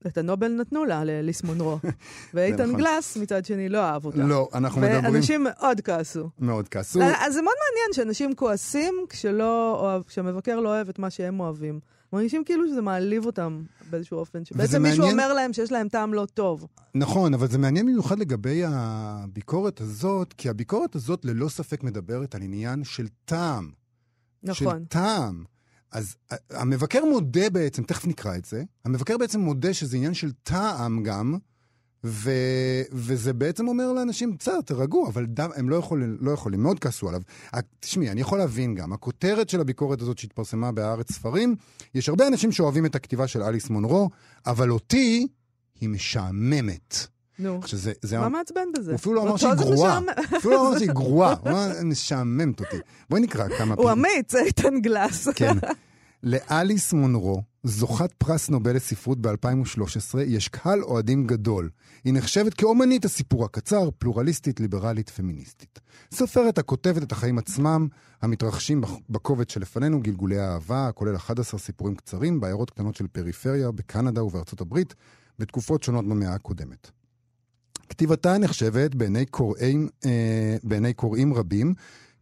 את 0.07 0.17
הנובל 0.17 0.47
נתנו 0.47 0.85
לה, 0.85 1.03
לליס 1.03 1.43
מונרו. 1.43 1.79
ואיתן 2.33 2.63
נכון. 2.63 2.81
גלס, 2.81 3.17
מצד 3.17 3.45
שני, 3.45 3.69
לא 3.69 3.79
אהב 3.79 4.05
אותה. 4.05 4.17
לא, 4.17 4.49
אנחנו 4.53 4.81
מדברים... 4.81 5.05
ואנשים 5.05 5.43
מאוד 5.43 5.81
כעסו. 5.81 6.29
מאוד 6.39 6.69
כעסו. 6.69 7.01
אז 7.01 7.33
זה 7.33 7.41
מאוד 7.41 7.55
מעניין 7.69 7.93
שאנשים 7.93 8.35
כועסים 8.35 9.05
כשלא 9.09 9.79
אוהב, 9.79 10.03
כשהמבקר 10.03 10.59
לא 10.59 10.69
אוהב 10.69 10.89
את 10.89 10.99
מה 10.99 11.09
שהם 11.09 11.39
אוהבים. 11.39 11.79
מרגישים 12.15 12.43
כאילו 12.43 12.67
שזה 12.67 12.81
מעליב 12.81 13.25
אותם 13.25 13.63
באיזשהו 13.89 14.17
אופן, 14.17 14.45
שבעצם 14.45 14.81
מישהו 14.81 14.97
מעניין... 14.97 15.19
אומר 15.19 15.33
להם 15.33 15.53
שיש 15.53 15.71
להם 15.71 15.89
טעם 15.89 16.13
לא 16.13 16.27
טוב. 16.33 16.67
נכון, 16.95 17.33
אבל 17.33 17.47
זה 17.47 17.57
מעניין 17.57 17.85
במיוחד 17.85 18.19
לגבי 18.19 18.63
הביקורת 18.67 19.81
הזאת, 19.81 20.33
כי 20.33 20.49
הביקורת 20.49 20.95
הזאת 20.95 21.25
ללא 21.25 21.49
ספק 21.49 21.83
מדברת 21.83 22.35
על 22.35 22.41
עניין 22.41 22.83
של 22.83 23.07
טעם. 23.25 23.71
נכון. 24.43 24.79
של 24.79 24.85
טעם. 24.85 25.43
אז 25.91 26.15
המבקר 26.49 27.05
מודה 27.05 27.49
בעצם, 27.49 27.83
תכף 27.83 28.05
נקרא 28.05 28.35
את 28.35 28.45
זה, 28.45 28.63
המבקר 28.85 29.17
בעצם 29.17 29.39
מודה 29.39 29.73
שזה 29.73 29.97
עניין 29.97 30.13
של 30.13 30.31
טעם 30.31 31.03
גם, 31.03 31.37
ו, 32.07 32.31
וזה 32.91 33.33
בעצם 33.33 33.67
אומר 33.67 33.93
לאנשים, 33.93 34.35
בסדר, 34.39 34.61
תרגעו, 34.61 35.07
אבל 35.07 35.25
דם, 35.25 35.49
הם 35.55 35.69
לא 35.69 35.75
יכולים, 35.75 36.17
לא 36.19 36.31
יכולים, 36.31 36.63
מאוד 36.63 36.79
כעסו 36.79 37.07
עליו. 37.07 37.21
תשמעי, 37.79 38.09
אני 38.09 38.21
יכול 38.21 38.37
להבין 38.37 38.75
גם, 38.75 38.93
הכותרת 38.93 39.49
של 39.49 39.61
הביקורת 39.61 40.01
הזאת 40.01 40.17
שהתפרסמה 40.17 40.71
בהארץ 40.71 41.11
ספרים, 41.11 41.55
יש 41.95 42.09
הרבה 42.09 42.27
אנשים 42.27 42.51
שאוהבים 42.51 42.85
את 42.85 42.95
הכתיבה 42.95 43.27
של 43.27 43.43
אליס 43.43 43.69
מונרו, 43.69 44.09
אבל 44.45 44.71
אותי 44.71 45.27
היא 45.81 45.89
משעממת. 45.89 47.07
נו, 47.39 47.59
שזה, 47.65 47.93
זה 48.01 48.19
מה 48.19 48.29
מעצבן 48.29 48.61
בזה? 48.77 48.91
הוא 48.91 48.95
אפילו 48.95 49.15
לא 49.15 49.21
אמר 49.21 49.37
שהיא 49.37 49.53
גרועה. 49.53 49.99
אפילו 50.37 50.53
לא 50.53 50.69
אמר 50.69 50.77
שהיא 50.77 50.89
גרועה, 50.89 51.35
הוא 51.41 51.49
אמר, 51.49 51.71
משעממת 51.83 52.59
אותי. 52.59 52.77
בואי 53.09 53.21
נקרא 53.21 53.47
כמה 53.47 53.75
פעמים. 53.75 53.77
הוא 53.77 53.91
אמיץ, 53.91 54.35
איתן 54.35 54.81
גלס. 54.81 55.27
כן. 55.27 55.57
לאליס 56.25 56.93
מונרו, 56.93 57.43
זוכת 57.63 58.13
פרס 58.17 58.49
נובל 58.49 58.75
לספרות 58.75 59.21
ב-2013, 59.21 60.19
יש 60.25 60.47
קהל 60.47 60.83
אוהדים 60.83 61.27
גדול. 61.27 61.69
היא 62.03 62.13
נחשבת 62.13 62.53
כאומנית 62.53 63.05
הסיפור 63.05 63.45
הקצר, 63.45 63.89
פלורליסטית, 63.97 64.59
ליברלית, 64.59 65.09
פמיניסטית. 65.09 65.79
סופרת 66.13 66.57
הכותבת 66.57 67.03
את 67.03 67.11
החיים 67.11 67.37
עצמם, 67.37 67.87
המתרחשים 68.21 68.81
בקובץ 69.09 69.51
שלפנינו, 69.51 70.01
גלגולי 70.01 70.39
האהבה, 70.39 70.91
כולל 70.91 71.15
11 71.15 71.59
סיפורים 71.59 71.95
קצרים 71.95 72.39
בעיירות 72.39 72.69
קטנות 72.69 72.95
של 72.95 73.07
פריפריה, 73.07 73.71
בקנדה 73.71 74.23
ובארצות 74.23 74.61
הברית, 74.61 74.95
בתקופות 75.39 75.83
שונות 75.83 76.05
במאה 76.05 76.33
הקודמת. 76.33 76.91
כתיבתה 77.89 78.37
נחשבת 78.37 78.95
בעיני 78.95 79.25
קוראים, 79.25 79.89
אה, 80.05 80.57
בעיני 80.63 80.93
קוראים 80.93 81.33
רבים 81.33 81.73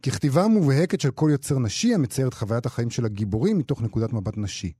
ככתיבה 0.06 0.48
מובהקת 0.48 1.00
של 1.00 1.10
כל 1.10 1.28
יוצר 1.32 1.58
נשי 1.58 1.94
המצייר 1.94 2.28
את 2.28 2.34
חוויית 2.34 2.66
החיים 2.66 2.90
של 2.90 3.04
הגיבורים 3.04 3.58
מתוך 3.58 3.82
נקודת 3.82 4.12
מבט 4.12 4.34
נשי. 4.36 4.72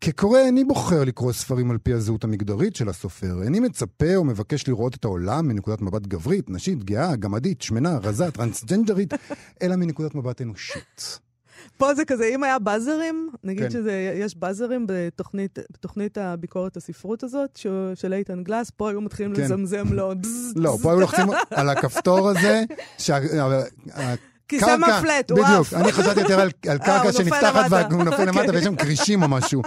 כקורא 0.00 0.38
איני 0.38 0.64
בוחר 0.64 1.04
לקרוא 1.04 1.32
ספרים 1.32 1.70
על 1.70 1.78
פי 1.78 1.92
הזהות 1.92 2.24
המגדרית 2.24 2.76
של 2.76 2.88
הסופר. 2.88 3.42
איני 3.42 3.60
מצפה 3.60 4.16
או 4.16 4.24
מבקש 4.24 4.68
לראות 4.68 4.94
את 4.94 5.04
העולם 5.04 5.48
מנקודת 5.48 5.80
מבט 5.82 6.06
גברית, 6.06 6.50
נשית, 6.50 6.84
גאה, 6.84 7.16
גמדית, 7.16 7.62
שמנה, 7.62 7.98
רזה, 8.02 8.30
טרנסג'נדרית, 8.30 9.14
אלא 9.62 9.76
מנקודת 9.76 10.14
מבט 10.14 10.42
אנושית. 10.42 11.18
פה 11.76 11.94
זה 11.94 12.04
כזה, 12.04 12.24
אם 12.24 12.42
היה 12.42 12.58
באזרים, 12.58 13.30
נגיד 13.44 13.62
כן. 13.62 13.70
שיש 13.70 14.36
באזרים 14.36 14.86
בתוכנית, 14.88 15.58
בתוכנית 15.72 16.18
הביקורת 16.18 16.76
הספרות 16.76 17.22
הזאת, 17.22 17.56
ש, 17.56 17.66
של 17.94 18.12
איתן 18.12 18.42
גלס, 18.42 18.70
פה 18.70 18.90
היו 18.90 19.00
מתחילים 19.00 19.34
כן. 19.34 19.42
לזמזם 19.42 19.92
לו. 19.92 20.12
לא, 20.56 20.76
פה 20.82 20.90
היו 20.90 21.00
לוחצים 21.00 21.26
על 21.50 21.68
הכפתור 21.68 22.28
הזה, 22.28 22.64
שה... 22.98 23.18
כיסא 24.58 24.76
מפלט, 24.76 25.30
הוא 25.30 25.40
עף. 25.40 25.46
בדיוק, 25.46 25.82
אני 25.82 25.92
חשבתי 25.92 26.20
יותר 26.20 26.40
על, 26.40 26.50
על 26.68 26.78
אה, 26.80 26.86
קרקע 26.86 27.12
שנפתחת 27.12 27.70
והוא 27.90 28.04
נופל 28.04 28.24
למטה 28.24 28.52
ויש 28.52 28.64
שם 28.64 28.76
כרישים 28.76 29.22
או 29.22 29.28
משהו. 29.28 29.62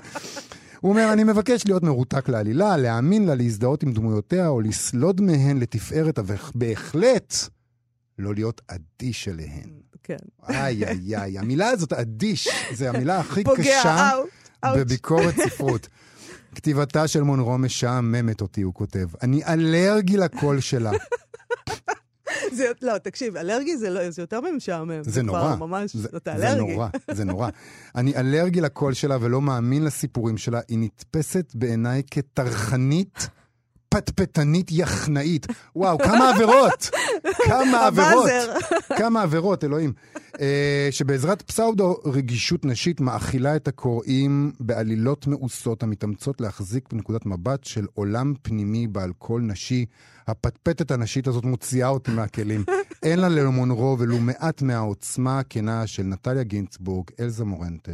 הוא 0.79 0.91
אומר, 0.91 1.13
אני 1.13 1.23
מבקש 1.23 1.65
להיות 1.65 1.83
מרותק 1.83 2.29
לעלילה, 2.29 2.77
להאמין 2.77 3.25
לה, 3.25 3.35
להזדהות 3.35 3.83
עם 3.83 3.93
דמויותיה 3.93 4.47
או 4.47 4.61
לסלוד 4.61 5.21
מהן 5.21 5.57
לתפארת, 5.57 6.19
אבל 6.19 6.35
בהחלט 6.55 7.35
לא 8.19 8.33
להיות 8.33 8.61
אדיש 8.67 9.27
אליהן. 9.27 9.69
כן. 10.03 10.15
איי, 10.49 10.85
איי, 10.85 11.17
איי, 11.17 11.39
המילה 11.39 11.69
הזאת, 11.69 11.93
אדיש, 11.93 12.47
זה 12.73 12.89
המילה 12.89 13.19
הכי 13.19 13.43
קשה 13.57 14.11
בביקורת 14.65 15.35
ספרות. 15.35 15.87
כתיבתה 16.55 17.07
של 17.07 17.21
מונרו 17.21 17.57
משעממת 17.57 18.41
אותי, 18.41 18.61
הוא 18.61 18.73
כותב. 18.73 19.07
אני 19.21 19.45
אלרגי 19.45 20.17
לקול 20.17 20.59
שלה. 20.59 20.91
זה, 22.51 22.71
לא, 22.81 22.97
תקשיב, 22.97 23.37
אלרגי 23.37 23.77
זה, 23.77 23.89
לא, 23.89 24.09
זה 24.09 24.21
יותר 24.21 24.41
ממשעמם. 24.41 25.03
זה, 25.03 25.11
זה 25.11 25.23
נורא. 25.23 25.55
ממש, 25.55 25.95
זה, 25.95 26.09
אתה 26.17 26.35
אלרגי. 26.35 26.49
זה 26.49 26.55
נורא, 26.55 26.87
זה 27.11 27.25
נורא. 27.25 27.49
אני 27.95 28.15
אלרגי 28.15 28.61
לקול 28.61 28.93
שלה 28.93 29.17
ולא 29.21 29.41
מאמין 29.41 29.83
לסיפורים 29.83 30.37
שלה. 30.37 30.59
היא 30.67 30.77
נתפסת 30.79 31.51
בעיניי 31.55 32.01
כטרחנית. 32.11 33.27
פטפטנית 33.95 34.71
יחנאית. 34.71 35.47
וואו, 35.75 35.97
כמה 35.97 36.29
עבירות! 36.29 36.89
כמה 37.47 37.85
עבירות! 37.85 38.29
כמה 38.97 39.21
עבירות, 39.21 39.63
אלוהים. 39.63 39.93
Uh, 40.33 40.37
שבעזרת 40.91 41.41
פסאודו 41.41 41.97
רגישות 42.05 42.65
נשית 42.65 43.01
מאכילה 43.01 43.55
את 43.55 43.67
הקוראים 43.67 44.51
בעלילות 44.59 45.27
מאוסות 45.27 45.83
המתאמצות 45.83 46.41
להחזיק 46.41 46.93
בנקודת 46.93 47.25
מבט 47.25 47.63
של 47.63 47.85
עולם 47.93 48.33
פנימי 48.41 48.87
בעל 48.87 49.11
קול 49.17 49.41
נשי. 49.41 49.85
הפטפטת 50.27 50.91
הנשית 50.91 51.27
הזאת 51.27 51.43
מוציאה 51.45 51.87
אותי 51.87 52.11
מהכלים. 52.11 52.63
אין 53.03 53.19
לה 53.19 53.29
למונרו 53.29 53.95
ולו 53.99 54.19
מעט 54.19 54.61
מהעוצמה 54.61 55.39
הכנה 55.39 55.87
של 55.87 56.03
נטליה 56.03 56.43
גינצבורג, 56.43 57.05
אלזה 57.19 57.45
מורנטה 57.45 57.91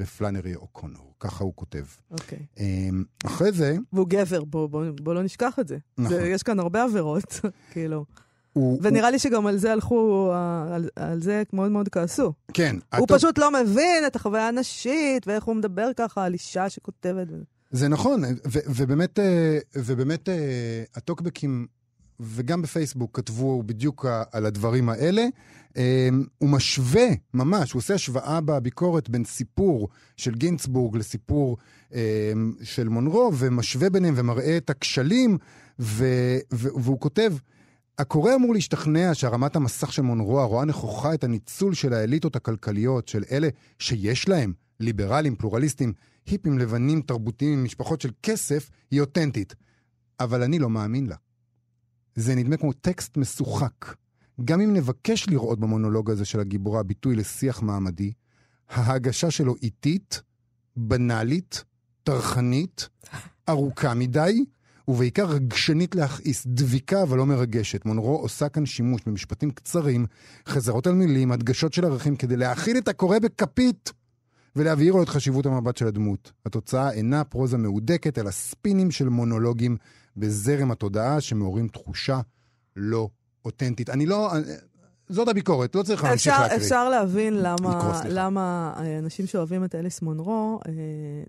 ופלנרי 0.00 0.54
אוקונור. 0.54 1.14
ככה 1.20 1.44
הוא 1.44 1.52
כותב. 1.56 1.84
אוקיי. 2.10 2.38
Okay. 2.38 2.60
אמ, 2.60 3.04
אחרי 3.26 3.52
זה... 3.52 3.76
והוא 3.92 4.06
גבר, 4.08 4.44
בוא, 4.44 4.66
בוא, 4.66 4.84
בוא 5.02 5.14
לא 5.14 5.22
נשכח 5.22 5.58
את 5.58 5.68
זה. 5.68 5.78
נכון. 5.98 6.16
זה, 6.16 6.28
יש 6.28 6.42
כאן 6.42 6.58
הרבה 6.58 6.84
עבירות, 6.84 7.40
כאילו. 7.72 8.04
הוא, 8.52 8.78
ונראה 8.82 9.06
הוא... 9.06 9.12
לי 9.12 9.18
שגם 9.18 9.46
על 9.46 9.56
זה 9.56 9.72
הלכו, 9.72 10.32
על, 10.72 10.88
על 10.96 11.22
זה 11.22 11.42
מאוד 11.52 11.70
מאוד 11.70 11.88
כעסו. 11.88 12.32
כן. 12.52 12.76
הוא 12.94 13.04
הטוב... 13.04 13.18
פשוט 13.18 13.38
לא 13.38 13.50
מבין 13.50 14.06
את 14.06 14.16
החוויה 14.16 14.48
הנשית, 14.48 15.26
ואיך 15.26 15.44
הוא 15.44 15.56
מדבר 15.56 15.90
ככה 15.96 16.24
על 16.24 16.32
אישה 16.32 16.68
שכותבת. 16.68 17.26
זה 17.70 17.88
נכון, 17.88 18.22
ו- 18.24 18.58
ובאמת, 18.66 19.18
אה, 19.18 19.58
ובאמת 19.76 20.28
אה, 20.28 20.82
הטוקבקים, 20.94 21.66
וגם 22.20 22.62
בפייסבוק 22.62 23.16
כתבו 23.16 23.62
בדיוק 23.62 24.06
על 24.32 24.46
הדברים 24.46 24.88
האלה. 24.88 25.26
אמ, 25.76 26.24
הוא 26.38 26.48
משווה, 26.48 27.06
ממש, 27.34 27.72
הוא 27.72 27.80
עושה 27.80 27.94
השוואה 27.94 28.40
בביקורת 28.40 29.08
בין 29.08 29.24
סיפור 29.24 29.88
של 30.16 30.34
גינצבורג 30.34 30.96
לסיפור 30.96 31.56
אמ, 31.92 31.98
של 32.62 32.88
מונרו, 32.88 33.32
ומשווה 33.38 33.90
ביניהם 33.90 34.14
ומראה 34.16 34.56
את 34.56 34.70
הכשלים, 34.70 35.38
ו- 35.78 36.38
והוא 36.50 37.00
כותב, 37.00 37.32
הקורא 37.98 38.34
אמור 38.34 38.54
להשתכנע 38.54 39.14
שהרמת 39.14 39.56
המסך 39.56 39.92
של 39.92 40.02
מונרו 40.02 40.40
הרואה 40.40 40.64
נכוחה 40.64 41.14
את 41.14 41.24
הניצול 41.24 41.74
של 41.74 41.92
האליטות 41.92 42.36
הכלכליות, 42.36 43.08
של 43.08 43.24
אלה 43.32 43.48
שיש 43.78 44.28
להם, 44.28 44.52
ליברלים, 44.80 45.36
פלורליסטים, 45.36 45.92
היפים 46.26 46.58
לבנים, 46.58 47.02
תרבותיים, 47.02 47.64
משפחות 47.64 48.00
של 48.00 48.10
כסף, 48.22 48.70
היא 48.90 49.00
אותנטית. 49.00 49.54
אבל 50.20 50.42
אני 50.42 50.58
לא 50.58 50.70
מאמין 50.70 51.06
לה. 51.06 51.16
זה 52.20 52.34
נדמה 52.34 52.56
כמו 52.56 52.72
טקסט 52.72 53.16
משוחק. 53.16 53.94
גם 54.44 54.60
אם 54.60 54.74
נבקש 54.74 55.28
לראות 55.28 55.60
במונולוג 55.60 56.10
הזה 56.10 56.24
של 56.24 56.40
הגיבורה 56.40 56.82
ביטוי 56.82 57.16
לשיח 57.16 57.62
מעמדי, 57.62 58.12
ההגשה 58.68 59.30
שלו 59.30 59.54
איטית, 59.62 60.22
בנאלית, 60.76 61.64
טרחנית, 62.02 62.88
ארוכה 63.48 63.94
מדי, 63.94 64.44
ובעיקר 64.88 65.24
רגשנית 65.24 65.94
להכעיס, 65.94 66.46
דביקה 66.46 67.02
אבל 67.02 67.18
לא 67.18 67.26
מרגשת. 67.26 67.84
מונרו 67.84 68.16
עושה 68.16 68.48
כאן 68.48 68.66
שימוש 68.66 69.00
במשפטים 69.06 69.50
קצרים, 69.50 70.06
חזרות 70.48 70.86
על 70.86 70.94
מילים, 70.94 71.32
הדגשות 71.32 71.72
של 71.72 71.84
ערכים, 71.84 72.16
כדי 72.16 72.36
להאכיל 72.36 72.78
את 72.78 72.88
הקורא 72.88 73.18
בכפית 73.18 73.92
ולהבהיר 74.56 74.92
לו 74.92 75.02
את 75.02 75.08
חשיבות 75.08 75.46
המבט 75.46 75.76
של 75.76 75.86
הדמות. 75.86 76.32
התוצאה 76.46 76.92
אינה 76.92 77.24
פרוזה 77.24 77.58
מהודקת, 77.58 78.18
אלא 78.18 78.30
ספינים 78.30 78.90
של 78.90 79.08
מונולוגים 79.08 79.76
בזרם 80.20 80.70
התודעה 80.70 81.20
שמעוררים 81.20 81.68
תחושה 81.68 82.20
לא 82.76 83.08
אותנטית. 83.44 83.90
אני 83.90 84.06
לא... 84.06 84.32
זאת 85.08 85.28
הביקורת, 85.28 85.74
לא 85.74 85.82
צריך 85.82 86.04
להמשיך 86.04 86.40
להקריא. 86.40 86.56
אפשר 86.56 86.88
להבין 86.88 87.34
למה, 87.34 88.02
למה 88.08 88.72
אנשים 88.98 89.26
שאוהבים 89.26 89.64
את 89.64 89.74
אליס 89.74 90.02
מונרו 90.02 90.60
אה, 90.66 90.72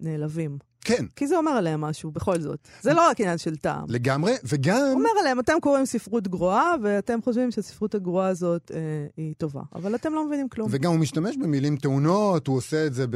נעלבים. 0.02 0.58
כן. 0.84 1.06
כי 1.16 1.28
זה 1.28 1.38
אומר 1.38 1.52
עליהם 1.52 1.82
משהו, 1.82 2.12
בכל 2.12 2.40
זאת. 2.40 2.68
זה 2.82 2.94
לא 2.94 3.10
רק 3.10 3.22
עניין 3.22 3.38
של 3.38 3.56
טעם. 3.56 3.86
לגמרי, 3.88 4.34
וגם... 4.44 4.82
אומר 4.94 5.10
עליהם, 5.20 5.40
אתם 5.40 5.54
קוראים 5.62 5.86
ספרות 5.86 6.28
גרועה, 6.28 6.74
ואתם 6.84 7.20
חושבים 7.24 7.52
שהספרות 7.52 7.96
הגרועה 7.96 8.28
הזאת 8.28 8.72
אה, 8.74 8.80
היא 9.18 9.34
טובה. 9.38 9.62
אבל 9.76 9.96
אתם 9.96 10.14
לא 10.14 10.28
מבינים 10.28 10.50
כלום. 10.50 10.68
וגם 10.72 10.92
הוא 10.92 11.00
משתמש 11.00 11.38
במילים 11.38 11.78
טעונות, 11.78 12.48
הוא 12.48 12.58
עושה 12.58 12.88
את 12.88 12.94
זה 12.94 13.08
ב... 13.10 13.16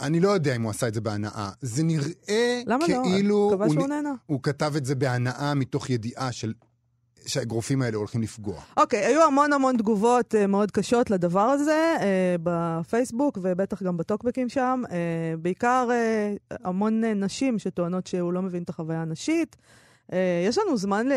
אני 0.00 0.20
לא 0.20 0.28
יודע 0.28 0.56
אם 0.56 0.62
הוא 0.62 0.70
עשה 0.70 0.88
את 0.88 0.94
זה 0.94 1.00
בהנאה. 1.00 1.50
זה 1.60 1.82
נראה 1.82 2.62
למה 2.66 2.86
כאילו... 2.86 3.02
למה 3.06 3.28
לא? 3.28 3.48
מקווה 3.50 3.68
שהוא 3.70 3.86
נהנה. 3.86 4.12
הוא 4.26 4.42
כתב 4.42 4.72
את 4.76 4.84
זה 4.84 4.94
בהנאה 4.94 5.54
מתוך 5.54 5.90
ידיעה 5.90 6.32
של 6.32 6.52
שהאגרופים 7.26 7.82
האלה 7.82 7.96
הולכים 7.96 8.22
לפגוע. 8.22 8.60
אוקיי, 8.76 9.04
okay, 9.04 9.06
היו 9.06 9.22
המון 9.22 9.52
המון 9.52 9.76
תגובות 9.76 10.34
uh, 10.34 10.46
מאוד 10.46 10.70
קשות 10.70 11.10
לדבר 11.10 11.40
הזה 11.40 11.96
uh, 11.98 12.02
בפייסבוק 12.42 13.38
ובטח 13.42 13.82
גם 13.82 13.96
בטוקבקים 13.96 14.48
שם. 14.48 14.82
Uh, 14.86 14.90
בעיקר 15.42 15.88
uh, 15.88 16.54
המון 16.64 17.04
uh, 17.04 17.06
נשים 17.06 17.58
שטוענות 17.58 18.06
שהוא 18.06 18.32
לא 18.32 18.42
מבין 18.42 18.62
את 18.62 18.68
החוויה 18.68 19.02
הנשית. 19.02 19.56
אה, 20.10 20.14
יש 20.48 20.58
לנו 20.58 20.76
זמן 20.76 21.06
ל- 21.06 21.12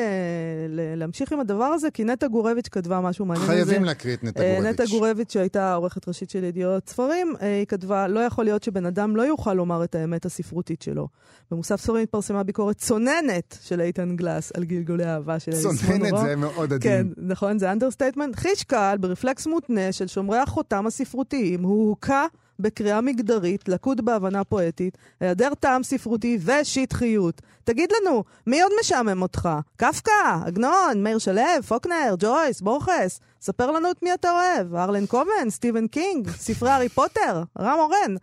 ל- 0.70 0.96
להמשיך 0.96 1.32
עם 1.34 1.40
הדבר 1.40 1.64
הזה, 1.64 1.92
כי 1.92 2.04
נטע 2.04 2.28
גורביץ' 2.28 2.68
כתבה 2.68 3.02
משהו 3.02 3.26
מעניין. 3.26 3.48
חייבים 3.48 3.84
להקריא 3.84 4.14
את 4.14 4.24
נטע 4.24 4.42
גורביץ'. 4.44 4.66
נטע 4.74 4.84
גורביץ', 4.90 5.34
שהייתה 5.34 5.74
עורכת 5.74 6.08
ראשית 6.08 6.30
של 6.30 6.44
ידיעות 6.44 6.90
ספרים, 6.90 7.34
אה, 7.40 7.44
היא 7.44 7.66
כתבה, 7.66 8.08
לא 8.08 8.20
יכול 8.20 8.46
להיות 8.46 8.64
שבן 8.64 8.86
אדם 8.86 9.16
לא 9.16 9.22
יוכל 9.22 9.54
לומר 9.54 9.84
את 9.84 9.96
האמת 9.96 10.26
הספרותית 10.26 10.82
שלו. 10.82 11.08
במוסף 11.52 11.80
ספרים 11.82 12.04
התפרסמה 12.04 12.44
ביקורת 12.44 12.78
צוננת 12.78 13.58
של 13.62 13.82
איתן 13.82 14.16
גלס 14.16 14.52
על 14.58 14.64
גלגולי 14.64 15.06
אהבה 15.06 15.40
של 15.40 15.52
אליס 15.52 15.66
מונרו. 15.66 15.78
צוננת 16.10 16.28
זה 16.28 16.36
מאוד 16.36 16.74
עדין. 16.74 16.92
כן, 16.92 17.08
נכון, 17.18 17.60
זה 17.60 17.72
אנדרסטייטמנט. 17.72 18.36
חיש 18.36 18.64
קל, 18.64 18.96
ברפלקס 19.00 19.48
מותנה 19.48 19.92
של 19.92 20.08
שומרי 20.08 20.38
החותם 20.38 20.88
הספרותיים, 20.88 21.64
הוא 21.64 21.90
הוכה 21.90 22.26
בקריאה 22.60 23.02
מגדרית, 23.02 23.70
ליקוי 23.70 24.06
בהבנה 24.06 24.44
פואטית, 24.44 24.98
היעדר 25.20 25.54
טעם 25.54 25.84
ספרותי 25.84 26.38
ושטחיות. 26.46 27.42
תגיד 27.64 27.90
לנו, 27.92 28.24
מי 28.48 28.62
עוד 28.62 28.72
משעמם 28.80 29.22
אותך? 29.22 29.50
קפקא, 29.78 30.12
עגנון, 30.46 31.04
מאיר 31.04 31.18
שלו, 31.18 31.42
פוקנר, 31.68 32.16
ג'ויס, 32.20 32.62
בורכס. 32.62 33.20
ספר 33.42 33.72
לנו 33.72 33.92
את 33.92 34.04
מי 34.04 34.14
אתה 34.14 34.32
אוהב. 34.32 34.76
הרלן 34.76 35.06
קובן, 35.06 35.50
סטיבן 35.50 35.88
קינג, 35.88 36.30
ספרי 36.30 36.70
הארי 36.70 36.90
פוטר, 36.90 37.44
רם 37.60 37.80
אורן. 37.80 38.16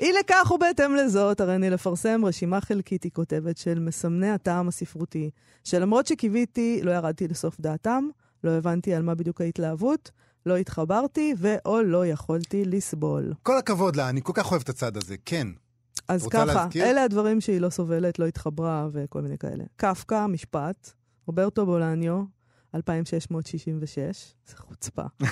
אי 0.00 0.12
לכך 0.12 0.50
ובהתאם 0.54 0.94
לזאת, 0.96 1.40
הריני 1.40 1.70
לפרסם 1.70 2.24
רשימה 2.24 2.60
חלקית, 2.60 3.02
היא 3.02 3.12
כותבת, 3.12 3.58
של 3.58 3.78
מסמני 3.78 4.30
הטעם 4.30 4.68
הספרותי, 4.68 5.30
שלמרות 5.64 6.06
שקיוויתי, 6.06 6.80
לא 6.82 6.90
ירדתי 6.90 7.28
לסוף 7.28 7.60
דעתם, 7.60 8.08
לא 8.44 8.50
הבנתי 8.50 8.94
על 8.94 9.02
מה 9.02 9.14
בדיוק 9.14 9.40
ההתלהבות, 9.40 10.10
לא 10.46 10.56
התחברתי 10.56 11.34
ו/או 11.38 11.82
לא 11.82 12.06
יכולתי 12.06 12.64
לסבול. 12.64 13.34
כל 13.42 13.58
הכבוד 13.58 13.96
לה, 13.96 14.08
אני 14.08 14.20
כל 14.22 14.32
כך 14.34 14.50
אוהב 14.50 14.62
את 14.62 14.68
הצד 14.68 14.96
הזה, 14.96 15.16
כן. 15.24 15.48
אז 16.08 16.26
ככה, 16.26 16.44
להזכיר? 16.44 16.84
אלה 16.84 17.04
הדברים 17.04 17.40
שהיא 17.40 17.60
לא 17.60 17.70
סובלת, 17.70 18.18
לא 18.18 18.26
התחברה 18.26 18.88
וכל 18.92 19.22
מיני 19.22 19.38
כאלה. 19.38 19.64
קפקא, 19.76 20.26
משפט, 20.26 20.90
רוברטו 21.26 21.66
בולניו, 21.66 22.22
2666, 22.74 24.34
זה 24.46 24.56
חוצפה. 24.56 25.02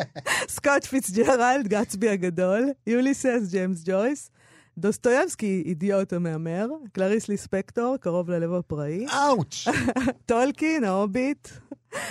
סקוט 0.56 0.84
פיצג'רלד, 0.84 1.68
גצבי 1.68 2.08
הגדול, 2.08 2.68
יוליסס, 2.86 3.48
ג'יימס 3.50 3.82
ג'ויס, 3.84 4.30
דוסטויבסקי, 4.78 5.62
אידיוט 5.66 6.12
המהמר, 6.12 6.66
קלריס 6.92 7.28
ליספקטור, 7.28 7.96
קרוב 7.96 8.30
ללב 8.30 8.54
הפראי. 8.54 9.06
אאוץ'! 9.06 9.68
טולקין, 10.26 10.84
ההוביט. 10.84 11.48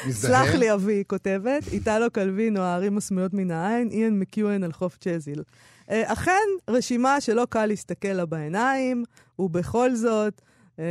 מזדהה? 0.07 0.45
סלח 0.45 0.55
לי 0.55 0.73
אבי, 0.73 0.93
היא 0.93 1.03
כותבת. 1.07 1.67
איטלו 1.71 2.11
קלווינו, 2.11 2.61
הערים 2.61 2.97
הסמויות 2.97 3.33
מן 3.33 3.51
העין, 3.51 3.89
איאן 3.91 4.19
מקיואן 4.19 4.63
על 4.63 4.71
חוף 4.71 4.97
צ'זיל. 4.97 5.43
אה, 5.89 6.13
אכן, 6.13 6.47
רשימה 6.69 7.21
שלא 7.21 7.47
קל 7.49 7.65
להסתכל 7.65 8.07
לה 8.07 8.25
בעיניים, 8.25 9.03
ובכל 9.39 9.95
זאת, 9.95 10.41
אה, 10.79 10.85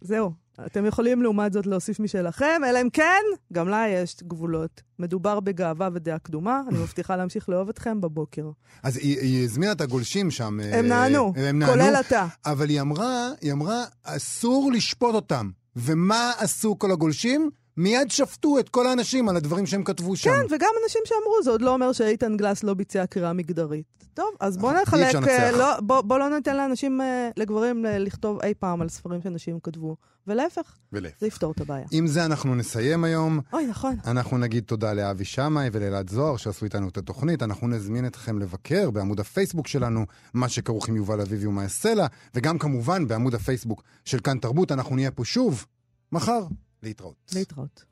זהו. 0.00 0.32
אתם 0.66 0.86
יכולים 0.86 1.22
לעומת 1.22 1.52
זאת 1.52 1.66
להוסיף 1.66 2.00
משלכם, 2.00 2.60
אלא 2.68 2.80
אם 2.82 2.90
כן, 2.90 3.22
גם 3.52 3.68
לה 3.68 3.88
יש 3.88 4.16
גבולות. 4.22 4.82
מדובר 4.98 5.40
בגאווה 5.40 5.88
ודעה 5.92 6.18
קדומה, 6.18 6.62
אני 6.68 6.78
מבטיחה 6.78 7.16
להמשיך 7.16 7.48
לאהוב 7.48 7.68
אתכם 7.68 8.00
בבוקר. 8.00 8.50
אז 8.82 8.96
היא, 8.96 9.20
היא 9.20 9.44
הזמינה 9.44 9.72
את 9.72 9.80
הגולשים 9.80 10.30
שם. 10.30 10.60
הם 10.72 10.86
נענו, 10.86 11.32
הם 11.36 11.58
נענו, 11.58 11.72
כולל 11.72 11.94
אתה. 12.00 12.26
אבל 12.46 12.68
היא 12.68 12.80
אמרה, 12.80 13.28
היא 13.40 13.52
אמרה, 13.52 13.84
אסור 14.04 14.72
לשפוט 14.72 15.14
אותם. 15.14 15.50
ומה 15.76 16.32
עשו 16.38 16.78
כל 16.78 16.92
הגולשים? 16.92 17.50
מיד 17.80 18.10
שפטו 18.10 18.58
את 18.58 18.68
כל 18.68 18.86
האנשים 18.86 19.28
על 19.28 19.36
הדברים 19.36 19.66
שהם 19.66 19.84
כתבו 19.84 20.16
שם. 20.16 20.30
כן, 20.30 20.54
וגם 20.54 20.70
אנשים 20.84 21.02
שאמרו, 21.04 21.42
זה 21.44 21.50
עוד 21.50 21.62
לא 21.62 21.74
אומר 21.74 21.92
שאיתן 21.92 22.36
גלס 22.36 22.64
לא 22.64 22.74
ביצע 22.74 23.06
קריאה 23.06 23.32
מגדרית. 23.32 23.86
טוב, 24.14 24.26
אז 24.40 24.56
בוא 24.56 24.72
נחלק... 24.72 25.14
אה, 25.28 25.50
לא, 25.52 25.80
בוא, 25.80 26.00
בוא 26.00 26.18
לא 26.18 26.28
ניתן 26.36 26.56
לאנשים, 26.56 27.00
אה, 27.00 27.30
לגברים, 27.36 27.84
ל- 27.84 28.04
לכתוב 28.04 28.40
אי 28.42 28.54
פעם 28.58 28.82
על 28.82 28.88
ספרים 28.88 29.22
שאנשים 29.22 29.60
כתבו. 29.62 29.96
ולהפך, 30.26 30.76
ולהפך. 30.92 31.16
זה 31.20 31.26
יפתור 31.26 31.52
את 31.52 31.60
הבעיה. 31.60 31.86
עם 31.92 32.06
זה 32.06 32.24
אנחנו 32.24 32.54
נסיים 32.54 33.04
היום. 33.04 33.40
אוי, 33.52 33.66
נכון. 33.66 33.96
אנחנו 34.06 34.38
נגיד 34.38 34.64
תודה 34.64 34.92
לאבי 34.92 35.24
שמאי 35.24 35.68
ולאלעד 35.72 36.10
זוהר 36.10 36.36
שעשו 36.36 36.64
איתנו 36.64 36.88
את 36.88 36.96
התוכנית. 36.96 37.42
אנחנו 37.42 37.68
נזמין 37.68 38.06
אתכם 38.06 38.38
לבקר 38.38 38.90
בעמוד 38.90 39.20
הפייסבוק 39.20 39.66
שלנו, 39.66 40.06
מה 40.34 40.48
שכרוך 40.48 40.88
עם 40.88 40.96
יובל 40.96 41.20
אביבי 41.20 41.46
ומאי 41.46 41.68
סלע, 41.68 42.06
וגם 42.34 42.58
כמובן 42.58 43.08
בעמוד 43.08 43.34
הפייסבוק 43.34 43.82
של 44.04 44.20
כאן 44.20 44.38
תרבות. 44.38 44.72
אנחנו 44.72 44.96
נהיה 44.96 45.10
פה 45.10 45.24
שוב 45.24 45.66
מחר. 46.12 46.42
להתראות. 46.82 47.32
להתראות. 47.34 47.84